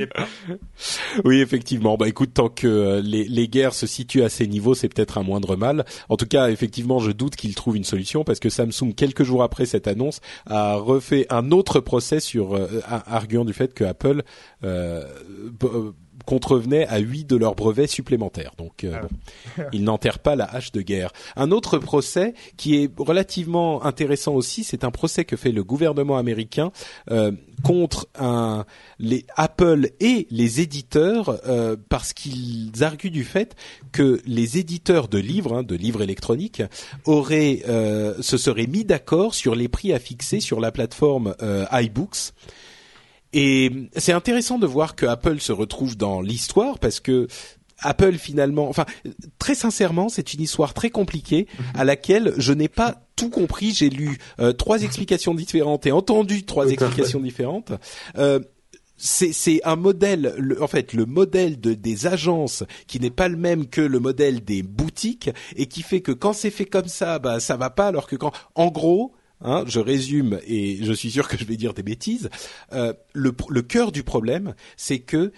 [1.26, 1.98] oui, effectivement.
[1.98, 5.22] Bah écoute, tant que les, les, guerres se situent à ces niveaux, c'est peut-être un
[5.22, 5.84] moindre mal.
[6.08, 9.42] En tout cas, effectivement, je doute qu'ils trouvent une solution parce que Samsung, quelques jours
[9.42, 12.58] après cette annonce, a refait un autre procès sur
[12.88, 14.22] arguant du fait que Apple
[16.24, 18.52] contrevenaient à huit de leurs brevets supplémentaires.
[18.58, 19.00] Donc, euh,
[19.58, 21.12] ah ils n'enterrent pas la hache de guerre.
[21.36, 26.16] Un autre procès qui est relativement intéressant aussi, c'est un procès que fait le gouvernement
[26.16, 26.72] américain
[27.10, 28.64] euh, contre un,
[28.98, 33.54] les Apple et les éditeurs euh, parce qu'ils arguent du fait
[33.92, 36.62] que les éditeurs de livres, hein, de livres électroniques,
[37.04, 37.62] auraient
[38.20, 41.34] se seraient mis d'accord sur les prix à fixer sur la plateforme
[41.72, 42.32] iBooks
[43.34, 47.26] et c'est intéressant de voir que Apple se retrouve dans l'histoire parce que
[47.80, 48.86] Apple finalement, enfin
[49.40, 53.74] très sincèrement, c'est une histoire très compliquée à laquelle je n'ai pas tout compris.
[53.74, 57.72] J'ai lu euh, trois explications différentes et entendu trois explications différentes.
[58.16, 58.38] Euh,
[58.96, 63.66] c'est un modèle, en fait, le modèle de, des agences qui n'est pas le même
[63.66, 67.40] que le modèle des boutiques et qui fait que quand c'est fait comme ça, bah
[67.40, 71.28] ça va pas, alors que quand, en gros, Hein, je résume et je suis sûr
[71.28, 72.30] que je vais dire des bêtises.
[72.72, 73.32] Euh, le,
[73.62, 75.32] cœur du problème, c'est que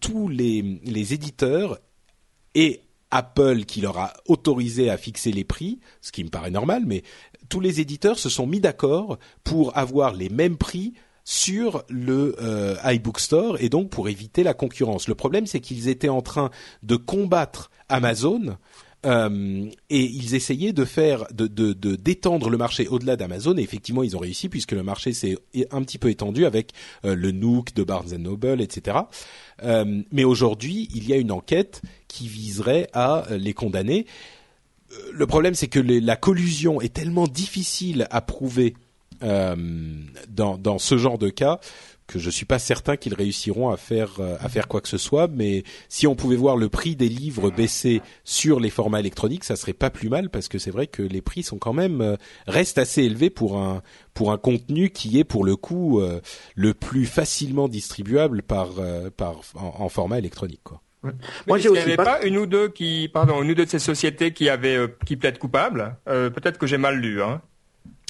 [0.00, 1.78] tous les, les éditeurs
[2.54, 6.84] et Apple qui leur a autorisé à fixer les prix, ce qui me paraît normal,
[6.86, 7.02] mais
[7.48, 10.94] tous les éditeurs se sont mis d'accord pour avoir les mêmes prix
[11.24, 15.08] sur le euh, iBook Store et donc pour éviter la concurrence.
[15.08, 16.50] Le problème, c'est qu'ils étaient en train
[16.82, 18.56] de combattre Amazon
[19.04, 23.56] euh, et ils essayaient de faire, de, de, de d'étendre le marché au-delà d'Amazon.
[23.56, 25.36] Et effectivement, ils ont réussi puisque le marché s'est
[25.70, 26.72] un petit peu étendu avec
[27.04, 28.98] euh, le Nook de Barnes Noble, etc.
[29.64, 34.06] Euh, mais aujourd'hui, il y a une enquête qui viserait à les condamner.
[35.12, 38.74] Le problème, c'est que la collusion est tellement difficile à prouver
[39.20, 41.60] dans, dans ce genre de cas
[42.06, 44.98] que je suis pas certain qu'ils réussiront à faire euh, à faire quoi que ce
[44.98, 45.28] soit.
[45.28, 49.56] Mais si on pouvait voir le prix des livres baisser sur les formats électroniques, ça
[49.56, 52.16] serait pas plus mal parce que c'est vrai que les prix sont quand même euh,
[52.46, 53.82] restent assez élevés pour un
[54.14, 56.20] pour un contenu qui est pour le coup euh,
[56.54, 58.70] le plus facilement distribuable par
[59.16, 60.80] par en, format électronique quoi.
[61.48, 62.04] Moi, j'ai aussi pas...
[62.04, 62.22] pas...
[62.22, 65.38] une ou deux qui, pardon, une ou deux de ces sociétés qui avaient qui plaident
[65.38, 65.96] coupables?
[66.04, 67.20] Peut-être que j'ai mal lu.
[67.20, 67.42] Hein.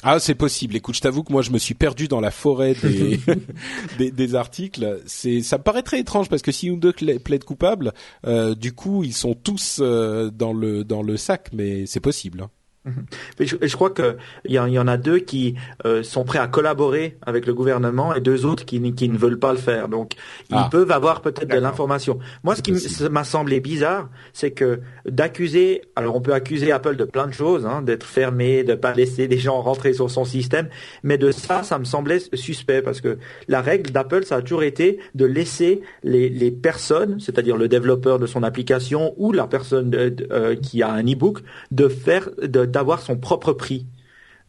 [0.03, 0.75] Ah, c'est possible.
[0.75, 3.19] Écoute, je t'avoue que moi, je me suis perdu dans la forêt des
[3.97, 5.01] des, des, articles.
[5.05, 7.93] C'est, ça me paraît très étrange parce que si une deux plaide coupable,
[8.25, 12.41] euh, du coup, ils sont tous euh, dans le dans le sac, mais c'est possible.
[12.41, 12.49] Hein.
[12.85, 13.05] Mhm.
[13.39, 14.15] Je, je, crois qu'il
[14.45, 15.55] y, y, en a deux qui
[15.85, 19.39] euh, sont prêts à collaborer avec le gouvernement et deux autres qui, qui ne veulent
[19.39, 19.87] pas le faire.
[19.87, 20.13] Donc,
[20.49, 20.67] ils ah.
[20.69, 22.19] peuvent avoir peut-être de l'information.
[22.43, 22.73] Moi, ce qui
[23.09, 27.65] m'a semblé bizarre, c'est que d'accuser, alors on peut accuser Apple de plein de choses,
[27.65, 30.67] hein, d'être fermé, de pas laisser des gens rentrer sur son système,
[31.03, 33.17] mais de ça, ça me semblait suspect parce que
[33.47, 38.19] la règle d'Apple, ça a toujours été de laisser les, les personnes, c'est-à-dire le développeur
[38.19, 41.39] de son application ou la personne euh, qui a un e-book,
[41.71, 43.85] de faire de d'avoir son propre prix.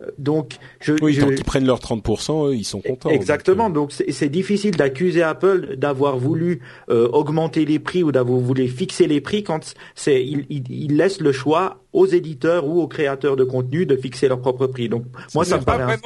[0.02, 3.10] Euh, donc, je, oui, tant qu'ils prennent leurs 30%, eux, ils sont contents.
[3.10, 3.70] Exactement.
[3.70, 9.06] Donc, c'est difficile d'accuser Apple d'avoir voulu euh, augmenter les prix ou d'avoir voulu fixer
[9.06, 13.36] les prix quand c'est il, il, il, laisse le choix aux éditeurs ou aux créateurs
[13.36, 14.88] de contenu de fixer leur propre prix.
[14.88, 15.96] Donc, moi, ça me paraît.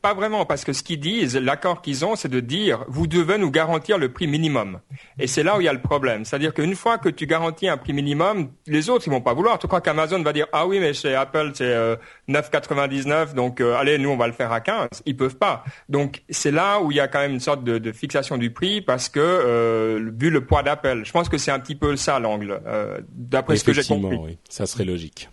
[0.00, 3.38] Pas vraiment, parce que ce qu'ils disent, l'accord qu'ils ont, c'est de dire, vous devez
[3.38, 4.80] nous garantir le prix minimum.
[5.20, 6.24] Et c'est là où il y a le problème.
[6.24, 9.60] C'est-à-dire qu'une fois que tu garantis un prix minimum, les autres, ils vont pas vouloir.
[9.60, 11.94] Tu crois qu'Amazon va dire, ah oui, mais chez Apple, c'est euh,
[12.28, 14.88] 9,99, donc euh, allez, nous, on va le faire à 15.
[15.06, 15.62] Ils peuvent pas.
[15.88, 18.50] Donc, c'est là où il y a quand même une sorte de, de fixation du
[18.50, 21.94] prix, parce que, euh, vu le poids d'Apple, je pense que c'est un petit peu
[21.94, 24.18] ça l'angle, euh, d'après ce que j'ai compris.
[24.20, 25.28] Oui, ça serait logique.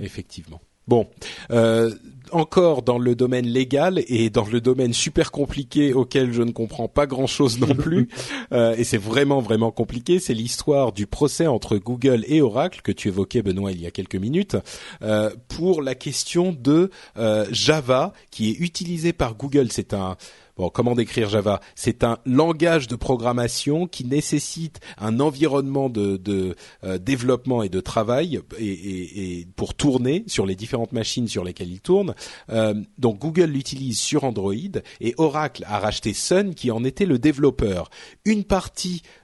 [0.00, 0.60] Effectivement.
[0.90, 1.06] Bon,
[1.52, 1.94] euh,
[2.32, 6.88] encore dans le domaine légal et dans le domaine super compliqué auquel je ne comprends
[6.88, 8.08] pas grand-chose non plus,
[8.50, 12.90] euh, et c'est vraiment vraiment compliqué, c'est l'histoire du procès entre Google et Oracle que
[12.90, 14.56] tu évoquais Benoît il y a quelques minutes
[15.02, 16.90] euh, pour la question de
[17.52, 19.68] Java qui est utilisé par Google.
[19.70, 20.16] C'est un
[20.60, 21.58] Bon, comment décrire Java?
[21.74, 26.54] C'est un langage de programmation qui nécessite un environnement de,
[26.84, 31.80] euh, développement et de travail et, pour tourner sur les différentes machines sur lesquelles il
[31.80, 32.14] tourne.
[32.50, 34.52] Euh, donc Google l'utilise sur Android
[35.00, 37.88] et Oracle a racheté Sun qui en était le développeur.
[38.26, 38.44] Une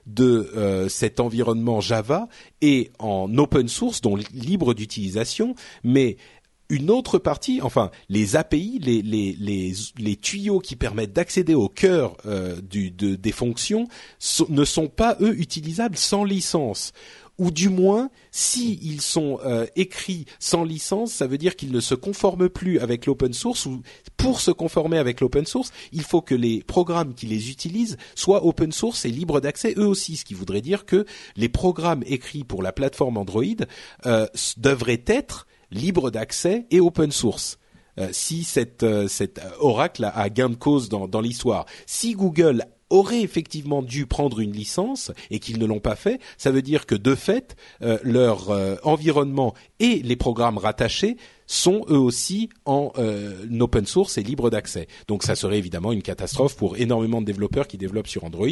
[0.07, 2.29] de euh, cet environnement Java
[2.61, 6.17] est en open source, donc libre d'utilisation, mais
[6.69, 12.17] une autre partie, enfin les API, les, les, les, tuyaux qui permettent d'accéder au cœur
[12.25, 13.87] euh, des fonctions
[14.49, 16.93] ne sont pas eux utilisables sans licence.
[17.39, 21.93] Ou du moins, si sont euh, écrits sans licence, ça veut dire qu'ils ne se
[21.93, 23.67] conforment plus avec l'open source.
[23.67, 23.83] Ou
[24.17, 28.43] pour se conformer avec l'open source, il faut que les programmes qui les utilisent soient
[28.43, 30.17] open source et libres d'accès eux aussi.
[30.17, 31.05] Ce qui voudrait dire que
[31.35, 33.43] les programmes écrits pour la plateforme Android
[34.07, 34.25] euh,
[34.57, 37.59] devraient être libre d'accès et open source.
[37.99, 41.65] Euh, si cette, euh, cet oracle a, gain de cause dans, dans l'histoire.
[41.87, 46.51] Si Google aurait effectivement dû prendre une licence et qu'ils ne l'ont pas fait, ça
[46.51, 48.49] veut dire que de fait, euh, leur
[48.83, 52.93] environnement et les programmes rattachés sont eux aussi en
[53.59, 54.87] open source et libre d'accès.
[55.07, 58.47] Donc ça serait évidemment une catastrophe pour énormément de développeurs qui développent sur Android.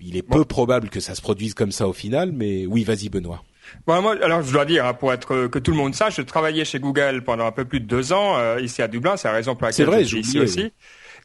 [0.00, 3.08] Il est peu probable que ça se produise comme ça au final, mais oui, vas-y
[3.10, 3.42] Benoît.
[3.86, 6.22] Bon, moi, alors je dois dire, hein, pour être que tout le monde sache, je
[6.22, 9.16] travaillais chez Google pendant un peu plus de deux ans euh, ici à Dublin.
[9.16, 10.72] C'est la raison pour laquelle je suis ici aussi.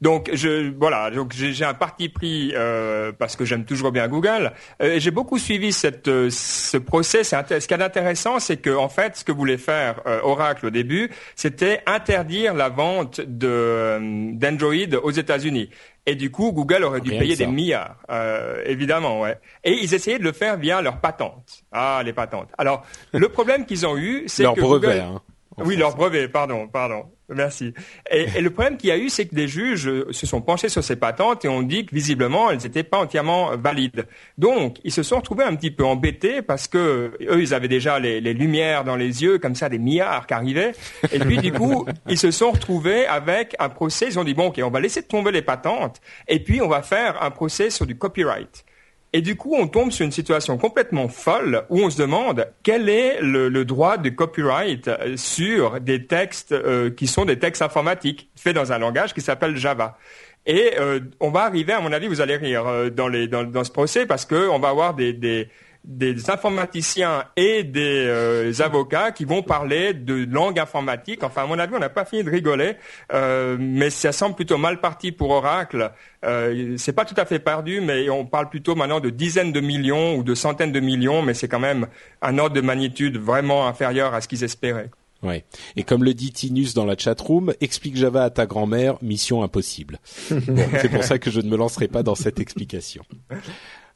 [0.01, 4.53] Donc je voilà, donc j'ai un parti pris euh, parce que j'aime toujours bien Google.
[4.81, 7.23] Euh, j'ai beaucoup suivi cette euh, ce procès.
[7.23, 10.69] Ce qui est intéressant, c'est que en fait, ce que voulait faire euh, Oracle au
[10.69, 13.99] début, c'était interdire la vente de
[14.33, 15.69] d'Android aux États-Unis.
[16.05, 19.37] Et du coup, Google aurait dû payer des milliards, euh, évidemment, ouais.
[19.63, 21.63] Et ils essayaient de le faire via leurs patentes.
[21.71, 22.49] Ah, les patentes.
[22.57, 22.83] Alors,
[23.13, 25.21] le problème qu'ils ont eu, c'est que brevet, hein,
[25.57, 27.11] oui, leur brevet, pardon, pardon.
[27.29, 27.73] Merci.
[28.11, 30.83] Et, le problème qu'il y a eu, c'est que des juges se sont penchés sur
[30.83, 34.07] ces patentes et ont dit que visiblement, elles n'étaient pas entièrement valides.
[34.37, 37.99] Donc, ils se sont retrouvés un petit peu embêtés parce que eux, ils avaient déjà
[37.99, 40.71] les, les lumières dans les yeux, comme ça, des milliards qui arrivaient.
[41.11, 44.07] Et puis, du coup, ils se sont retrouvés avec un procès.
[44.07, 46.81] Ils ont dit bon, ok, on va laisser tomber les patentes et puis on va
[46.81, 48.65] faire un procès sur du copyright.
[49.11, 52.89] Et du coup, on tombe sur une situation complètement folle où on se demande quel
[52.89, 58.29] est le, droit de copyright euh, sur des textes euh, qui sont des textes informatiques
[58.35, 59.97] faits dans un langage qui s'appelle Java.
[60.45, 64.05] Et euh, on va arriver, à mon avis, vous allez rire dans, dans, ce procès
[64.05, 65.49] parce qu'on va avoir des, des
[65.85, 71.23] des informaticiens et des euh, avocats qui vont parler de langue informatique.
[71.23, 72.75] Enfin, à mon avis, on n'a pas fini de rigoler,
[73.13, 75.91] euh, mais ça semble plutôt mal parti pour Oracle.
[76.25, 79.61] Euh, c'est pas tout à fait perdu, mais on parle plutôt maintenant de dizaines de
[79.61, 81.87] millions ou de centaines de millions, mais c'est quand même
[82.21, 84.89] un ordre de magnitude vraiment inférieur à ce qu'ils espéraient.
[85.21, 85.43] Ouais.
[85.75, 89.99] Et comme le dit Tinus dans la chatroom, explique Java à ta grand-mère, mission impossible.
[90.13, 93.03] c'est pour ça que je ne me lancerai pas dans cette explication.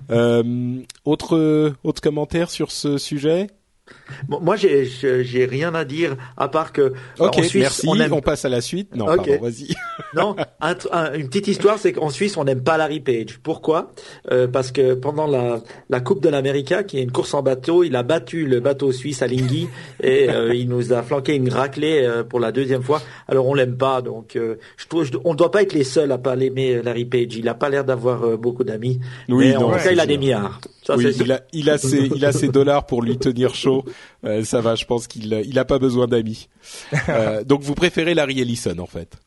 [0.09, 3.47] Euh, autre autre commentaire sur ce sujet?
[4.27, 7.87] Moi, j'ai, j'ai rien à dire à part que ok, en Suisse, merci.
[7.87, 8.13] On, aime...
[8.13, 8.95] on, passe à la suite.
[8.95, 9.73] Non, pardon, vas-y.
[10.15, 10.35] non,
[11.15, 13.39] une petite histoire, c'est qu'en Suisse, on n'aime pas Larry Page.
[13.43, 13.91] Pourquoi?
[14.31, 15.59] Euh, Parce que pendant la,
[15.89, 18.91] la Coupe de l'América, qui est une course en bateau, il a battu le bateau
[18.91, 19.67] suisse à Lingui
[20.03, 23.01] et euh, il nous a flanqué une raclée euh, pour la deuxième fois.
[23.27, 26.11] Alors on l'aime pas, donc euh, je trouve, on ne doit pas être les seuls
[26.11, 27.35] à pas l'aimer Larry Page.
[27.35, 30.17] Il a pas l'air d'avoir beaucoup d'amis, oui, mais en tout cas, il a des
[30.17, 30.61] milliards.
[30.83, 33.72] Ça, oui, il a, il a ses, il a ses dollars pour lui tenir chaud.
[34.25, 36.47] Euh, ça va, je pense qu'il il a pas besoin d'amis.
[37.09, 39.17] Euh, donc vous préférez Larry Ellison en fait.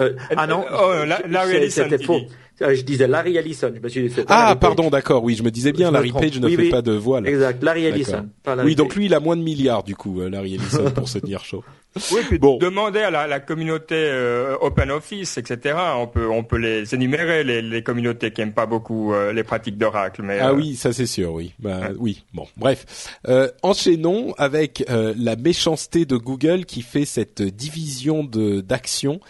[0.00, 0.92] Euh, ah non, oh,
[1.28, 1.84] Larry Ellison.
[1.84, 2.20] C'était faux.
[2.60, 3.72] Je disais Larry Ellison.
[3.74, 5.22] Je me suis dit, ah, pardon, d'accord.
[5.24, 5.90] Oui, je me disais bien.
[5.90, 7.26] Larry Page ne fait pas de voile.
[7.26, 7.62] Exact.
[7.62, 8.28] Larry Ellison.
[8.64, 11.44] oui, donc lui, il a moins de milliards du coup, Larry Ellison, pour se tenir
[11.44, 11.64] chaud.
[12.10, 12.56] Oui, puis bon.
[12.56, 15.76] demander à la, la communauté euh, Open Office, etc.
[15.96, 19.44] On peut on peut les énumérer les, les communautés qui aiment pas beaucoup euh, les
[19.44, 20.22] pratiques d'Oracle.
[20.22, 21.52] Mais ah euh, oui, ça c'est sûr, oui.
[21.58, 23.18] Bah, Oui, bon, bref.
[23.62, 29.20] enchaînons avec la méchanceté de Google qui fait cette division de d'actions.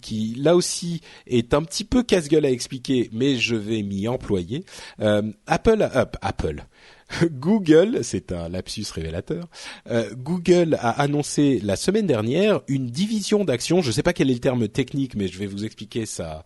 [0.00, 4.64] Qui là aussi est un petit peu casse-gueule à expliquer, mais je vais m'y employer.
[4.98, 5.88] Apple,
[6.20, 6.64] Apple,
[7.30, 9.48] Google, c'est un lapsus révélateur,
[9.90, 14.30] euh, Google a annoncé la semaine dernière une division d'actions, je ne sais pas quel
[14.30, 16.44] est le terme technique, mais je vais vous expliquer ça.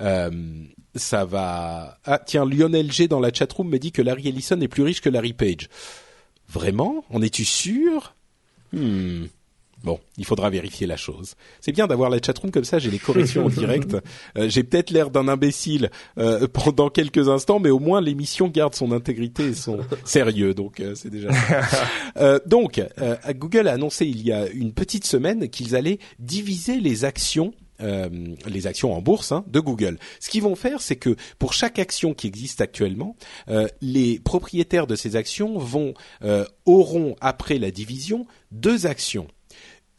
[0.00, 0.30] Euh,
[0.94, 1.98] ça va...
[2.04, 5.00] Ah tiens, Lionel G dans la chatroom me dit que Larry Ellison est plus riche
[5.00, 5.68] que Larry Page.
[6.48, 7.04] Vraiment?
[7.10, 8.14] En es-tu sûr?
[8.72, 9.26] Hmm.
[9.82, 11.36] Bon, il faudra vérifier la chose.
[11.60, 13.96] C'est bien d'avoir la chatroom comme ça, j'ai les corrections en direct.
[14.36, 18.74] Euh, j'ai peut-être l'air d'un imbécile euh, pendant quelques instants, mais au moins l'émission garde
[18.74, 21.28] son intégrité et son sérieux, donc euh, c'est déjà.
[22.46, 22.82] donc,
[23.30, 27.52] Google a annoncé il y a une petite semaine qu'ils allaient diviser les actions
[28.46, 29.98] les actions en bourse hein, de Google.
[30.20, 33.16] Ce qu'ils vont faire, c'est que pour chaque action qui existe actuellement,
[33.80, 35.94] les propriétaires de ces actions vont
[36.66, 39.28] auront après la division deux actions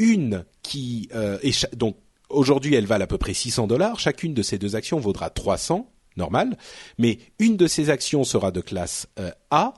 [0.02, 1.38] une qui euh,
[1.76, 1.96] donc
[2.30, 4.00] aujourd'hui elle valent à peu près 600 dollars.
[4.00, 6.58] Chacune de ces deux actions vaudra 300, normal.
[6.98, 9.76] Mais une de ces actions sera de classe euh, A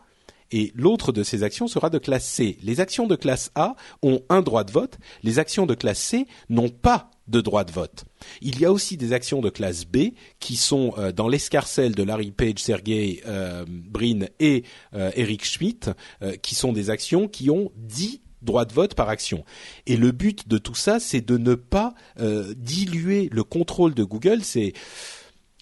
[0.52, 2.58] et l'autre de ces actions sera de classe C.
[2.64, 4.98] Les actions de classe A ont un droit de vote.
[5.24, 8.06] Les actions de classe C n'ont pas de droit de vote.
[8.42, 12.04] Il y a aussi des actions de classe B qui sont euh, dans l'escarcelle de
[12.04, 13.22] Larry Page, Sergey
[13.68, 14.64] Brin et
[14.94, 15.92] Eric Schmidt,
[16.42, 19.44] qui sont des actions qui ont 10 droit de vote par action.
[19.86, 24.04] Et le but de tout ça, c'est de ne pas euh, diluer le contrôle de
[24.04, 24.44] Google.
[24.44, 24.74] C'est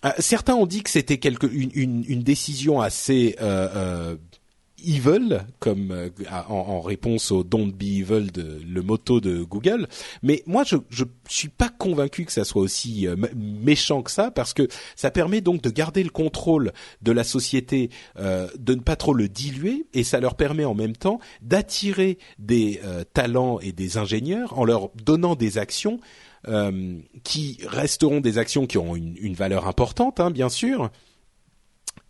[0.05, 4.15] euh, certains ont dit que c'était quelque une, une, décision assez euh,
[4.86, 6.09] evil, comme euh,
[6.49, 9.88] en, réponse au Don't be evil de le motto de Google.
[10.23, 14.32] Mais moi, je je suis pas convaincu que ça soit aussi euh, méchant que ça,
[14.32, 16.71] parce que ça permet donc de garder le contrôle
[17.01, 20.75] de la société, euh, de ne pas trop le diluer, et ça leur permet en
[20.75, 22.82] même temps d'attirer des
[23.13, 25.99] talents et des ingénieurs en leur donnant des actions.
[27.23, 30.89] qui resteront des actions qui auront une, une valeur importante, hein, bien sûr,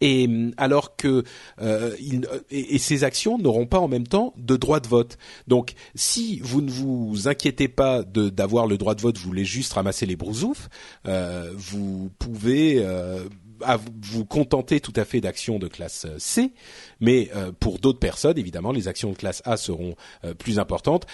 [0.01, 0.27] et
[0.57, 1.23] alors que
[1.61, 1.95] euh,
[2.77, 5.17] ces actions n'auront pas en même temps de droit de vote.
[5.47, 9.73] Donc, si vous ne vous inquiétez pas d'avoir le droit de vote, vous voulez juste
[9.73, 10.69] ramasser les brousoufs,
[11.07, 13.23] euh, vous pouvez euh,
[14.01, 16.51] vous contenter tout à fait d'actions de classe C,
[17.01, 21.05] mais euh, pour d'autres personnes, évidemment, les actions de classe A seront euh, plus importantes.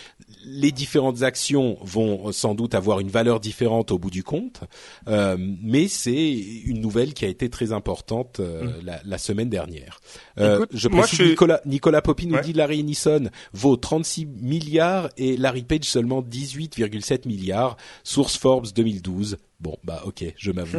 [0.46, 4.62] Les différentes actions vont sans doute avoir une valeur différente au bout du compte,
[5.08, 6.32] mais c'est
[6.66, 8.86] une nouvelle qui a été très importante mm.
[8.86, 10.00] la, la, semaine dernière.
[10.38, 15.86] je précise, Nicolas, Nicolas Popi nous dit Larry Ellison vaut 36 milliards et Larry Page
[15.86, 17.78] seulement 18,7 milliards.
[18.04, 19.38] Source Forbes 2012.
[19.60, 20.78] Bon, bah ok, je m'avoue.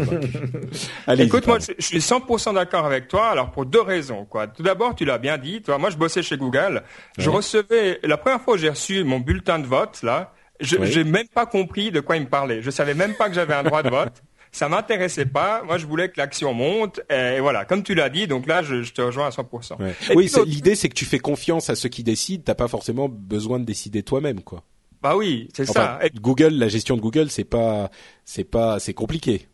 [1.19, 3.29] Écoute, moi, je suis 100% d'accord avec toi.
[3.29, 4.47] Alors pour deux raisons, quoi.
[4.47, 5.63] Tout d'abord, tu l'as bien dit.
[5.63, 6.83] Toi, moi, je bossais chez Google.
[7.17, 10.33] Je recevais la première fois où j'ai reçu mon bulletin de vote là.
[10.61, 12.63] Je j'ai même pas compris de quoi il me parlait.
[12.63, 14.23] Je savais même pas que j'avais un droit de vote.
[14.51, 15.63] Ça m'intéressait pas.
[15.63, 17.01] Moi, je voulais que l'action monte.
[17.11, 18.27] Et voilà, comme tu l'as dit.
[18.27, 19.77] Donc là, je, je te rejoins à 100%.
[20.15, 22.43] Oui, l'idée, c'est que tu fais confiance à ceux qui décident.
[22.45, 24.65] T'as pas forcément besoin de décider toi-même, quoi.
[25.03, 26.01] Bah oui, c'est ça.
[26.21, 27.91] Google, la gestion de Google, c'est pas,
[28.25, 29.47] c'est pas, c'est compliqué.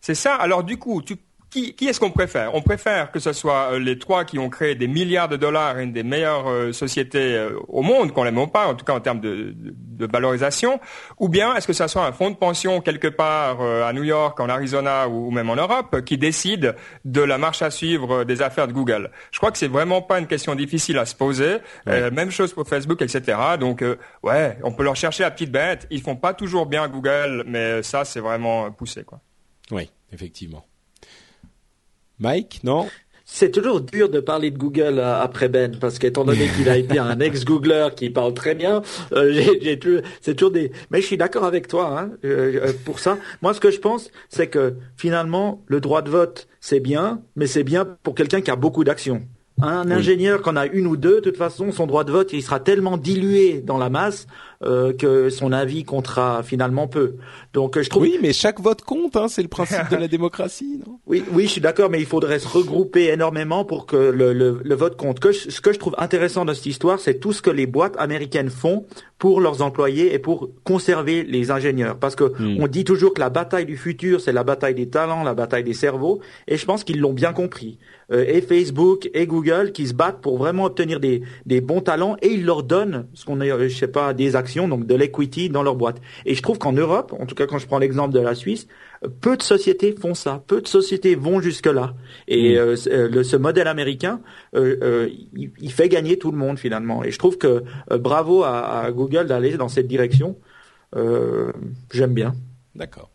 [0.00, 0.34] C'est ça.
[0.36, 1.16] Alors du coup, tu
[1.50, 2.54] qui, qui est-ce qu'on préfère?
[2.54, 5.78] On préfère que ce soit euh, les trois qui ont créé des milliards de dollars,
[5.78, 9.00] une des meilleures euh, sociétés euh, au monde, qu'on l'aime pas, en tout cas en
[9.00, 10.80] termes de, de, valorisation,
[11.18, 14.38] ou bien est-ce que ce soit un fonds de pension quelque part à New York,
[14.40, 16.74] en Arizona ou, même en Europe qui décide
[17.04, 19.10] de la marche à suivre des affaires de Google?
[19.30, 21.58] Je crois que c'est vraiment pas une question difficile à se poser.
[21.86, 23.38] même chose pour Facebook, etc.
[23.58, 23.84] Donc
[24.22, 25.86] ouais, on peut leur chercher la petite bête.
[25.90, 29.20] Ils font pas toujours bien Google, mais ça c'est vraiment poussé quoi.
[29.70, 30.64] Oui, effectivement.
[32.20, 32.86] Mike, non?
[33.24, 36.76] C'est toujours dur de parler de Google euh, après Ben parce qu'étant donné qu'il a
[36.76, 39.78] été un ex-Googler qui parle très bien, euh, j'ai,
[40.20, 40.72] c'est toujours des.
[40.90, 43.18] Mais je suis d'accord avec toi hein, euh, pour ça.
[43.40, 47.46] Moi, ce que je pense, c'est que finalement, le droit de vote, c'est bien, mais
[47.46, 49.22] c'est bien pour quelqu'un qui a beaucoup d'actions.
[49.62, 52.42] Un ingénieur qu'on a une ou deux, de toute façon, son droit de vote, il
[52.42, 54.26] sera tellement dilué dans la masse
[54.62, 57.14] euh, que son avis comptera finalement peu.
[57.52, 58.02] Donc je trouve.
[58.02, 60.98] Oui, mais chaque vote compte, hein, c'est le principe de la démocratie, non?
[61.06, 64.60] Oui, oui, je suis d'accord, mais il faudrait se regrouper énormément pour que le, le,
[64.62, 65.18] le vote compte.
[65.18, 67.94] Que ce que je trouve intéressant dans cette histoire, c'est tout ce que les boîtes
[67.98, 68.84] américaines font
[69.18, 71.98] pour leurs employés et pour conserver les ingénieurs.
[71.98, 72.56] Parce que hmm.
[72.58, 75.62] on dit toujours que la bataille du futur, c'est la bataille des talents, la bataille
[75.62, 77.78] des cerveaux, et je pense qu'ils l'ont bien compris.
[78.12, 82.16] Euh, et Facebook et Google qui se battent pour vraiment obtenir des, des bons talents
[82.22, 85.48] et ils leur donnent ce qu'on a, je sais pas, des actions, donc de l'equity
[85.48, 86.00] dans leur boîte.
[86.26, 88.66] Et je trouve qu'en Europe, en tout cas quand je prends l'exemple de la Suisse,
[89.20, 91.94] peu de sociétés font ça, peu de sociétés vont jusque là.
[92.28, 92.58] Et mm.
[92.58, 94.20] euh, euh, ce modèle américain,
[94.54, 97.04] il, fait gagner tout le monde finalement.
[97.04, 100.36] Et je trouve que bravo à, à Google d'aller dans cette direction.
[101.92, 102.34] J'aime bien.
[102.74, 103.10] D'accord.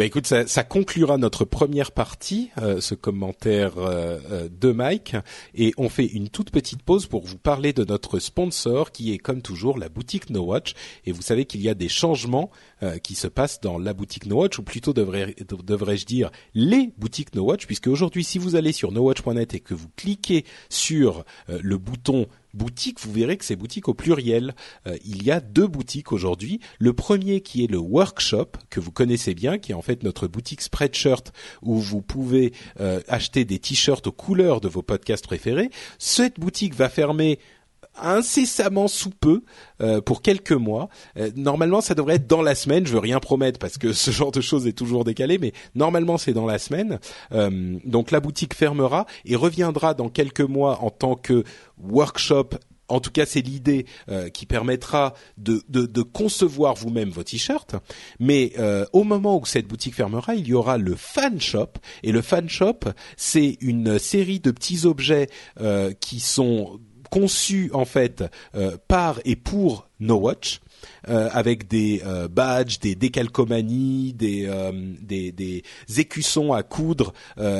[0.00, 5.14] Bah écoute, ça, ça, conclura notre première partie, euh, ce commentaire euh, euh, de Mike,
[5.54, 9.18] et on fait une toute petite pause pour vous parler de notre sponsor, qui est
[9.18, 10.72] comme toujours la boutique No Watch.
[11.04, 12.50] Et vous savez qu'il y a des changements
[13.02, 17.42] qui se passent dans la boutique No Watch, ou plutôt devrais-je dire les boutiques No
[17.42, 22.26] Watch, puisque aujourd'hui, si vous allez sur nowatch.net et que vous cliquez sur le bouton
[22.54, 24.54] boutique, vous verrez que c'est boutique au pluriel.
[24.86, 26.60] Euh, il y a deux boutiques aujourd'hui.
[26.78, 30.26] Le premier qui est le workshop que vous connaissez bien, qui est en fait notre
[30.26, 31.32] boutique Spreadshirt
[31.62, 35.70] où vous pouvez euh, acheter des t-shirts aux couleurs de vos podcasts préférés.
[35.98, 37.38] Cette boutique va fermer
[38.02, 39.42] incessamment sous peu
[39.80, 40.88] euh, pour quelques mois.
[41.16, 42.86] Euh, normalement, ça devrait être dans la semaine.
[42.86, 46.18] Je veux rien promettre parce que ce genre de choses est toujours décalé, mais normalement
[46.18, 46.98] c'est dans la semaine.
[47.32, 51.44] Euh, donc la boutique fermera et reviendra dans quelques mois en tant que
[51.78, 52.50] workshop
[52.88, 53.86] en tout cas, c'est l'idée
[54.34, 57.76] qui permettra de, de, de concevoir vous-même vos t-shirts.
[58.18, 58.52] Mais
[58.92, 61.74] au moment où cette boutique fermera, il y aura le fan shop.
[62.02, 62.80] Et le fan shop,
[63.16, 65.28] c'est une série de petits objets
[66.00, 66.80] qui sont
[67.10, 70.60] conçu en fait euh, par et pour No Watch.
[71.10, 74.48] Euh, avec des euh, badges, des décalcomanies, des,
[75.02, 75.62] des,
[75.98, 77.12] écussons à coudre,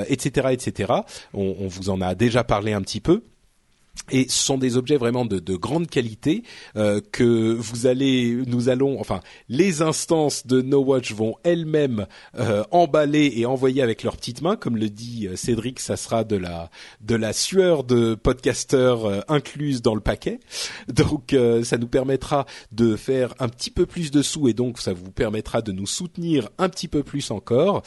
[0.08, 0.92] etc., etc.
[1.34, 3.22] On, vous en a déjà parlé un petit peu
[4.10, 6.42] et ce sont des objets vraiment de, de grande qualité
[6.76, 12.06] euh, que vous allez, nous allons, enfin, les instances de No Watch vont elles-mêmes
[12.38, 16.24] euh, emballer et envoyer avec leurs petites mains, comme le dit euh, Cédric, ça sera
[16.24, 16.70] de la
[17.00, 20.40] de la sueur de podcasteurs euh, incluse dans le paquet.
[20.88, 24.78] Donc, euh, ça nous permettra de faire un petit peu plus de sous et donc
[24.80, 27.82] ça vous permettra de nous soutenir un petit peu plus encore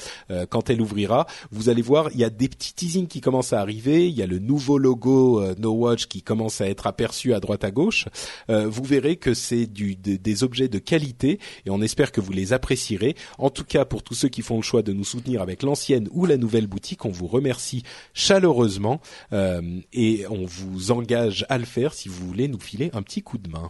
[0.49, 1.27] quand elle ouvrira.
[1.51, 4.07] Vous allez voir, il y a des petits teasings qui commencent à arriver.
[4.07, 7.63] Il y a le nouveau logo No Watch qui commence à être aperçu à droite
[7.63, 8.07] à gauche,
[8.49, 12.53] euh, vous verrez que c'est des objets de qualité et on espère que vous les
[12.53, 13.15] apprécierez.
[13.37, 16.07] En tout cas, pour tous ceux qui font le choix de nous soutenir avec l'ancienne
[16.11, 17.83] ou la nouvelle boutique, on vous remercie
[18.13, 19.01] chaleureusement
[19.31, 23.21] euh, et on vous engage à le faire si vous voulez nous filer un petit
[23.21, 23.69] coup de main.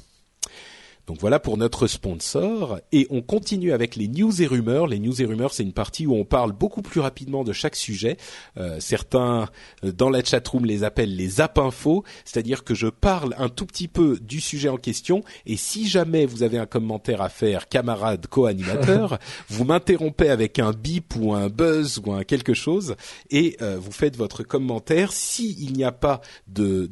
[1.06, 4.88] Donc voilà pour notre sponsor et on continue avec les news et rumeurs.
[4.88, 7.76] Les news et rumeurs, c'est une partie où on parle beaucoup plus rapidement de chaque
[7.76, 8.16] sujet.
[8.56, 9.50] Euh, certains
[9.84, 13.66] euh, dans la chatroom les appellent les app infos, c'est-à-dire que je parle un tout
[13.66, 17.68] petit peu du sujet en question et si jamais vous avez un commentaire à faire,
[17.68, 22.96] camarade co-animateur, vous m'interrompez avec un bip ou un buzz ou un quelque chose
[23.30, 25.12] et euh, vous faites votre commentaire.
[25.12, 26.90] S'il n'y a pas de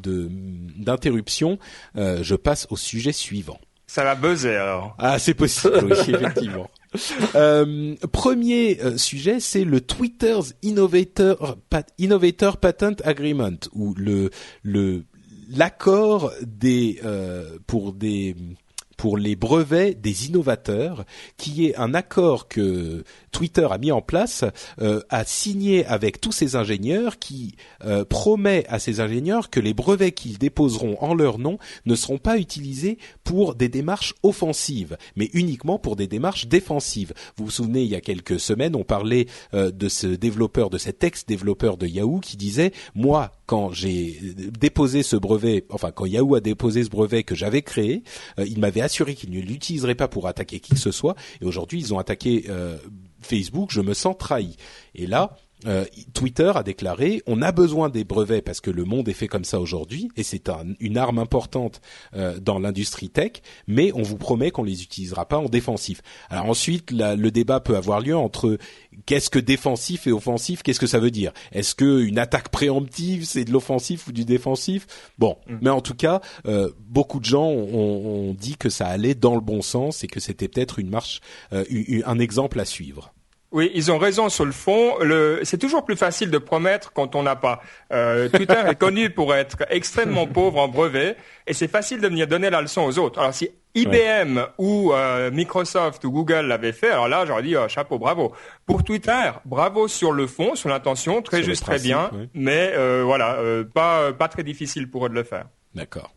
[0.78, 1.59] d'interruption,
[1.95, 3.59] je passe au sujet suivant.
[3.92, 4.96] Ça va buzzer alors.
[5.00, 6.70] Ah, c'est possible, oui, effectivement.
[7.36, 11.58] Euh, premier euh, sujet, c'est le Twitter's Innovator,
[11.98, 14.30] Innovator Patent Agreement, ou le
[14.64, 15.04] le
[15.50, 18.38] l'accord des euh, pour des
[19.02, 24.45] pour les brevets des innovateurs, qui est un accord que Twitter a mis en place,
[24.80, 29.74] euh, a signé avec tous ses ingénieurs, qui euh, promet à ces ingénieurs que les
[29.74, 35.32] brevets qu'ils déposeront en leur nom ne seront pas utilisés pour des démarches offensives, mais
[35.34, 37.14] uniquement pour des démarches défensives.
[37.38, 39.26] Vous vous souvenez, il y a quelques semaines, on parlait
[39.56, 44.18] euh, de ce développeur, de cet ex-développeur de Yahoo, qui disait moi, quand j'ai
[44.58, 48.02] déposé ce brevet, enfin quand Yahoo a déposé ce brevet que j'avais créé,
[48.38, 51.16] il m'avait assuré qu'ils ne l'utiliseraient pas pour attaquer qui que ce soit.
[51.41, 52.78] Et aujourd'hui, ils ont attaqué euh,
[53.20, 53.72] Facebook.
[53.74, 54.56] Je me sens trahi.
[54.95, 55.36] Et là,
[55.66, 59.28] euh, Twitter a déclaré on a besoin des brevets parce que le monde est fait
[59.28, 60.49] comme ça aujourd'hui et c'est
[60.80, 61.82] une arme importante
[62.16, 63.34] euh, dans l'industrie tech,
[63.68, 66.01] mais on vous promet qu'on les utilisera pas en défensif.
[66.30, 68.57] Alors ensuite, le débat peut avoir lieu entre
[69.05, 71.32] qu'est-ce que défensif et offensif, qu'est-ce que ça veut dire?
[71.51, 74.88] Est-ce que une attaque préemptive c'est de l'offensif ou du défensif?
[75.18, 75.57] Bon, mm.
[75.62, 79.36] mais en tout cas, euh, beaucoup de gens ont, ont, dit que ça allait dans
[79.36, 83.14] le bon sens et que c'était peut-être une marche, un exemple à suivre.
[83.52, 84.97] Oui, ils ont raison sur le fond.
[85.02, 85.41] Le...
[85.43, 87.62] C'est toujours plus facile de promettre quand on n'a pas.
[87.91, 92.28] Euh, Twitter est connu pour être extrêmement pauvre en brevets et c'est facile de venir
[92.28, 93.20] donner la leçon aux autres.
[93.20, 97.68] Alors si IBM ou euh, Microsoft ou Google l'avaient fait, alors là j'aurais dit oh,
[97.68, 98.34] chapeau, bravo.
[98.66, 103.36] Pour Twitter, bravo sur le fond, sur l'intention, très juste, très bien, mais euh, voilà,
[103.36, 105.45] euh, pas pas très difficile pour eux de le faire.
[105.74, 106.12] D'accord.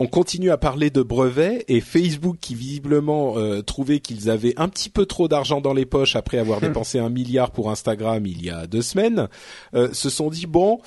[0.00, 4.68] On continue à parler de brevets et Facebook qui visiblement euh, trouvait qu'ils avaient un
[4.68, 8.44] petit peu trop d'argent dans les poches après avoir dépensé un milliard pour Instagram il
[8.44, 9.28] y a deux semaines,
[9.74, 10.80] euh, se sont dit bon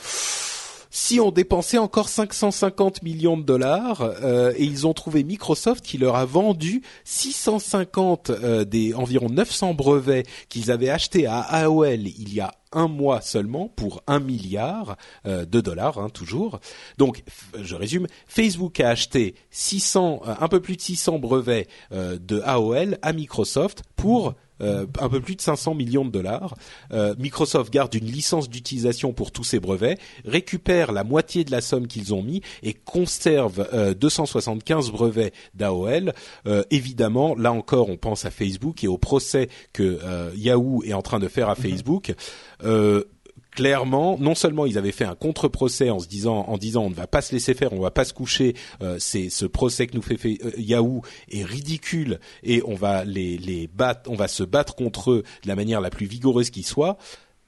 [0.90, 5.98] si on dépensait encore 550 millions de dollars euh, et ils ont trouvé Microsoft qui
[5.98, 12.34] leur a vendu 650 euh, des environ 900 brevets qu'ils avaient achetés à AOL il
[12.34, 16.60] y a un mois seulement pour un milliard euh, de dollars hein, toujours.
[16.98, 17.24] Donc
[17.60, 23.14] je résume, Facebook a acheté 600 un peu plus de 600 brevets de AOL à
[23.14, 26.56] Microsoft pour euh, un peu plus de 500 millions de dollars.
[26.92, 31.62] Euh, Microsoft garde une licence d'utilisation pour tous ces brevets, récupère la moitié de la
[31.62, 33.68] somme qu'ils ont mis et conserve
[34.00, 36.14] 275 euh, brevets d'AOL.
[36.72, 40.00] évidemment, là encore, on pense à Facebook et au procès que
[40.36, 41.62] Yahoo est en train de faire à mhm.
[41.62, 42.16] Facebook
[43.58, 46.96] clairement, non seulement ils avaient fait un contre-procès en se disant, en disant, on ne
[46.96, 48.54] va pas se laisser faire, on va pas se coucher,
[48.84, 51.02] euh, c'est ce procès que nous fait, fait euh, Yahoo
[51.32, 55.48] est ridicule et on va les, les battre, on va se battre contre eux de
[55.48, 57.00] la manière la plus vigoureuse qui soit.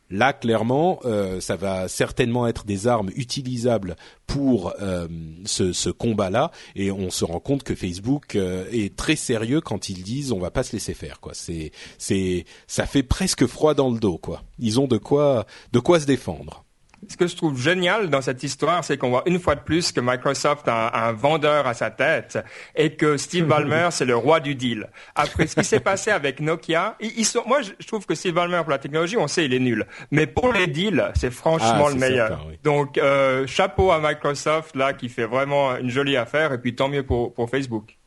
[0.10, 3.96] Là, clairement, euh, ça va certainement être des armes utilisables
[4.26, 5.08] pour euh,
[5.46, 10.04] ce, combat-là, et on se rend compte que Facebook euh, est très sérieux quand ils
[10.04, 11.20] disent on va pas se laisser faire.
[11.20, 14.18] Quoi, c'est, c'est, ça fait presque froid dans le dos.
[14.18, 16.66] Quoi, ils ont de quoi, de quoi se défendre.
[17.08, 19.92] Ce que je trouve génial dans cette histoire, c'est qu'on voit une fois de plus
[19.92, 22.38] que Microsoft a un, vendeur à sa tête
[22.76, 24.90] et que Steve Ballmer, c'est le roi du deal.
[25.16, 28.62] Après ce qui s'est passé avec Nokia, ils, sont, moi je trouve que Steve Ballmer
[28.62, 31.94] pour la technologie, on sait il est nul, mais pour les deals, c'est franchement ah,
[31.94, 32.48] le meilleur.
[32.64, 36.90] Donc euh, chapeau à Microsoft là qui fait vraiment une jolie affaire et puis tant
[36.90, 37.99] mieux pour, pour Facebook.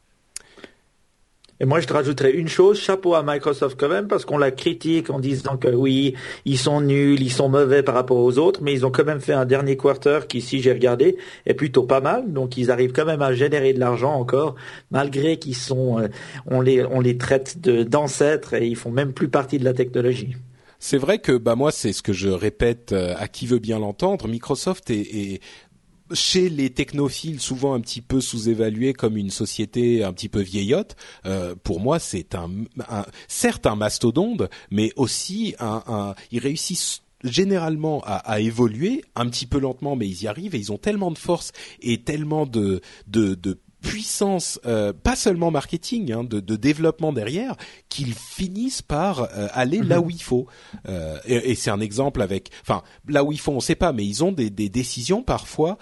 [1.63, 4.51] Et moi, je te rajouterais une chose, chapeau à Microsoft quand même, parce qu'on la
[4.51, 8.61] critique en disant que oui, ils sont nuls, ils sont mauvais par rapport aux autres,
[8.65, 11.85] mais ils ont quand même fait un dernier quarter qui, si j'ai regardé, est plutôt
[11.85, 12.33] pas mal.
[12.33, 14.57] Donc, ils arrivent quand même à générer de l'argent encore,
[14.91, 16.09] malgré qu'ils sont, euh,
[16.51, 20.35] on les, on les traite d'ancêtres et ils font même plus partie de la technologie.
[20.85, 23.79] C'est vrai que bah moi c'est ce que je répète euh, à qui veut bien
[23.79, 24.27] l'entendre.
[24.27, 25.41] Microsoft est, est,
[26.15, 30.97] chez les technophiles souvent un petit peu sous-évalués comme une société un petit peu vieillotte,
[31.27, 32.51] euh, pour moi c'est un,
[33.29, 39.59] certes un mastodonte, mais aussi un, ils réussissent généralement à, à, évoluer un petit peu
[39.59, 43.35] lentement, mais ils y arrivent et ils ont tellement de force et tellement de de,
[43.35, 47.57] de puissance, euh, pas seulement marketing, hein, de, de, développement derrière,
[47.89, 50.07] qu'ils finissent par euh, aller là mhm.
[50.07, 50.47] où il faut.
[50.89, 53.93] Euh, et, et c'est un exemple avec, enfin, là où il faut, on sait pas,
[53.93, 55.76] mais ils ont des, des décisions parfois.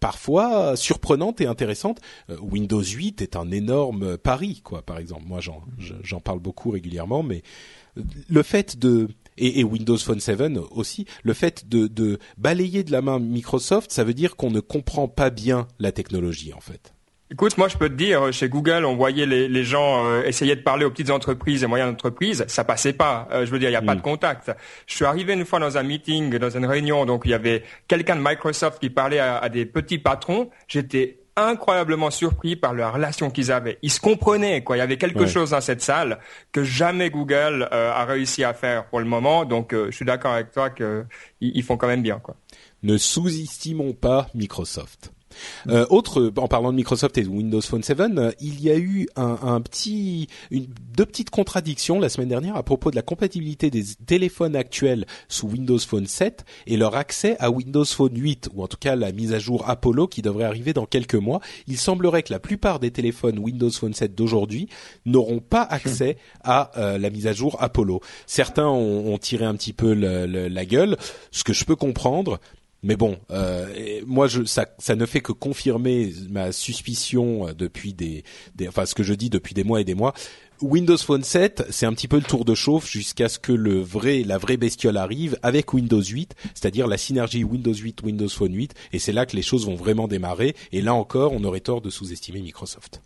[0.00, 2.00] parfois surprenantes et intéressantes.
[2.40, 4.82] Windows 8 est un énorme pari, quoi.
[4.82, 7.42] Par exemple, moi j'en j'en parle beaucoup régulièrement, mais
[8.28, 10.34] le fait de et, et, Windows Phone 7
[10.70, 14.60] aussi, le fait de, de balayer de la main Microsoft, ça veut dire qu'on ne
[14.60, 16.94] comprend pas bien la technologie en fait.
[17.30, 20.54] Écoute, moi je peux te dire, chez Google, on voyait les, les gens euh, essayer
[20.54, 23.28] de parler aux petites entreprises et moyennes entreprises, ça passait pas.
[23.32, 24.02] Euh, je veux dire, il n'y a pas de mm.
[24.02, 24.52] contact.
[24.86, 27.64] Je suis arrivé une fois dans un meeting, dans une réunion, donc il y avait
[27.88, 30.50] quelqu'un de Microsoft qui parlait à, à des petits patrons.
[30.68, 33.78] J'étais incroyablement surpris par la relation qu'ils avaient.
[33.82, 34.76] Ils se comprenaient, quoi.
[34.76, 36.18] Il y avait quelque chose dans cette salle
[36.52, 39.44] que jamais Google euh, a réussi à faire pour le moment.
[39.44, 42.36] Donc, euh, je suis d'accord avec toi qu'ils font quand même bien, quoi.
[42.82, 45.13] Ne sous-estimons pas Microsoft.
[45.68, 48.76] Euh, autre, en parlant de Microsoft et de Windows Phone 7, euh, il y a
[48.76, 50.66] eu un, un, petit, une,
[50.96, 55.48] deux petites contradictions la semaine dernière à propos de la compatibilité des téléphones actuels sous
[55.48, 59.12] Windows Phone 7 et leur accès à Windows Phone 8 ou en tout cas la
[59.12, 61.40] mise à jour Apollo qui devrait arriver dans quelques mois.
[61.66, 64.68] Il semblerait que la plupart des téléphones Windows Phone 7 d'aujourd'hui
[65.06, 68.00] n'auront pas accès à euh, la mise à jour Apollo.
[68.26, 70.96] Certains ont, ont tiré un petit peu le, le, la gueule,
[71.30, 72.40] ce que je peux comprendre
[72.84, 78.24] mais bon, euh, moi, je, ça, ne fait que confirmer ma suspicion depuis des,
[78.54, 80.12] des, enfin, ce que je dis depuis des mois et des mois.
[80.60, 83.80] Windows Phone 7, c'est un petit peu le tour de chauffe jusqu'à ce que le
[83.80, 88.54] vrai, la vraie bestiole arrive avec Windows 8, c'est-à-dire la synergie Windows 8, Windows Phone
[88.54, 90.54] 8, et c'est là que les choses vont vraiment démarrer.
[90.70, 93.02] Et là encore, on aurait tort de sous-estimer Microsoft.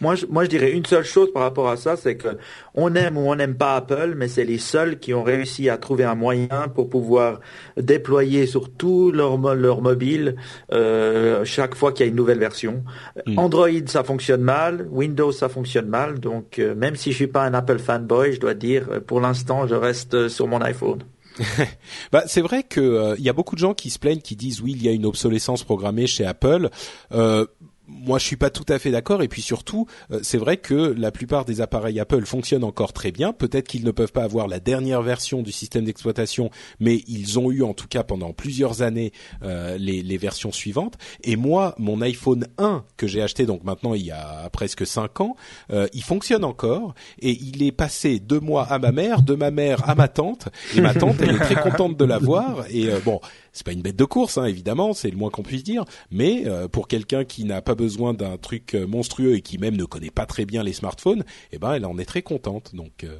[0.00, 2.28] Moi je, moi, je dirais une seule chose par rapport à ça, c'est que
[2.74, 5.76] on aime ou on n'aime pas Apple, mais c'est les seuls qui ont réussi à
[5.76, 7.40] trouver un moyen pour pouvoir
[7.76, 10.36] déployer sur tout leur, leur mobile
[10.72, 12.84] euh, chaque fois qu'il y a une nouvelle version.
[13.26, 13.38] Hmm.
[13.38, 14.86] Android, ça fonctionne mal.
[14.90, 16.20] Windows, ça fonctionne mal.
[16.20, 19.20] Donc, euh, même si je suis pas un Apple fanboy, je dois dire, euh, pour
[19.20, 21.02] l'instant, je reste sur mon iPhone.
[22.12, 24.62] bah, c'est vrai que il y a beaucoup de gens qui se plaignent, qui disent
[24.62, 26.70] oui, il y a une obsolescence programmée chez Apple.
[27.12, 27.46] Euh,
[27.88, 29.22] moi, je suis pas tout à fait d'accord.
[29.22, 33.12] Et puis surtout, euh, c'est vrai que la plupart des appareils Apple fonctionnent encore très
[33.12, 33.32] bien.
[33.32, 36.50] Peut-être qu'ils ne peuvent pas avoir la dernière version du système d'exploitation,
[36.80, 40.94] mais ils ont eu en tout cas pendant plusieurs années euh, les, les, versions suivantes.
[41.22, 45.20] Et moi, mon iPhone 1 que j'ai acheté donc maintenant il y a presque cinq
[45.20, 45.36] ans,
[45.70, 49.50] euh, il fonctionne encore et il est passé deux mois à ma mère, de ma
[49.50, 50.48] mère à ma tante.
[50.74, 52.64] Et ma tante, elle est très contente de l'avoir.
[52.70, 53.20] Et bon,
[53.56, 55.84] c'est pas une bête de course, hein, évidemment, c'est le moins qu'on puisse dire.
[56.10, 59.84] Mais pour quelqu'un qui n'a pas besoin d'un truc euh, monstrueux et qui même ne
[59.84, 62.74] connaît pas très bien les smartphones, eh ben elle en est très contente.
[62.74, 63.16] Donc euh,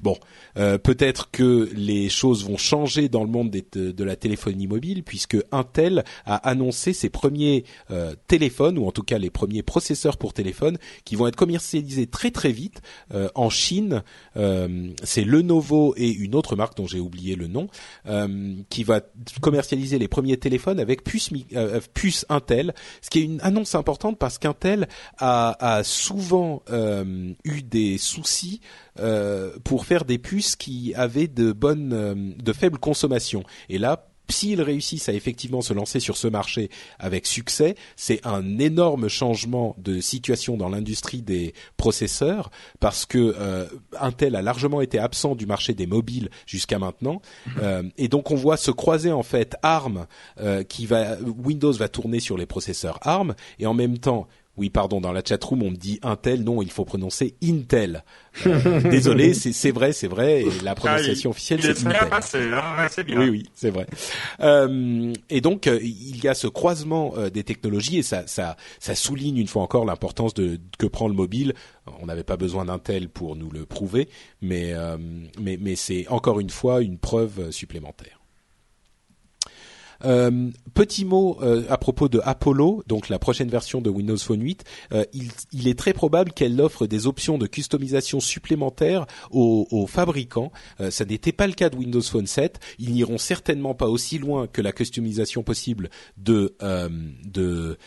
[0.00, 0.16] Bon,
[0.56, 5.36] euh, peut-être que les choses vont changer dans le monde de, la téléphonie mobile puisque
[5.50, 10.34] Intel a annoncé ses premiers euh, téléphones ou en tout cas les premiers processeurs pour
[10.34, 12.82] téléphone qui vont être commercialisés très très vite
[13.12, 14.02] euh, en Chine.
[15.02, 17.68] C'est Lenovo et une autre marque dont j'ai oublié le nom
[18.68, 19.00] qui va
[19.40, 24.88] commercialiser les premiers téléphones avec puce, Intel, ce qui est une annonce importante parce qu'Intel
[25.18, 26.62] a, souvent
[27.44, 28.60] eu des soucis
[29.64, 33.42] pour faire des puces qui avaient de bonnes, euh, de faibles consommations.
[33.68, 38.58] Et là, s'ils réussissent à effectivement se lancer sur ce marché avec succès, c'est un
[38.58, 42.50] énorme changement de situation dans l'industrie des processeurs
[42.80, 43.66] parce que euh,
[44.00, 47.90] Intel a largement été absent du marché des mobiles jusqu'à maintenant mhm.
[47.98, 50.06] et donc on voit se croiser en fait ARM
[50.68, 55.00] qui va Windows va tourner sur les processeurs ARM et en même temps oui, pardon,
[55.00, 56.44] dans la chatroom, on me dit Intel.
[56.44, 58.04] Non, il faut prononcer Intel.
[58.46, 60.42] Euh, désolé, c'est vrai, c'est vrai.
[60.42, 62.54] Et la prononciation officielle, c'est Intel.
[62.54, 63.20] Hein, bien.
[63.20, 63.86] Oui, oui, c'est vrai.
[64.40, 68.94] Euh, et donc, euh, il y a ce croisement des technologies et ça, ça, ça
[68.94, 71.54] souligne une fois encore l'importance de que prend le mobile.
[72.00, 74.08] On n'avait pas besoin d'Intel pour nous le prouver,
[74.40, 74.72] mais,
[75.40, 78.23] mais, mais c'est encore une fois une preuve supplémentaire.
[80.04, 84.42] Euh, petit mot euh, à propos de Apollo, donc la prochaine version de Windows Phone
[84.42, 84.64] 8.
[84.92, 89.86] Euh, il, il, est très probable qu'elle offre des options de customisation supplémentaires aux, aux
[89.86, 90.52] fabricants.
[90.90, 92.58] ça n'était pas le cas de Windows Phone 7.
[92.78, 96.54] Ils n'iront certainement pas aussi loin que la customisation possible de
[97.24, 97.78] de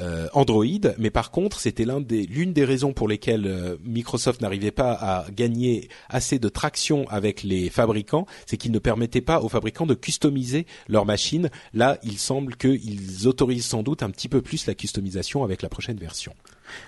[0.00, 0.64] euh, Android,
[0.98, 5.88] mais par contre, c'était l'une des, raisons pour lesquelles euh, Microsoft n'arrivait pas à gagner
[6.08, 10.66] assez de traction avec les fabricants, c'est qu'ils ne permettaient pas aux fabricants de customiser
[10.88, 11.50] leur machine.
[11.72, 15.68] Là, il semble qu'ils autorisent sans doute un petit peu plus la customisation avec la
[15.68, 16.32] prochaine version.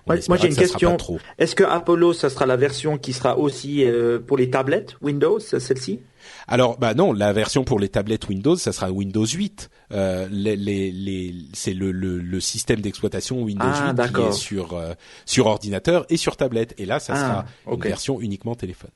[0.07, 0.97] Moi, j'ai une question.
[1.39, 5.39] Est-ce que Apollo, ça sera la version qui sera aussi euh, pour les tablettes Windows,
[5.39, 6.01] celle-ci?
[6.49, 9.71] Alors, bah non, la version pour les tablettes Windows, ça sera Windows 8.
[9.93, 14.33] Euh, les, les, les, c'est le, le, le, système d'exploitation Windows 8 ah, qui est
[14.33, 14.95] sur euh,
[15.25, 16.75] sur ordinateur et sur tablette.
[16.79, 18.91] Et là, ça ah, sera une version uniquement téléphone.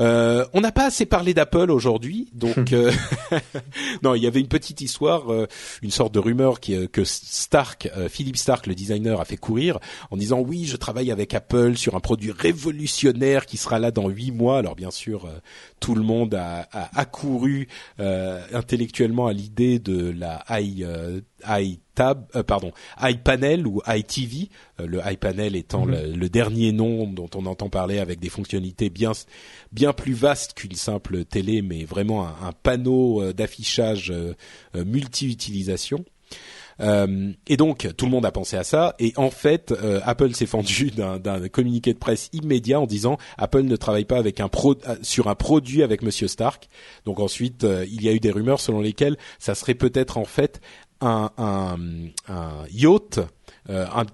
[0.00, 2.90] Euh, on n'a pas assez parlé d'Apple aujourd'hui, donc euh,
[4.02, 5.46] non, il y avait une petite histoire, euh,
[5.82, 9.78] une sorte de rumeur qui, que Stark, Philippe Stark, le designer, a fait courir
[10.10, 14.08] en disant oui, je travaille avec Apple sur un produit révolutionnaire qui sera là dans
[14.08, 14.58] huit mois.
[14.58, 15.28] Alors bien sûr,
[15.80, 17.68] tout le monde a, a accouru
[17.98, 20.84] intellectuellement à l'idée de la i
[21.48, 24.48] iTab, euh, pardon, iPanel ou iTV,
[24.80, 26.14] euh, le iPanel étant mhm.
[26.14, 29.12] le, dernier nom dont on entend parler avec des fonctionnalités bien
[29.72, 34.12] bien plus vastes qu'une simple télé, mais vraiment un, panneau euh, d'affichage
[34.74, 36.04] multi-utilisation.
[36.80, 38.94] et donc tout le monde a pensé à ça.
[38.98, 43.76] Et en fait, Apple s'est fendu d'un communiqué de presse immédiat en disant Apple ne
[43.76, 46.68] travaille pas avec un pro sur un produit avec Monsieur Stark.
[47.04, 50.60] Donc ensuite, il y a eu des rumeurs selon lesquelles ça serait peut-être en fait
[51.00, 51.78] un, un,
[52.28, 53.20] un yacht,
[53.68, 54.12] euh, un, qui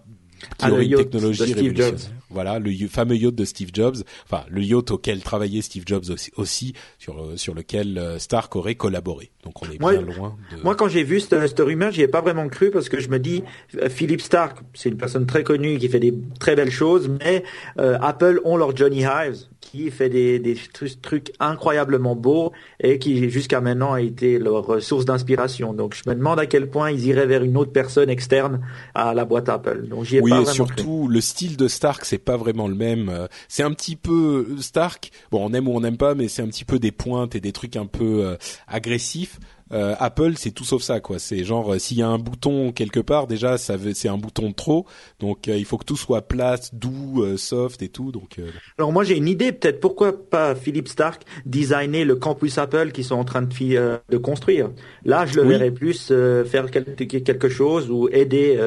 [0.62, 2.15] ah, aurait une technologie révolutionnaire.
[2.30, 6.04] Voilà, le fameux yacht de Steve Jobs, enfin le yacht auquel travaillait Steve Jobs
[6.36, 9.30] aussi, sur euh, sur lequel euh, Stark aurait collaboré.
[9.44, 10.62] Donc on est bien loin de.
[10.62, 13.08] Moi, quand j'ai vu cette, cette rumeur, j'y ai pas vraiment cru parce que je
[13.08, 13.44] me dis,
[13.80, 17.44] euh, Philippe Stark, c'est une personne très connue qui fait des très belles choses, mais
[17.76, 20.56] Apple ont leur Johnny Hives qui fait des, des
[21.02, 25.74] trucs incroyablement beaux et qui jusqu'à maintenant a été leur source d'inspiration.
[25.74, 28.60] Donc je me demande à quel point ils iraient vers une autre personne externe
[28.94, 29.86] à la boîte Apple.
[29.88, 32.74] Donc j'y ai oui, pas et surtout le style de Stark, c'est pas vraiment le
[32.74, 33.08] même.
[33.08, 35.10] Euh, c'est un petit peu Stark.
[35.30, 37.40] Bon, on aime ou on n'aime pas, mais c'est un petit peu des pointes et
[37.40, 38.36] des trucs un peu euh,
[38.66, 39.38] agressifs.
[39.72, 41.18] Euh, Apple, c'est tout sauf ça, quoi.
[41.18, 44.54] C'est genre s'il y a un bouton quelque part, déjà, ça c'est un bouton de
[44.54, 44.86] trop.
[45.18, 48.12] Donc il faut que tout soit plat, doux, soft et tout.
[48.12, 48.40] Donc.
[48.78, 53.06] Alors moi j'ai une idée, peut-être pourquoi pas Philippe Stark designer le campus Apple qu'ils
[53.06, 54.70] sont en train de, de construire.
[55.04, 56.12] Là, je le verrais plus
[56.44, 58.60] faire quelque chose ou aider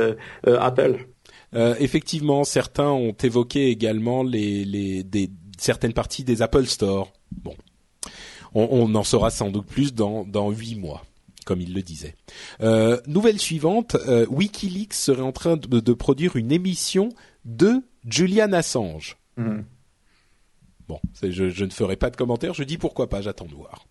[0.46, 0.98] Apple.
[1.56, 7.12] Euh, effectivement, certains ont évoqué également les, les des, certaines parties des Apple Store.
[7.32, 7.56] Bon,
[8.54, 11.04] on, on en saura sans doute plus dans dans huit mois
[11.50, 12.16] comme il le disait.
[12.62, 17.10] Euh, nouvelle suivante, euh, WikiLeaks serait en train de, de, produire une émission
[17.44, 19.18] de Julian Assange.
[19.36, 19.66] Mhm.
[20.88, 23.88] Bon, je, je, ne ferai pas de commentaire, je dis pourquoi pas, j'attends de voir.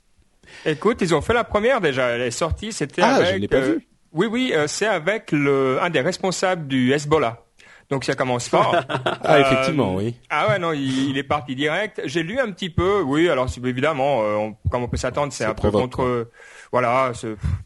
[0.64, 3.34] Écoute, ils ont fait la première déjà, elle est sortie, c'était ah, avec...
[3.34, 3.88] je l'ai pas euh, vu.
[4.12, 7.44] Oui, oui, c'est avec le un des responsables du Hezbollah.
[7.90, 8.76] Donc ça commence fort.
[9.24, 10.08] ah effectivement, oui.
[10.08, 12.02] Euh, ah ouais non, il, il est parti direct.
[12.04, 13.00] J'ai lu un petit peu.
[13.00, 16.28] Oui, alors évidemment, euh, comme on peut s'attendre, c'est un peu contre.
[16.70, 17.12] voilà,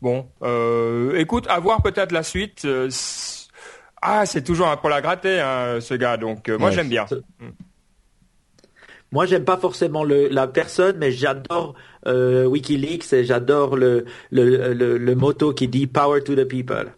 [0.01, 0.29] bon.
[0.43, 2.65] Euh, écoute, à voir peut-être la suite.
[2.65, 2.89] Euh,
[4.01, 6.17] ah, c'est toujours un poil à gratter, hein, ce gars.
[6.17, 7.07] Donc moi j'aime bien.
[7.41, 7.49] Mm.
[9.13, 11.75] Moi, j'aime pas forcément le, la personne, mais j'adore
[12.07, 16.95] euh, WikiLeaks et j'adore le, le, le, le, motto qui dit "Power to the people".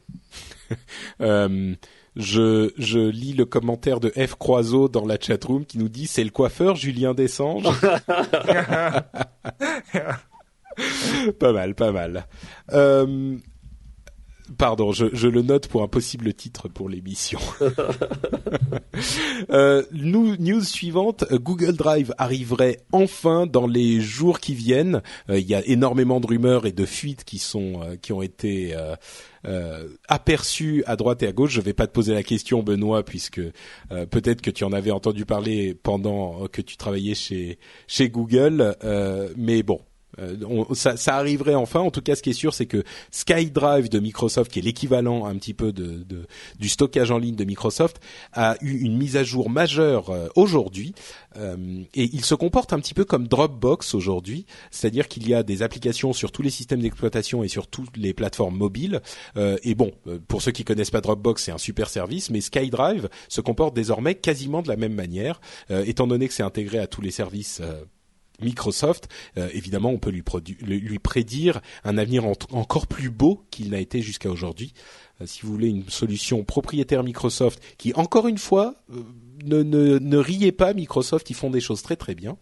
[1.20, 1.74] euh,
[2.16, 6.24] je, je lis le commentaire de F Croiseau dans la chatroom qui nous dit c'est
[6.24, 7.64] le coiffeur Julien Dessange.
[11.38, 12.26] pas mal, pas mal.
[12.72, 13.36] Euh,
[14.58, 17.38] Pardon, je, je, le note pour un possible titre pour l'émission.
[19.50, 25.00] euh, news suivante, Google Drive arriverait enfin dans les jours qui viennent.
[25.30, 28.20] Euh, il y a énormément de rumeurs et de fuites qui sont euh, qui ont
[28.20, 28.76] été
[29.46, 31.52] euh, euh, aperçues à droite et à gauche.
[31.52, 33.40] Je vais pas te poser la question, Benoît, puisque
[34.10, 38.76] peut-être que tu en avais entendu parler pendant que tu travaillais chez chez Google.
[39.36, 39.80] mais bon,
[40.18, 41.80] euh, ça, ça, arriverait enfin.
[41.80, 45.26] En tout cas, ce qui est sûr, c'est que SkyDrive de Microsoft, qui est l'équivalent
[45.26, 46.26] un petit peu de, de,
[46.58, 48.00] du stockage en ligne de Microsoft,
[48.32, 50.94] a eu une mise à jour majeure euh, aujourd'hui.
[51.36, 51.56] Euh,
[51.94, 55.62] et il se comporte un petit peu comme Dropbox aujourd'hui, c'est-à-dire qu'il y a des
[55.62, 59.00] applications sur tous les systèmes d'exploitation et sur toutes les plateformes mobiles.
[59.36, 59.92] et bon,
[60.28, 64.14] pour ceux qui connaissent pas Dropbox, c'est un super service, mais SkyDrive se comporte désormais
[64.14, 67.60] quasiment de la même manière, étant donné que c'est intégré à tous les services
[68.43, 70.23] Microsoft, euh, évidemment, on peut lui,
[70.62, 74.73] lui, prédire un avenir encore plus beau qu'il n'a été jusqu'à aujourd'hui.
[75.20, 79.02] Euh, si vous voulez une solution propriétaire Microsoft, qui encore une fois euh,
[79.44, 82.36] ne, ne, ne, riez pas, Microsoft, ils font des choses très très bien.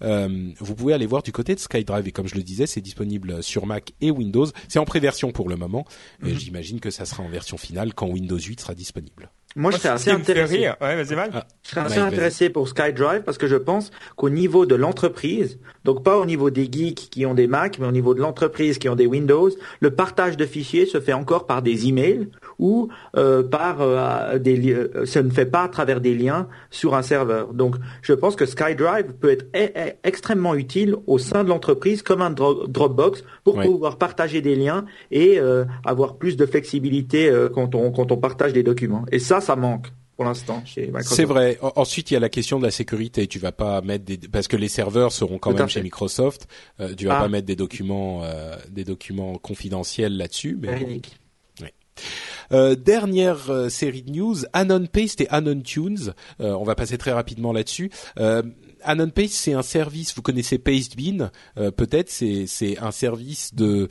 [0.00, 3.42] vous pouvez aller voir du côté de SkyDrive et comme je le disais, c'est disponible
[3.42, 4.46] sur Mac et Windows.
[4.68, 5.86] C'est en pré-version pour le moment
[6.22, 6.38] et mhm.
[6.38, 9.30] j'imagine que ça sera en version finale quand Windows 8 sera disponible.
[9.58, 10.70] Moi, je serais assez intéressé.
[10.80, 14.66] Ouais, vas-y, ah, je serais assez intéressé pour SkyDrive parce que je pense qu'au niveau
[14.66, 18.14] de l'entreprise, donc pas au niveau des geeks qui ont des Mac, mais au niveau
[18.14, 21.88] de l'entreprise qui ont des Windows, le partage de fichiers se fait encore par des
[21.88, 22.28] emails
[22.60, 26.94] ou euh, par euh, des euh, ça ne fait pas à travers des liens sur
[26.94, 27.52] un serveur.
[27.52, 32.02] Donc, je pense que SkyDrive peut être e, e, extrêmement utile au sein de l'entreprise
[32.02, 37.74] comme un Dropbox pour pouvoir partager des liens et euh, avoir plus de flexibilité quand
[37.74, 39.04] on quand on partage des documents.
[39.10, 39.88] Et ça ça, manque
[40.18, 41.14] pour l'instant chez Microsoft.
[41.14, 41.58] C'est vrai.
[41.76, 43.28] Ensuite, il y a la question de la sécurité.
[43.28, 46.48] Tu vas pas mettre des parce que les serveurs seront quand même chez Microsoft.
[46.80, 47.22] Euh, tu vas ah.
[47.22, 50.58] pas mettre des documents euh, des documents confidentiels là-dessus.
[50.60, 51.00] Mais
[52.50, 56.14] Euh, dernière euh, série de news, Anon Paste et Anon Tunes.
[56.38, 57.90] on va passer très rapidement là-dessus.
[58.82, 60.14] Anon Paste, c'est un service.
[60.14, 62.10] Vous connaissez Pastebin, euh, peut-être.
[62.10, 63.88] C'est c'est un service de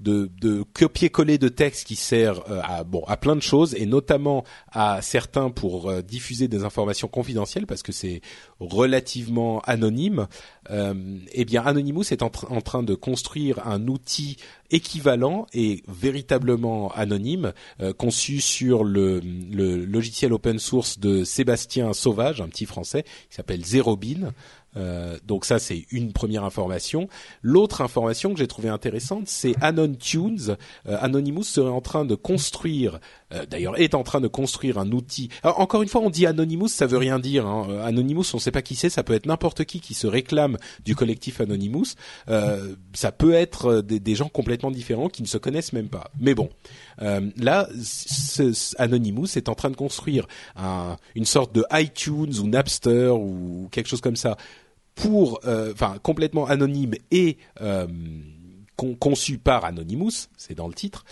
[0.00, 3.86] de, de copier-coller de texte qui sert euh, à bon à plein de choses et
[3.86, 8.20] notamment à certains pour euh, diffuser des informations confidentielles parce que c'est
[8.60, 10.26] relativement anonyme.
[10.70, 14.36] eh bien, Anonymous est en train de construire un outil
[14.72, 22.48] équivalent et véritablement anonyme, euh, conçu sur le, logiciel open source de Sébastien Sauvage, un
[22.48, 24.32] petit français, qui s'appelle Zerobin.
[24.76, 27.08] Euh, donc ça c'est une première information.
[27.42, 30.56] L'autre information que j'ai trouvée intéressante, c'est Anon Tunes.
[30.88, 32.98] Euh, Anonymous serait en train de construire
[33.48, 35.28] d'ailleurs est en train de construire un outil.
[35.42, 37.46] encore une fois, on dit Anonymous, ça veut rien dire.
[37.46, 37.80] Hein.
[37.84, 40.58] Anonymous, on ne sait pas qui c'est, ça peut être n'importe qui qui se réclame
[40.84, 41.94] du collectif Anonymous.
[42.26, 46.10] ça peut être des, des, gens complètement différents qui ne se connaissent même pas.
[46.18, 46.50] Mais bon,
[46.98, 47.68] là,
[48.78, 50.26] Anonymous est en train de construire
[50.56, 54.36] un, une sorte de iTunes ou Napster ou quelque chose comme ça
[54.94, 57.38] pour, enfin, complètement anonyme et
[58.98, 61.04] conçu par Anonymous, c'est dans le titre.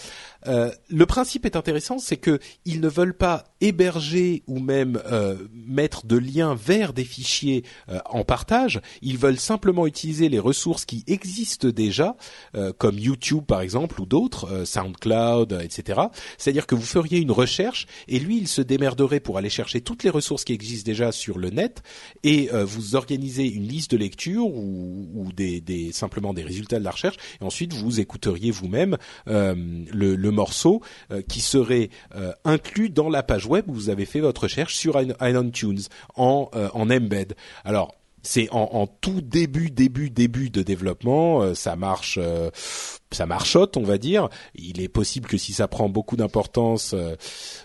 [0.46, 5.36] Euh, le principe est intéressant, c'est que ils ne veulent pas héberger ou même euh,
[5.52, 8.80] mettre de liens vers des fichiers euh, en partage.
[9.02, 12.16] Ils veulent simplement utiliser les ressources qui existent déjà,
[12.78, 16.00] comme YouTube par exemple ou d'autres, SoundCloud, etc.
[16.38, 20.04] C'est-à-dire que vous feriez une recherche et lui, il se démerderait pour aller chercher toutes
[20.04, 21.82] les ressources qui existent déjà sur le net
[22.22, 26.84] et vous organisez une liste de lecture ou, ou des, des, simplement des résultats de
[26.84, 27.16] la recherche.
[27.40, 28.96] Et ensuite, vous écouteriez vous-même
[29.26, 30.80] le, le morceau
[31.10, 34.74] euh, qui serait euh, inclus dans la page web où vous avez fait votre recherche
[34.74, 35.80] sur iTunes
[36.14, 37.34] en, euh, en embed.
[37.64, 41.54] Alors c'est en, en, tout début, début, début de développement.
[41.54, 42.18] ça marche,
[43.10, 44.28] ça marchote, on va dire.
[44.54, 46.94] Il est possible que si ça prend beaucoup d'importance,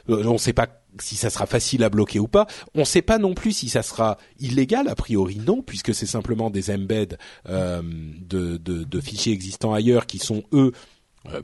[0.08, 0.70] on ne sait pas
[1.02, 2.48] si ça sera facile à bloquer ou pas.
[2.74, 4.88] On ne sait pas non plus si ça sera illégal.
[4.88, 7.18] A priori, non, puisque c'est simplement des embeds
[7.50, 10.72] de, de, de, fichiers existants ailleurs qui sont eux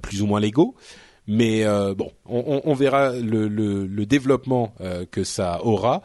[0.02, 0.76] plus ou moins légaux.
[1.28, 6.02] Mais euh, bon, on, verra le, le, développement euh, que ça aura.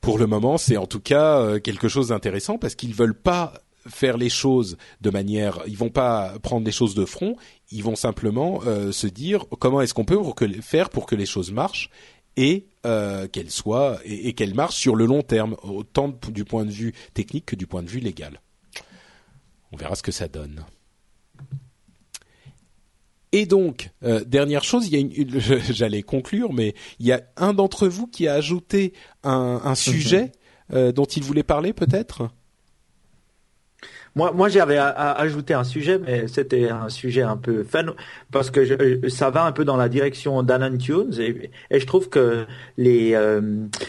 [0.00, 3.54] Pour le moment, c'est en tout cas euh, quelque chose d'intéressant parce qu'ils veulent pas
[3.88, 7.36] faire les choses de manière, ils vont pas prendre les choses de front,
[7.70, 8.60] ils vont simplement
[8.92, 10.20] se dire comment est-ce qu'on peut
[10.60, 11.90] faire pour que les choses marchent
[12.36, 16.94] et qu'elles soient et qu'elles marchent sur le long terme, autant du point de vue
[17.12, 18.40] technique que du point de vue légal.
[19.72, 20.64] On verra ce que ça donne.
[23.32, 25.40] Et donc, euh, dernière chose, il y a une,
[25.72, 28.92] j'allais conclure, mais il y a un d'entre vous qui a ajouté
[29.24, 30.32] un, un sujet
[30.70, 30.76] mhm.
[30.76, 32.28] euh, dont il voulait parler, peut-être?
[34.14, 37.94] Moi, moi, j'avais ajouté un sujet, mais c'était un sujet un peu fun
[38.30, 41.86] parce que je, ça va un peu dans la direction d'Alan Tunes et, et, je
[41.86, 42.44] trouve que
[42.76, 43.40] les, euh,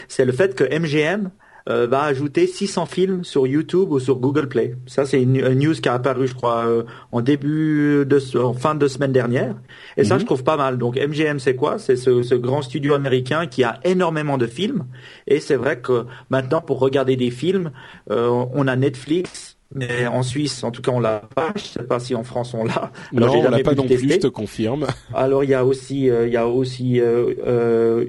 [0.08, 1.30] c'est le fait que MGM
[1.66, 4.74] euh, va ajouter 600 films sur YouTube ou sur Google Play.
[4.86, 8.74] Ça, c'est une, news qui a apparu, je crois, euh, en début de en fin
[8.74, 9.54] de semaine dernière.
[9.96, 10.20] Et ça, mhm.
[10.20, 10.76] je trouve pas mal.
[10.76, 11.78] Donc, MGM, c'est quoi?
[11.78, 14.84] C'est ce, ce, grand studio américain qui a énormément de films.
[15.26, 17.70] Et c'est vrai que maintenant, pour regarder des films,
[18.10, 21.52] euh, on a Netflix, mais en Suisse, en tout cas, on l'a pas.
[21.56, 22.92] Je sais pas si en France on l'a.
[23.12, 24.10] Non, on l'a pas non plus.
[24.10, 24.86] Je te confirme.
[25.14, 28.04] Alors il y a aussi, il y a aussi, euh,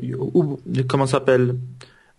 [0.90, 1.56] comment s'appelle?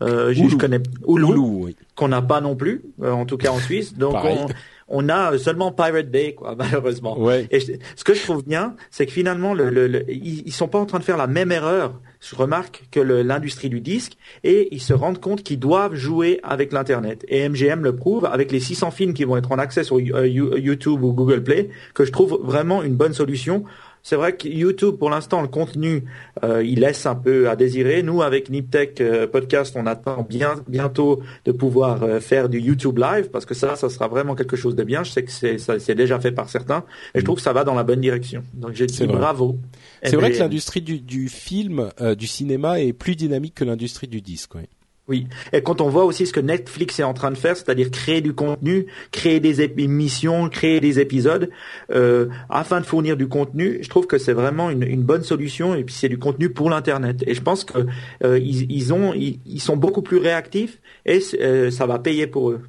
[0.03, 3.97] Euh, je connais Oulu, qu'on n'a pas non plus, euh, en tout cas en Suisse.
[3.97, 4.47] Donc on,
[4.89, 7.19] on, a seulement Pirate Bay, quoi, malheureusement.
[7.19, 7.47] Ouais.
[7.51, 10.85] Et ce que je trouve bien, c'est que finalement, le, le, ils, sont pas en
[10.85, 11.99] train de faire la même erreur.
[12.21, 16.73] Je remarque que l'industrie du disque et ils se rendent compte qu'ils doivent jouer avec
[16.73, 17.25] l'internet.
[17.29, 20.27] Et MGM le prouve avec les 600 films qui vont être en accès sur euh,
[20.27, 23.65] YouTube ou Google Play, que je trouve vraiment une bonne solution
[24.07, 26.05] c'est vrai que YouTube, pour l'instant, le contenu,
[26.45, 28.05] euh, il laisse un peu à désirer.
[28.05, 32.99] Nous, avec Niptech euh, Podcast, on attend bien bientôt de pouvoir euh, faire du YouTube
[32.99, 35.03] Live parce que ça, ça sera vraiment quelque chose de bien.
[35.03, 36.85] Je sais que c'est, ça, c'est déjà fait par certains
[37.17, 38.45] et je trouve que ça va dans la bonne direction.
[38.55, 39.59] Donc, j'ai dit bravo.
[40.05, 44.21] C'est vrai que l'industrie du, du film, du cinéma est plus dynamique que l'industrie du
[44.21, 44.55] disque.
[44.55, 44.69] Oui.
[45.09, 47.93] Oui, et quand on voit aussi ce que Netflix est en train de faire, c'est-à-dire
[47.93, 51.49] créer du contenu, créer des émissions, créer des épisodes,
[51.93, 55.77] euh, afin de fournir du contenu, je trouve que c'est vraiment une, une, bonne solution.
[55.77, 57.23] Et puis c'est du contenu pour l'internet.
[57.25, 57.87] Et je pense que
[58.25, 62.51] euh, ils, ils, ont, ils, sont beaucoup plus réactifs et euh, ça va payer pour
[62.51, 62.63] eux.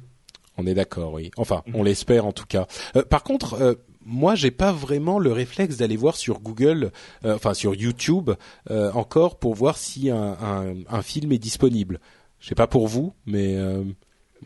[0.58, 1.32] On est d'accord, oui.
[1.36, 2.66] Enfin, on l'espère en tout cas.
[2.96, 3.54] Euh, par contre.
[3.54, 3.74] Euh,
[4.10, 6.92] moi, j'ai pas vraiment le réflexe d'aller voir sur Google,
[7.26, 8.30] euh, enfin sur YouTube
[8.70, 12.00] encore pour voir si un, un, un film est disponible.
[12.40, 13.82] Je sais pas pour vous, mais euh,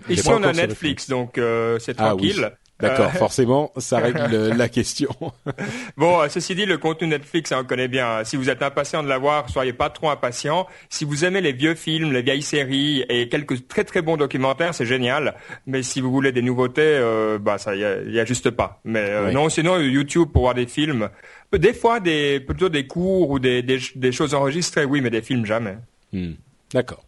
[0.08, 2.52] ici on a Netflix, donc euh, c'est ah tranquille.
[2.82, 5.10] D'accord, euh, forcément, ça règle la question.
[5.96, 8.24] bon, ceci dit, le contenu Netflix, on connaît bien.
[8.24, 10.66] Si vous êtes impatient de l'avoir, soyez pas trop impatient.
[10.90, 14.74] Si vous aimez les vieux films, les vieilles séries et quelques très très bons documentaires,
[14.74, 15.34] c'est génial.
[15.66, 18.80] Mais si vous voulez des nouveautés, euh, bah ça y a, juste pas.
[18.84, 21.08] Mais non, sinon YouTube pour voir des films,
[21.52, 25.46] des fois des plutôt des cours ou des des, choses enregistrées, oui, mais des films
[25.46, 25.76] jamais.
[26.12, 26.32] Hmm.
[26.72, 27.04] D'accord.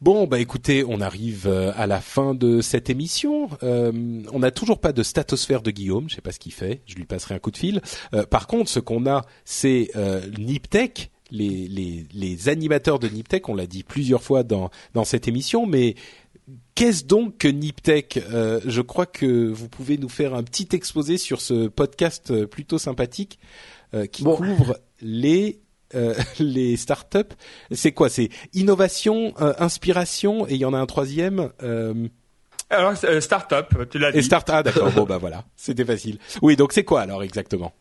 [0.00, 3.50] Bon, bah écoutez, on arrive euh, à la fin de cette émission.
[3.62, 6.80] Euh, on n'a toujours pas de statosphère de Guillaume, je sais pas ce qu'il fait,
[6.86, 7.82] je lui passerai un coup de fil.
[8.14, 13.50] Euh, par contre, ce qu'on a, c'est euh, Niptech, les, les, les, animateurs de Niptech,
[13.50, 15.96] on l'a dit plusieurs fois dans, dans cette émission, mais
[16.74, 18.20] qu'est-ce donc que Niptech?
[18.64, 23.38] Je crois que vous pouvez nous faire un petit exposé sur ce podcast plutôt sympathique
[24.10, 25.60] qui couvre les
[25.94, 27.34] euh, les startups,
[27.70, 28.08] c'est quoi?
[28.08, 31.50] C'est innovation, inspiration, et il y en a un troisième.
[32.70, 34.18] Alors startup, tu l'as dit.
[34.18, 34.92] Et start, ah d'accord.
[34.92, 36.18] bon bah voilà, c'était facile.
[36.40, 37.72] Oui, donc c'est quoi alors exactement?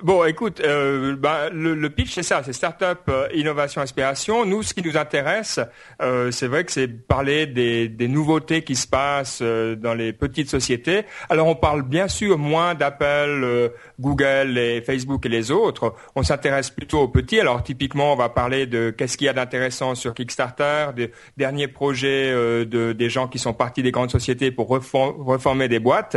[0.00, 4.44] Bon, écoute, euh, bah, le, le, pitch c'est ça, c'est startup, euh, innovation, inspiration.
[4.44, 5.58] Nous, ce qui nous intéresse,
[6.00, 10.12] euh, c'est vrai que c'est parler des, des, nouveautés qui se passent euh, dans les
[10.12, 11.02] petites sociétés.
[11.28, 13.02] Alors, on parle bien sûr moins d'Apple,
[13.42, 15.96] euh, Google et Facebook et les autres.
[16.14, 17.40] On s'intéresse plutôt aux petits.
[17.40, 21.66] Alors, typiquement, on va parler de qu'est-ce qu'il y a d'intéressant sur Kickstarter, des derniers
[21.66, 26.16] projets de des gens qui sont partis des grandes sociétés pour reformer des boîtes.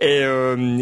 [0.00, 0.24] Et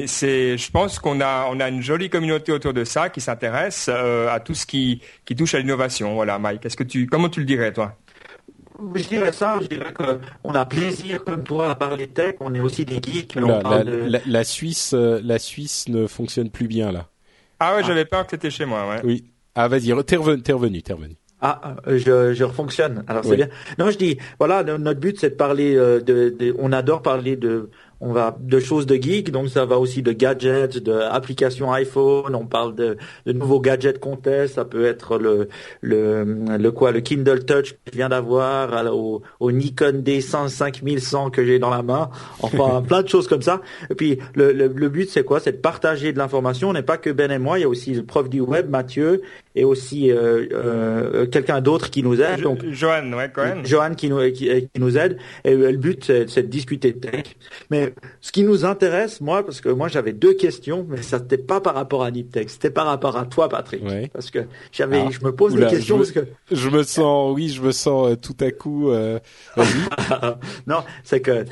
[0.07, 3.89] c'est, je pense qu'on a on a une jolie communauté autour de ça qui s'intéresse
[3.89, 6.15] euh, à tout ce qui, qui touche à l'innovation.
[6.15, 6.65] Voilà, Mike.
[6.67, 7.97] Est-ce que tu, comment tu le dirais, toi?
[8.95, 12.61] Je dirais ça, je dirais qu'on a plaisir comme toi à parler tech, on est
[12.61, 13.35] aussi des geeks.
[13.35, 17.09] la, Suisse, euh, la Suisse ne fonctionne plus bien là.
[17.59, 18.89] Ah ouais, j'avais peur que t'étais chez moi.
[18.89, 19.01] Ouais.
[19.03, 19.25] Oui.
[19.57, 21.17] Ah vas-y, t'es revenu, t'es revenu, revenu.
[21.41, 23.05] Ah, je, je refonctionne.
[23.09, 23.49] Alors c'est bien.
[23.79, 27.35] Non, je dis, voilà, notre but c'est de parler euh, de, de, on adore parler
[27.37, 27.71] de
[28.01, 32.35] on va de choses de geek, donc ça va aussi de gadgets, de applications iPhone.
[32.35, 32.97] On parle de,
[33.27, 34.55] de nouveaux gadgets qu'on teste.
[34.55, 35.49] Ça peut être le
[35.81, 36.25] le
[36.57, 41.45] le quoi, le Kindle Touch que je viens d'avoir, au, au, Nikon D100 5100 que
[41.45, 42.11] j'ai dans la main.
[42.41, 43.61] Enfin, plein de choses comme ça.
[43.91, 45.41] Et puis le le, le but c'est quoi?
[45.41, 46.69] C'est de partager de l'information.
[46.69, 47.59] On n'est pas que Ben et moi.
[47.59, 49.23] Il y a aussi le prof du web, Mathieu,
[49.57, 52.43] et aussi euh, euh, quelqu'un d'autre qui nous aide.
[52.43, 53.31] Donc Johan, ouais.
[53.65, 55.19] Johan qui nous qui, qui nous aide.
[55.45, 57.37] Et le but c'est de discuter de tech.
[57.71, 57.88] Mais
[58.21, 61.61] ce qui nous intéresse, moi, parce que moi j'avais deux questions, mais ça n'était pas
[61.61, 63.83] par rapport à Niptech, c'était par rapport à toi, Patrick,
[64.13, 64.41] parce que
[64.73, 67.73] j'avais, je me pose des questions je parce que je me sens, oui, je me
[67.73, 68.91] sens euh, tout à coup.
[68.91, 69.19] Euh,
[70.67, 71.45] non, c'est que euh,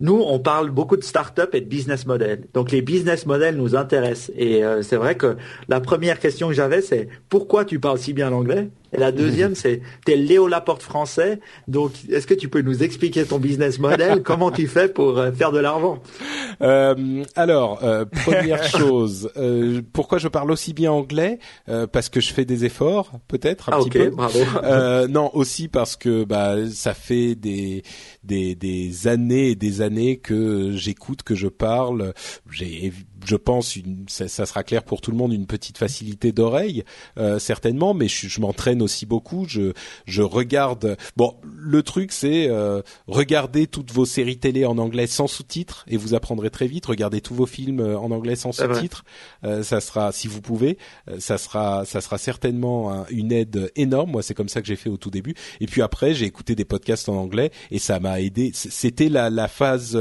[0.00, 2.44] nous, on parle beaucoup de start-up et de business model.
[2.54, 5.36] Donc les business models nous intéressent, et c'est vrai que
[5.68, 8.68] la première question que j'avais, c'est pourquoi tu parles si bien l'anglais?
[8.92, 11.40] Et la deuxième, c'est t'es Léo Laporte français.
[11.66, 14.22] Donc, est-ce que tu peux nous expliquer ton business model?
[14.24, 16.02] Comment tu fais pour euh, faire de l'argent?
[16.60, 21.38] Euh, Alors, euh, première chose, euh, pourquoi je parle aussi bien anglais?
[21.92, 24.10] Parce que je fais des efforts, peut-être un ah, petit peu.
[24.10, 24.38] Bravo.
[25.08, 27.82] non, aussi parce que bah ça fait des
[28.22, 32.12] des, des années et des années que j'écoute, que je parle.
[32.50, 32.92] J'ai
[33.24, 36.84] je pense, une, ça, ça, sera clair pour tout le monde, une petite facilité d'oreille,
[37.18, 39.46] euh, certainement, mais je, je m'entraîne aussi beaucoup.
[39.48, 39.72] Je,
[40.06, 40.96] je regarde.
[41.16, 45.96] Bon, le truc, c'est euh, regarder toutes vos séries télé en anglais sans sous-titres et
[45.96, 46.86] vous apprendrez très vite.
[46.86, 49.04] Regardez tous vos films euh, en anglais sans sous-titres.
[49.44, 50.78] Euh, ça sera, si vous pouvez,
[51.18, 54.10] ça sera, ça sera certainement une aide énorme.
[54.10, 55.34] Moi, c'est comme ça que j'ai fait au tout début.
[55.60, 58.50] Et puis après, j'ai écouté des podcasts en anglais et ça m'a aidé.
[58.54, 59.98] C'était la, la phase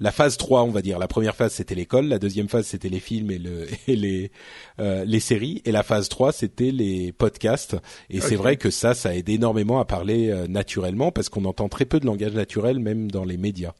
[0.00, 0.98] la phase 3, on va dire.
[0.98, 2.06] La première phase, c'était l'école.
[2.06, 4.30] La deuxième phase, c'était les films et, le, et les,
[4.80, 5.62] euh, les séries.
[5.64, 7.76] Et la phase 3, c'était les podcasts.
[8.10, 11.68] Et c'est vrai que ça, ça aide énormément à parler euh, naturellement parce qu'on entend
[11.68, 13.74] très peu de langage naturel, même dans les médias.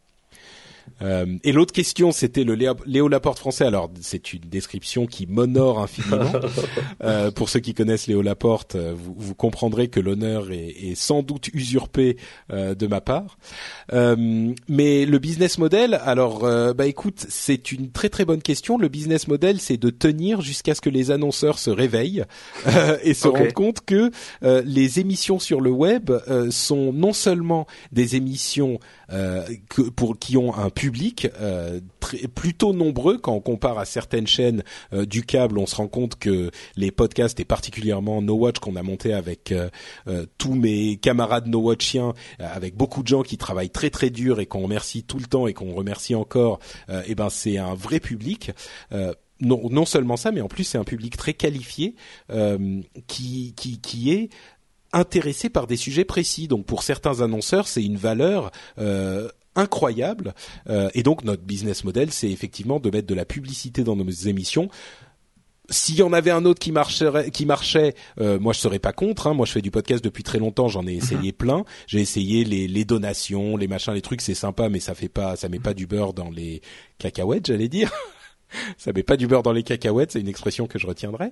[1.02, 3.64] Euh, et l'autre question, c'était le Léo, Laporte français.
[3.64, 6.32] Alors, c'est une description qui m'honore infiniment.
[7.04, 10.94] euh, pour ceux qui connaissent Léo Laporte, euh, vous, vous comprendrez que l'honneur est, est,
[10.94, 12.16] sans doute usurpé
[12.52, 13.38] euh, de ma part.
[14.68, 16.40] Mais le business model, alors,
[16.74, 18.78] bah écoute, c'est une très très bonne question.
[18.78, 22.24] Le business model, c'est de tenir jusqu'à ce que les annonceurs se réveillent
[23.04, 24.10] et se rendent compte que
[24.42, 26.10] les émissions sur le web
[26.50, 28.78] sont non seulement des émissions
[29.08, 31.80] que, pour qui ont un public euh,
[32.34, 35.58] plutôt nombreux quand on compare à certaines chaînes euh, du câble.
[35.58, 39.52] On se rend compte que les podcasts et particulièrement No Watch qu'on a monté avec
[39.52, 39.68] euh,
[40.38, 44.46] tous mes camarades No Watchiens, avec beaucoup de gens qui travaillent très très dur et
[44.46, 46.58] qu'on remercie tout le temps et qu'on remercie encore.
[47.06, 48.50] eh ben c'est un vrai public.
[49.40, 51.94] Non, non, seulement ça, mais en plus c'est un public très qualifié
[53.06, 54.30] qui, qui, qui est
[54.92, 56.48] intéressé par des sujets précis.
[56.48, 58.50] Donc pour certains annonceurs, c'est une valeur
[59.54, 60.34] incroyable.
[60.68, 64.08] Euh, et donc notre business model, c'est effectivement de mettre de la publicité dans nos
[64.10, 64.68] émissions.
[65.70, 68.92] S'il y en avait un autre qui marcherait, qui marchait, euh, moi je serais pas
[68.92, 69.26] contre.
[69.26, 69.34] Hein.
[69.34, 71.36] Moi je fais du podcast depuis très longtemps, j'en ai essayé mhm.
[71.36, 71.64] plein.
[71.86, 75.36] J'ai essayé les, les, donations, les machins, les trucs, c'est sympa, mais ça fait pas,
[75.36, 76.62] ça met pas du beurre dans les
[76.98, 77.92] cacahuètes, j'allais dire.
[78.76, 81.30] ça met pas du beurre dans les cacahuètes, c'est une expression que je retiendrai.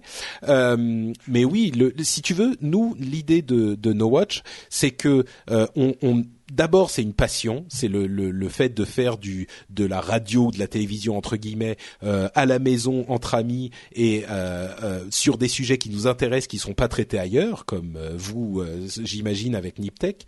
[0.49, 5.25] Euh, mais oui, le, si tu veux, nous l'idée de, de No Watch, c'est que
[5.51, 9.47] euh, on, on d'abord c'est une passion, c'est le, le, le, fait de faire du
[9.71, 14.25] de la radio, de la télévision entre guillemets euh, à la maison entre amis et
[14.29, 18.63] euh, euh, sur des sujets qui nous intéressent, qui sont pas traités ailleurs, comme vous,
[19.03, 20.27] j'imagine avec Niptech.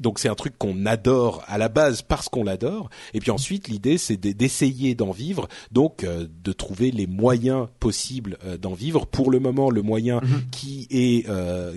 [0.00, 2.90] donc c'est un truc qu'on adore à la base parce qu'on l'adore.
[3.14, 8.74] Et puis ensuite l'idée c'est d'essayer d'en vivre, donc de trouver les moyens possibles d'en
[8.74, 9.06] vivre.
[9.06, 10.50] Pour le moment, le moyen mm-hmm.
[10.50, 11.26] qui est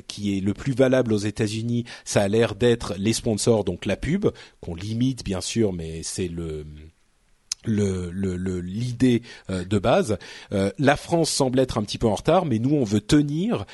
[0.07, 3.28] qui est le plus valable aux États-Unis, ça a l'air d'être les sponsors,
[3.65, 4.27] donc la pub,
[4.61, 6.29] qu'on limite bien sûr, mais c'est
[7.65, 10.17] l'idée euh, de base.
[10.51, 13.65] Euh, la France semble être un petit peu en retard, mais nous on veut tenir,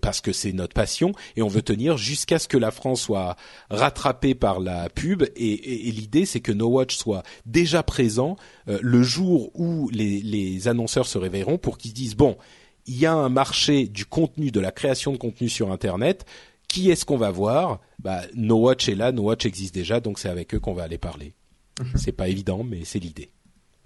[0.00, 3.36] parce que c'est notre passion, et on veut tenir jusqu'à ce que la France soit
[3.70, 5.24] rattrapée par la pub.
[5.36, 8.36] Et, l'idée c'est que No Watch soit déjà présent
[8.68, 12.36] euh, le jour où les, les annonceurs se réveilleront pour qu'ils disent bon,
[12.86, 16.26] il y a un marché du contenu, de la création de contenu sur Internet
[16.74, 20.18] qui est-ce qu'on va voir Bah, No Watch est là, No Watch existe déjà, donc
[20.18, 21.34] c'est avec eux qu'on va aller parler.
[21.78, 21.86] Mhm.
[21.94, 23.30] C'est pas évident, mais c'est l'idée.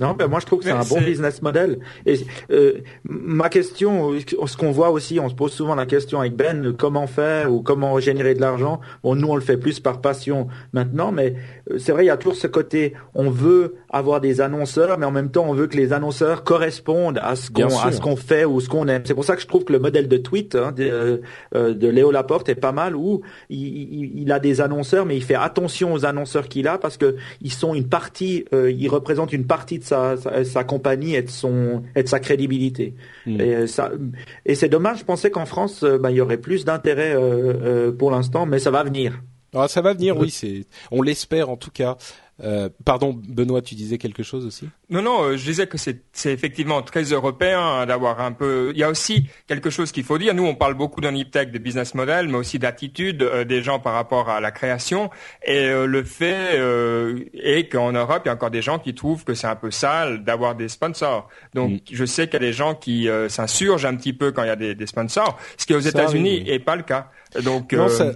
[0.00, 1.80] Non, ben moi je trouve que c'est un bon business model.
[2.06, 2.14] Et
[2.52, 6.72] euh, ma question, ce qu'on voit aussi, on se pose souvent la question avec Ben,
[6.72, 8.80] comment faire ou comment générer de l'argent.
[9.02, 11.34] Bon, nous on le fait plus par passion maintenant, mais
[11.70, 15.06] euh, c'est vrai, il y a toujours ce côté, on veut avoir des annonceurs, mais
[15.06, 18.16] en même temps on veut que les annonceurs correspondent à ce qu'on à ce qu'on
[18.16, 19.02] fait ou ce qu'on aime.
[19.04, 21.22] C'est pour ça que je trouve que le modèle de tweet hein, de,
[21.54, 25.22] euh, de, Léo Laporte est pas mal, où il, il, a des annonceurs, mais il
[25.22, 29.32] fait attention aux annonceurs qu'il a parce que ils sont une partie, euh, ils représentent
[29.32, 30.16] une partie de sa,
[30.64, 32.94] compagnie et de son et de sa crédibilité.
[33.26, 33.40] Hmm.
[33.40, 33.90] Et, euh, ça,
[34.44, 34.98] et c'est dommage.
[35.00, 38.58] Je pensais qu'en France, euh, ben, il y aurait plus d'intérêt euh, pour l'instant, mais
[38.58, 39.20] ça va venir.
[39.54, 40.30] Ah, ça va venir, oui.
[40.30, 41.96] C'est, on l'espère en tout cas.
[42.44, 44.68] Euh, pardon, Benoît, tu disais quelque chose aussi?
[44.90, 48.70] Non, non, euh, je disais que c'est effectivement très européen hein, d'avoir un peu.
[48.72, 50.34] Il y a aussi quelque chose qu'il faut dire.
[50.34, 53.80] Nous, on parle beaucoup d'un tech de business model, mais aussi d'attitude euh, des gens
[53.80, 55.10] par rapport à la création.
[55.44, 56.58] Et le fait
[57.34, 59.70] est qu'en Europe, il y a encore des gens qui trouvent que c'est un peu
[59.70, 61.28] sale d'avoir des sponsors.
[61.54, 61.78] Donc, mm.
[61.90, 64.50] je sais qu'il y a des gens qui s'insurgent un petit peu quand il y
[64.50, 67.10] a des, sponsors, ce qui aux États-Unis n'est pas le cas.
[67.42, 68.12] Donc, ça,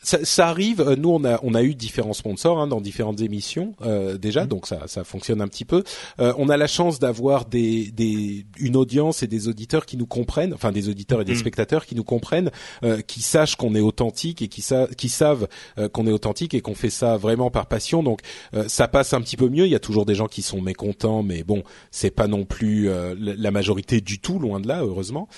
[0.00, 0.80] ça, arrive.
[0.80, 4.44] Euh, nous, on a on a eu différents sponsors hein, dans différentes émissions euh, déjà,
[4.44, 4.48] mm.
[4.48, 5.82] donc ça ça fonctionne un petit peu.
[6.20, 10.06] Euh, on a la chance d'avoir des des une audience et des auditeurs qui nous
[10.06, 11.38] comprennent, enfin des auditeurs et des mm.
[11.38, 12.50] spectateurs qui nous comprennent,
[12.84, 14.64] euh, qui sachent qu'on est authentique et qui,
[14.96, 15.48] qui savent
[15.78, 18.02] euh, qu'on est authentique et qu'on fait ça vraiment par passion.
[18.02, 18.20] Donc
[18.66, 19.66] ça passe un petit peu mieux.
[19.66, 22.88] Il y a toujours des gens qui sont mécontents, mais bon, c'est pas non plus
[23.16, 25.28] la majorité du tout, loin de là, heureusement.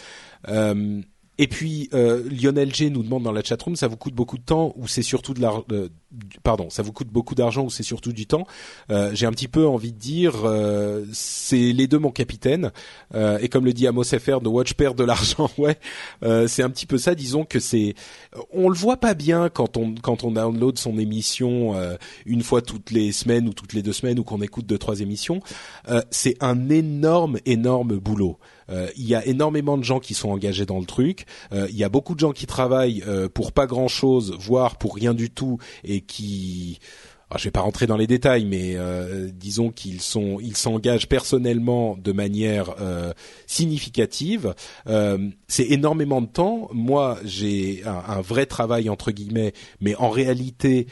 [0.49, 1.01] Euh,
[1.41, 4.43] et puis euh, Lionel G nous demande dans la chatroom, ça vous coûte beaucoup de
[4.43, 5.89] temps ou c'est surtout de l'argent euh,
[6.43, 8.45] Pardon, ça vous coûte beaucoup d'argent ou c'est surtout du temps
[8.91, 12.73] euh, J'ai un petit peu envie de dire, euh, c'est les deux mon capitaine.
[13.15, 15.49] Euh, et comme le dit Amos FR, de Watch perd de l'argent.
[15.59, 15.79] ouais,
[16.49, 17.15] c'est un petit peu ça.
[17.15, 17.95] Disons que c'est,
[18.53, 21.75] on le voit pas bien quand on quand on download son émission
[22.27, 25.01] une fois toutes les semaines ou toutes les deux semaines ou qu'on écoute deux trois
[25.01, 25.41] émissions.
[26.11, 28.39] c'est un énorme énorme boulot.
[28.71, 31.27] Euh, il y a énormément de gens qui sont engagés dans le truc.
[31.53, 34.77] Euh, il y a beaucoup de gens qui travaillent euh, pour pas grand chose, voire
[34.77, 36.79] pour rien du tout, et qui
[37.31, 38.77] alors, je vais pas rentrer dans les détails, mais
[39.33, 42.75] disons qu'ils sont, ils s'engagent personnellement de manière
[43.47, 44.53] significative.
[45.47, 46.69] c'est énormément de temps.
[46.73, 50.89] Moi, j'ai un, vrai travail entre guillemets, mais en réalité,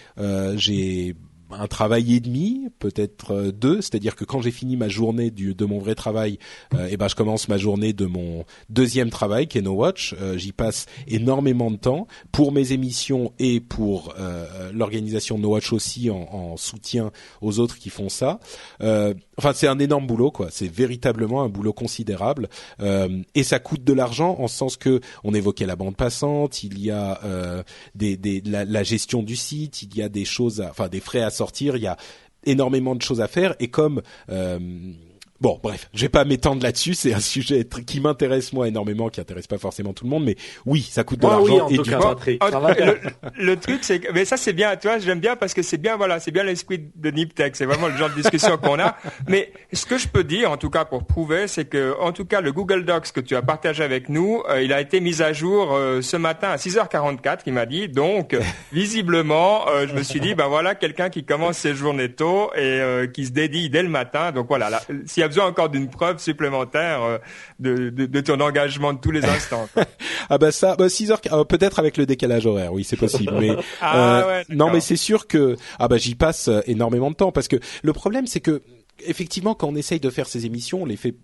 [0.55, 1.17] j'ai
[1.51, 5.55] un travail et demi, peut-être euh, deux, c'est-à-dire que quand j'ai fini ma journée du,
[5.55, 6.39] de mon vrai travail,
[6.75, 10.15] euh, et ben je commence ma journée de mon deuxième travail qui est No Watch.
[10.21, 14.15] Euh, j'y passe énormément de temps pour mes émissions et pour
[14.73, 17.11] l'organisation No Watch aussi en, en, soutien
[17.41, 18.41] aux autres qui font ça.
[19.39, 20.49] Enfin, c'est un énorme boulot, quoi.
[20.51, 22.49] C'est véritablement un boulot considérable
[23.35, 26.79] et ça coûte de l'argent en ce sens que on évoquait la bande passante, il
[26.79, 27.21] y a
[27.95, 31.31] des, des la, gestion du site, il y a des choses, enfin des frais à
[31.31, 31.77] sortir.
[31.77, 31.97] Il y a
[32.45, 34.59] énormément de choses à faire et comme euh,
[35.41, 36.95] Bon, bref, je vais pas m'étendre là-dessus.
[36.95, 40.37] C'est un sujet qui m'intéresse moi énormément, qui intéresse pas forcément tout le monde, mais
[40.67, 42.17] oui, ça coûte de l'argent et du temps.
[43.37, 44.77] le, truc, c'est que, mais ça c'est bien.
[44.77, 47.55] Tu vois, j'aime bien parce que c'est bien, voilà, c'est bien l'esprit de Niptech.
[47.55, 48.97] C'est vraiment le genre de discussion qu'on a.
[49.29, 52.25] Mais ce que je peux dire, en tout cas pour prouver, c'est que, en tout
[52.25, 55.23] cas, le Google Docs que tu as partagé avec nous, euh, il a été mis
[55.23, 57.41] à jour euh, ce matin à 6h44.
[57.47, 57.89] Il m'a dit.
[57.89, 58.37] Donc,
[58.73, 62.83] visiblement, euh, je me suis dit, ben voilà, quelqu'un qui commence ses journées tôt et
[63.15, 64.33] qui se dédie dès le matin.
[64.33, 67.19] Donc voilà, là, s'il y a besoin encore d'une preuve supplémentaire euh,
[67.59, 69.69] de, de, de, ton engagement de tous les instants.
[70.31, 73.35] ah bah ça, bah 6 heures, euh, peut-être avec le décalage horaire, oui c'est possible.
[73.39, 77.33] Mais ah, euh, non, mais c'est sûr que ah bah j'y passe énormément de temps
[77.33, 78.63] parce que le problème c'est que
[79.07, 81.15] effectivement, quand on essaye de faire ces émissions, on les fait,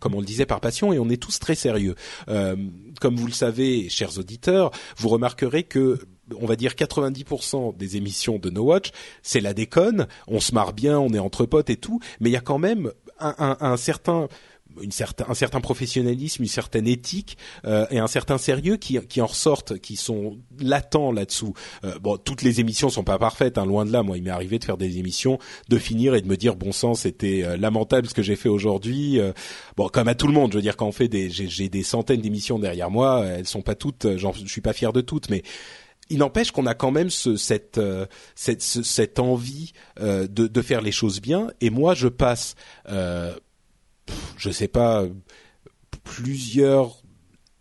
[0.00, 1.94] comme on le disait, par passion, et on est tous très sérieux.
[2.28, 2.56] Euh,
[3.00, 5.98] comme vous le savez, chers auditeurs, vous remarquerez que
[6.40, 8.90] on va dire 90% des émissions de No Watch,
[9.22, 12.32] c'est la déconne, on se marre bien, on est entre potes et tout, mais il
[12.32, 12.92] y a quand même
[13.22, 14.28] un, un, certain
[14.80, 19.20] une certain, un certain professionnalisme, une certaine éthique euh, et un certain sérieux qui, qui
[19.20, 21.54] en ressortent, qui sont latents là-dessous.
[21.84, 24.02] Euh, bon, toutes les émissions sont pas parfaites, hein, loin de là.
[24.02, 25.38] Moi, il m'est arrivé de faire des émissions,
[25.68, 28.48] de finir et de me dire bon sang, c'était euh, lamentable ce que j'ai fait
[28.48, 29.20] aujourd'hui.
[29.76, 31.82] bon, comme à tout le monde, je veux dire quand on fait des, j'ai des
[31.82, 35.28] centaines d'émissions derrière moi, elles sont pas toutes, j'en je suis pas fier de toutes,
[35.28, 35.42] mais
[36.12, 37.80] il n'empêche qu'on a quand même ce, cette,
[38.34, 41.48] cette, cette envie de, de, faire les choses bien.
[41.60, 42.54] Et moi, je passe
[44.36, 45.04] je sais pas,
[46.04, 47.02] plusieurs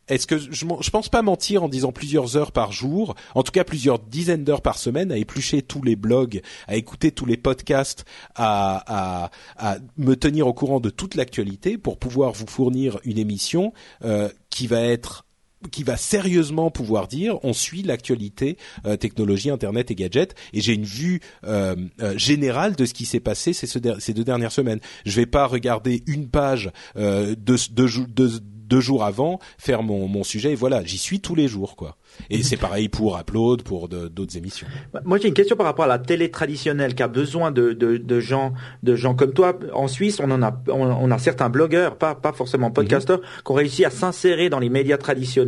[0.08, 3.54] est-ce que je, je pense pas mentir en disant plusieurs heures par jour, en tout
[3.54, 7.38] cas plusieurs dizaines d'heures par semaine, à éplucher tous les blogs, à écouter tous les
[7.38, 8.04] podcasts,
[8.36, 13.18] à, à, à me tenir au courant de toute l'actualité pour pouvoir vous fournir une
[13.18, 13.72] émission
[14.04, 15.26] euh, qui va être
[15.70, 20.74] qui va sérieusement pouvoir dire on suit l'actualité euh, technologie internet et gadgets et j'ai
[20.74, 23.80] une vue euh, euh, générale de ce qui s'est passé ces,
[24.14, 24.80] deux dernières semaines.
[25.06, 28.30] Je vais pas regarder une page de, de, de,
[28.72, 31.98] deux jours avant faire mon, mon sujet et voilà j'y suis tous les jours quoi
[32.30, 34.68] et c'est pareil pour Upload, pour d'autres émissions.
[35.06, 37.98] Moi, j'ai une question par rapport à la télé traditionnelle qui a besoin de, de,
[37.98, 38.54] de gens,
[38.84, 39.58] de gens comme toi.
[39.74, 43.26] En Suisse, on en a, on, a certains blogueurs, pas, pas forcément podcasteurs, mhm.
[43.46, 45.42] qui ont réussi à s'insérer dans les médias traditionnels,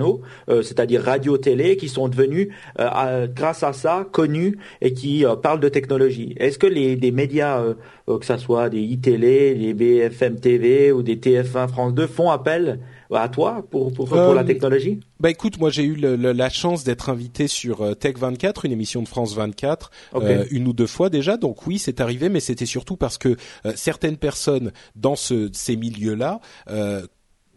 [0.49, 5.35] euh, c'est-à-dire radio, télé, qui sont devenus, euh, grâce à ça, connus et qui euh,
[5.35, 6.33] parlent de technologie.
[6.37, 7.61] Est-ce que les, des médias,
[8.07, 12.79] que ça soit des iTélé, des BFM TV ou des TF1 France 2, font appel
[13.21, 14.99] à toi pour, pour, pour la technologie?
[15.19, 18.71] Bah écoute, moi j'ai eu le, la chance d'être invité sur euh, Tech 24, une
[18.71, 21.37] émission de France 24, euh, une ou deux fois déjà.
[21.37, 25.75] Donc oui, c'est arrivé, mais c'était surtout parce que euh, certaines personnes dans ce, ces
[25.75, 26.39] milieux-là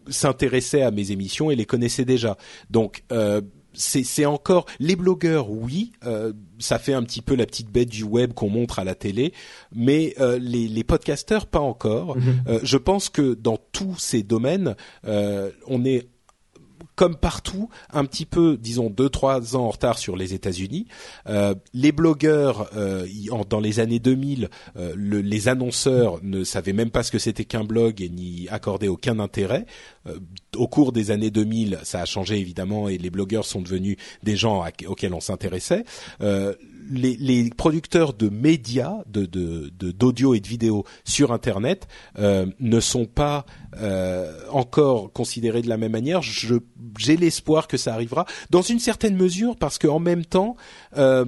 [0.08, 2.36] s'intéressaient à mes émissions et les connaissaient déjà.
[2.70, 3.02] Donc
[3.72, 5.92] c'est encore les blogueurs, oui,
[6.58, 9.32] ça fait un petit peu la petite bête du web qu'on montre à la télé,
[9.74, 12.16] mais les, les podcasteurs pas encore.
[12.16, 12.60] Mm-hmm.
[12.62, 14.74] je pense que dans tous ces domaines,
[15.04, 16.08] on est
[16.96, 20.86] comme partout, un petit peu, disons, deux trois ans en retard sur les États-Unis.
[21.28, 23.06] Euh, les blogueurs, euh,
[23.48, 27.64] dans les années 2000, euh, les annonceurs ne savaient même pas ce que c'était qu'un
[27.64, 29.66] blog et n'y accordaient aucun intérêt.
[30.56, 34.36] au cours des années 2000, ça a changé évidemment et les blogueurs sont devenus des
[34.36, 35.84] gens auxquels on s'intéressait
[36.90, 39.26] les, producteurs de médias, de
[39.92, 41.88] d'audio et de vidéo sur Internet
[42.18, 43.46] euh, ne sont pas
[43.80, 46.22] euh, encore considérés de la même manière.
[46.22, 50.56] J'ai l'espoir que ça arrivera dans une certaine mesure parce qu'en même temps,
[50.96, 51.24] euh,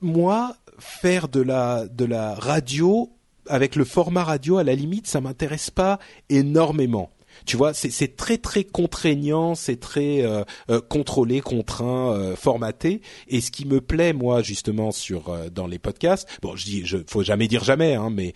[0.00, 3.10] moi, faire de la de la radio
[3.46, 5.98] avec le format radio, à la limite, ça m'intéresse pas
[6.28, 7.10] énormément.
[7.48, 13.00] Tu vois, c'est très très contraignant, c'est très euh, euh, contrôlé, contraint, euh, formaté.
[13.26, 16.98] Et ce qui me plaît moi justement sur dans les podcasts, bon, je dis, je
[17.06, 18.34] faut jamais dire jamais, hein, mais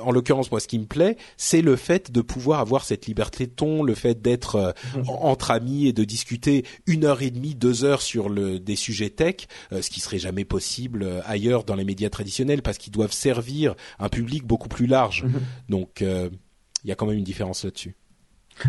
[0.00, 3.46] en l'occurrence moi, ce qui me plaît, c'est le fait de pouvoir avoir cette liberté
[3.46, 5.10] de ton, le fait d'être mhm.
[5.10, 9.10] entre amis et de discuter une heure et demie, deux heures sur le des sujets
[9.10, 13.74] tech, ce qui serait jamais possible ailleurs dans les médias traditionnels parce qu'ils doivent servir
[13.98, 15.24] un public beaucoup plus large.
[15.24, 15.40] Mhm.
[15.68, 17.94] Donc il y a quand même une différence là-dessus.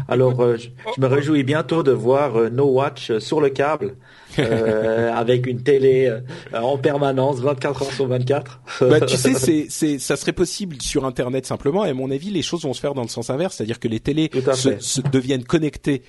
[0.07, 0.69] Alors, euh, je,
[1.01, 3.95] me réjouis bientôt de voir euh, No Watch euh, sur le câble,
[4.37, 6.13] avec une télé
[6.53, 8.61] en permanence, 24 heures sur 24.
[8.81, 11.85] bah, tu sais, c'est, c'est, ça serait possible sur Internet simplement.
[11.85, 13.87] Et à mon avis, les choses vont se faire dans le sens inverse, c'est-à-dire que
[13.87, 16.01] les télés se, deviennent connectées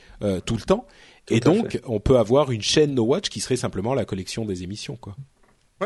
[0.44, 0.86] tout le temps,
[1.28, 4.62] et donc on peut avoir une chaîne No Watch qui serait simplement la collection des
[4.62, 5.14] émissions, quoi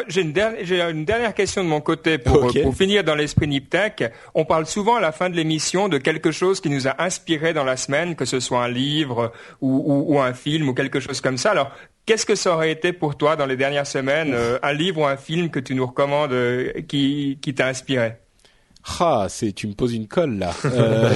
[0.06, 4.04] j'ai une, dernière, une dernière question de mon côté pour, pour finir dans l'esprit Niptech.
[4.34, 7.52] On parle souvent à la fin de l'émission de quelque chose qui nous a inspiré
[7.52, 11.00] dans la semaine, que ce soit un livre ou, ou, ou un film ou quelque
[11.00, 11.50] chose comme ça.
[11.50, 11.72] Alors,
[12.06, 15.06] qu'est-ce que ça aurait été pour toi dans les dernières semaines, euh, un livre ou
[15.06, 18.12] un film que tu nous recommandes euh, qui, qui t'a inspiré?
[19.00, 20.54] Ah, c'est tu me poses une colle là.
[20.64, 21.10] Euh,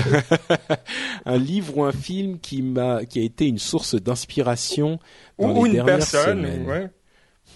[1.27, 4.99] un livre ou un film qui m'a qui a été une source d'inspiration
[5.39, 6.45] dans ou les une personne.
[6.67, 6.89] Ouais.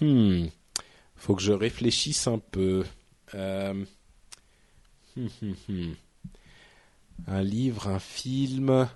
[0.01, 0.47] Hmm
[1.19, 2.83] faut que je réfléchisse un peu.
[3.35, 3.73] Euh...
[5.17, 5.95] Hum, hum, hum.
[7.27, 8.87] Un livre, un film.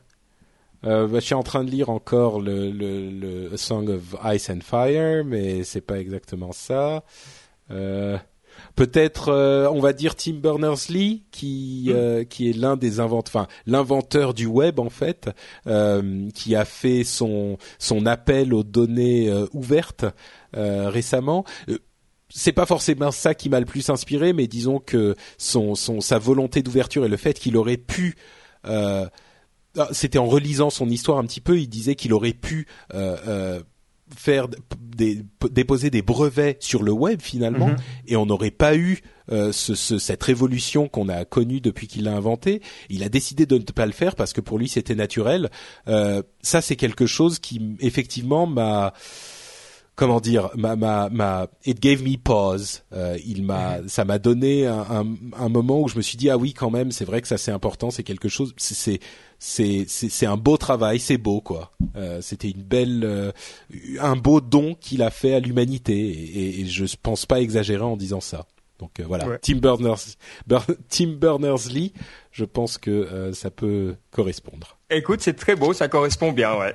[0.85, 4.49] Euh, bah, je suis en train de lire encore le, le, le Song of Ice
[4.49, 7.03] and Fire, mais c'est pas exactement ça.
[7.71, 8.17] Euh,
[8.75, 13.47] Peut-être, euh, on va dire Tim Berners-Lee, qui euh, qui est l'un des inventeurs, enfin
[13.65, 15.31] l'inventeur du web en fait,
[16.35, 20.05] qui a fait son son appel aux données ouvertes
[20.53, 21.45] récemment
[22.33, 26.17] c'est pas forcément ça qui m'a le plus inspiré, mais disons que son, son sa
[26.17, 28.15] volonté d'ouverture et le fait qu'il aurait pu
[28.65, 29.05] euh,
[29.77, 33.17] ah, c'était en relisant son histoire un petit peu, il disait qu'il aurait pu euh,
[33.27, 33.59] euh,
[34.15, 34.47] faire
[34.79, 37.77] des, déposer des brevets sur le web finalement, mhm.
[38.07, 38.99] et on n'aurait pas eu
[39.31, 42.61] euh, ce, cette révolution qu'on a connue depuis qu'il l'a inventé.
[42.89, 45.49] Il a décidé de ne pas le faire parce que pour lui c'était naturel.
[45.87, 48.93] Euh, ça c'est quelque chose qui effectivement m'a
[49.95, 52.83] comment dire, ma, ma, ma, it gave me pause.
[52.93, 53.89] Euh, il m'a, mhm.
[53.89, 56.69] ça m'a donné un, un, un, moment où je me suis dit ah oui quand
[56.69, 58.99] même, c'est vrai que ça c'est important, c'est quelque chose, c'est
[59.39, 61.71] c'est c'est un beau travail, c'est beau quoi.
[61.95, 63.31] Euh, C'était une belle, euh,
[63.99, 67.97] un beau don qu'il a fait à l'humanité et, et, je pense pas exagérer en
[67.97, 68.45] disant ça.
[68.79, 70.17] Donc euh, voilà, Tim Berners,
[70.89, 71.93] Tim Berners-Lee,
[72.31, 74.77] je pense que euh, ça peut correspondre.
[74.95, 76.73] Écoute, c'est très beau, ça correspond bien, ouais.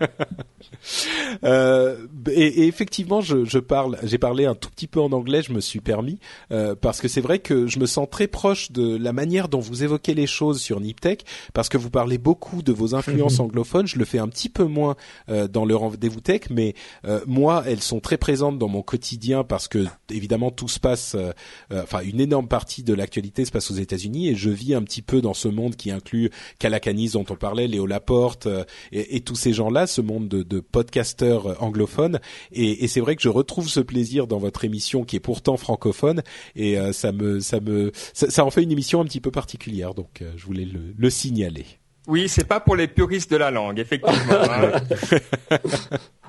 [1.44, 5.42] euh, et, et, effectivement, je, je parle, j'ai parlé un tout petit peu en anglais,
[5.42, 6.18] je me suis permis
[6.52, 9.60] euh, parce que c'est vrai que je me sens très proche de la manière dont
[9.60, 11.24] vous évoquez les choses sur Niptech,
[11.54, 13.86] parce que vous parlez beaucoup de vos influences anglophones.
[13.86, 14.96] Je le fais un petit peu moins
[15.28, 16.74] euh, dans le rendez-vous tech, mais
[17.04, 21.14] euh, moi, elles sont très présentes dans mon quotidien parce que évidemment tout se passe,
[21.14, 21.32] euh,
[21.72, 24.82] euh, enfin une énorme partie de l'actualité se passe aux États-Unis et je vis un
[24.82, 29.16] petit peu dans ce monde qui inclut Calacanis dont on parlait, Léo Laporte euh, et,
[29.16, 32.20] et, tous ces gens-là, ce monde de, de podcasteurs anglophones.
[32.52, 35.58] Et, et c'est vrai que je retrouve ce plaisir dans votre émission qui est pourtant
[35.58, 36.22] francophone
[36.56, 39.30] et euh, ça me ça me ça, ça, en fait une émission un petit peu
[39.30, 39.92] particulière.
[39.92, 41.66] Donc euh, je voulais le, le signaler.
[42.06, 44.14] Oui, c'est pas pour les puristes de la langue, effectivement.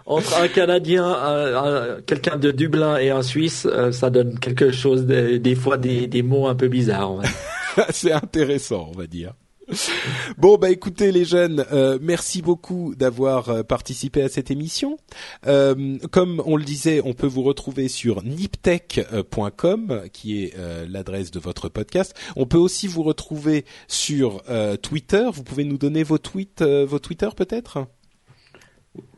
[0.05, 5.55] Entre un Canadien, quelqu'un de Dublin et un Suisse, ça donne quelque chose, des, des
[5.55, 7.21] fois des, des mots un peu bizarres.
[7.91, 9.33] c'est intéressant, on va dire.
[10.37, 14.97] Bon bah écoutez les jeunes, euh, merci beaucoup d'avoir euh, participé à cette émission.
[15.47, 20.55] Euh, comme on le disait, on peut vous retrouver sur niptech.com qui est
[20.87, 22.15] l'adresse de votre podcast.
[22.35, 24.41] On peut aussi vous retrouver sur
[24.81, 25.29] Twitter.
[25.33, 27.85] Vous pouvez nous donner vos tweets, vos Twitter peut-être?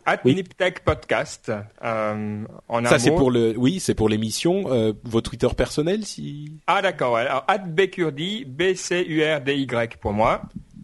[0.05, 0.43] At oui.
[0.83, 1.51] Podcast.
[1.83, 4.63] Euh, en Ça c'est pour le, oui, c'est pour l'émission.
[4.71, 6.51] Euh, vos Twitter personnels, si.
[6.67, 7.17] Ah d'accord.
[7.17, 10.41] Alors at Bcurdy, B C U R D Y pour moi.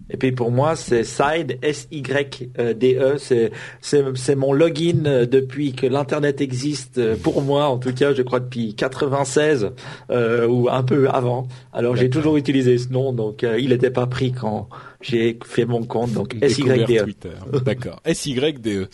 [0.10, 3.18] Et puis pour moi, c'est Side, S-Y-D-E.
[3.18, 7.94] C'est, c'est, c'est mon login euh, depuis que l'Internet existe, euh, pour moi en tout
[7.94, 9.72] cas, je crois depuis 96
[10.10, 11.48] euh, ou un peu avant.
[11.74, 14.70] Alors j'ai toujours utilisé ce nom, donc euh, il n'était pas pris quand
[15.08, 16.14] j'ai fait mon compte.
[16.14, 17.18] Donc SYDE.
[17.64, 18.02] D'accord.
[18.14, 18.90] SYDE.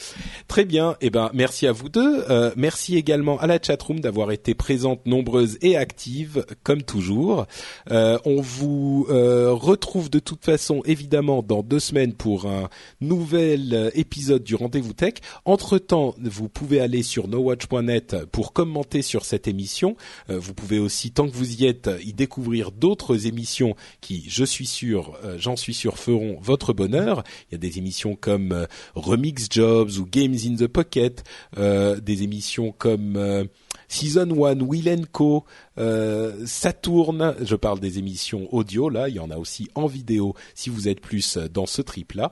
[0.47, 0.95] Très bien.
[1.01, 2.23] Eh ben, merci à vous deux.
[2.29, 7.45] Euh, merci également à la chatroom d'avoir été présente, nombreuse et active, comme toujours.
[7.91, 12.69] Euh, on vous retrouve de toute façon, évidemment, évidemment dans deux semaines pour un
[13.01, 15.15] nouvel euh, épisode du Rendez-vous Tech.
[15.43, 19.97] Entre-temps, vous pouvez aller sur nowatch.net pour commenter sur cette émission.
[20.29, 24.45] Euh, vous pouvez aussi, tant que vous y êtes, y découvrir d'autres émissions qui, je
[24.45, 27.23] suis sûr, euh, j'en suis sûr, feront votre bonheur.
[27.49, 31.23] Il y a des émissions comme Remix Jobs ou Games in the Pocket,
[31.57, 33.47] des émissions comme
[33.93, 35.45] Season 1, Will Co,
[35.77, 40.33] euh, Saturn, je parle des émissions audio, là, il y en a aussi en vidéo
[40.55, 42.31] si vous êtes plus dans ce trip-là.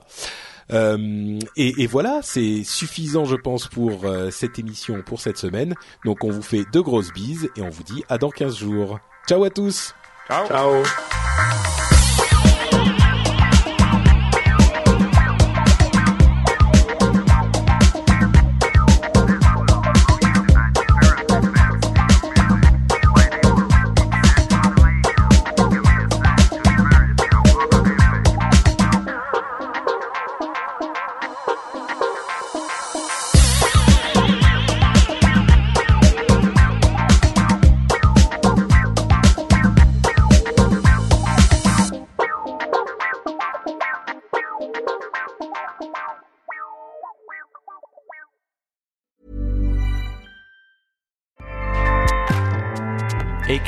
[0.72, 5.74] Euh, et, et, voilà, c'est suffisant, je pense, pour euh, cette émission, pour cette semaine.
[6.04, 8.98] Donc on vous fait de grosses bises et on vous dit à dans 15 jours.
[9.28, 9.94] Ciao à tous
[10.28, 10.82] Ciao Ciao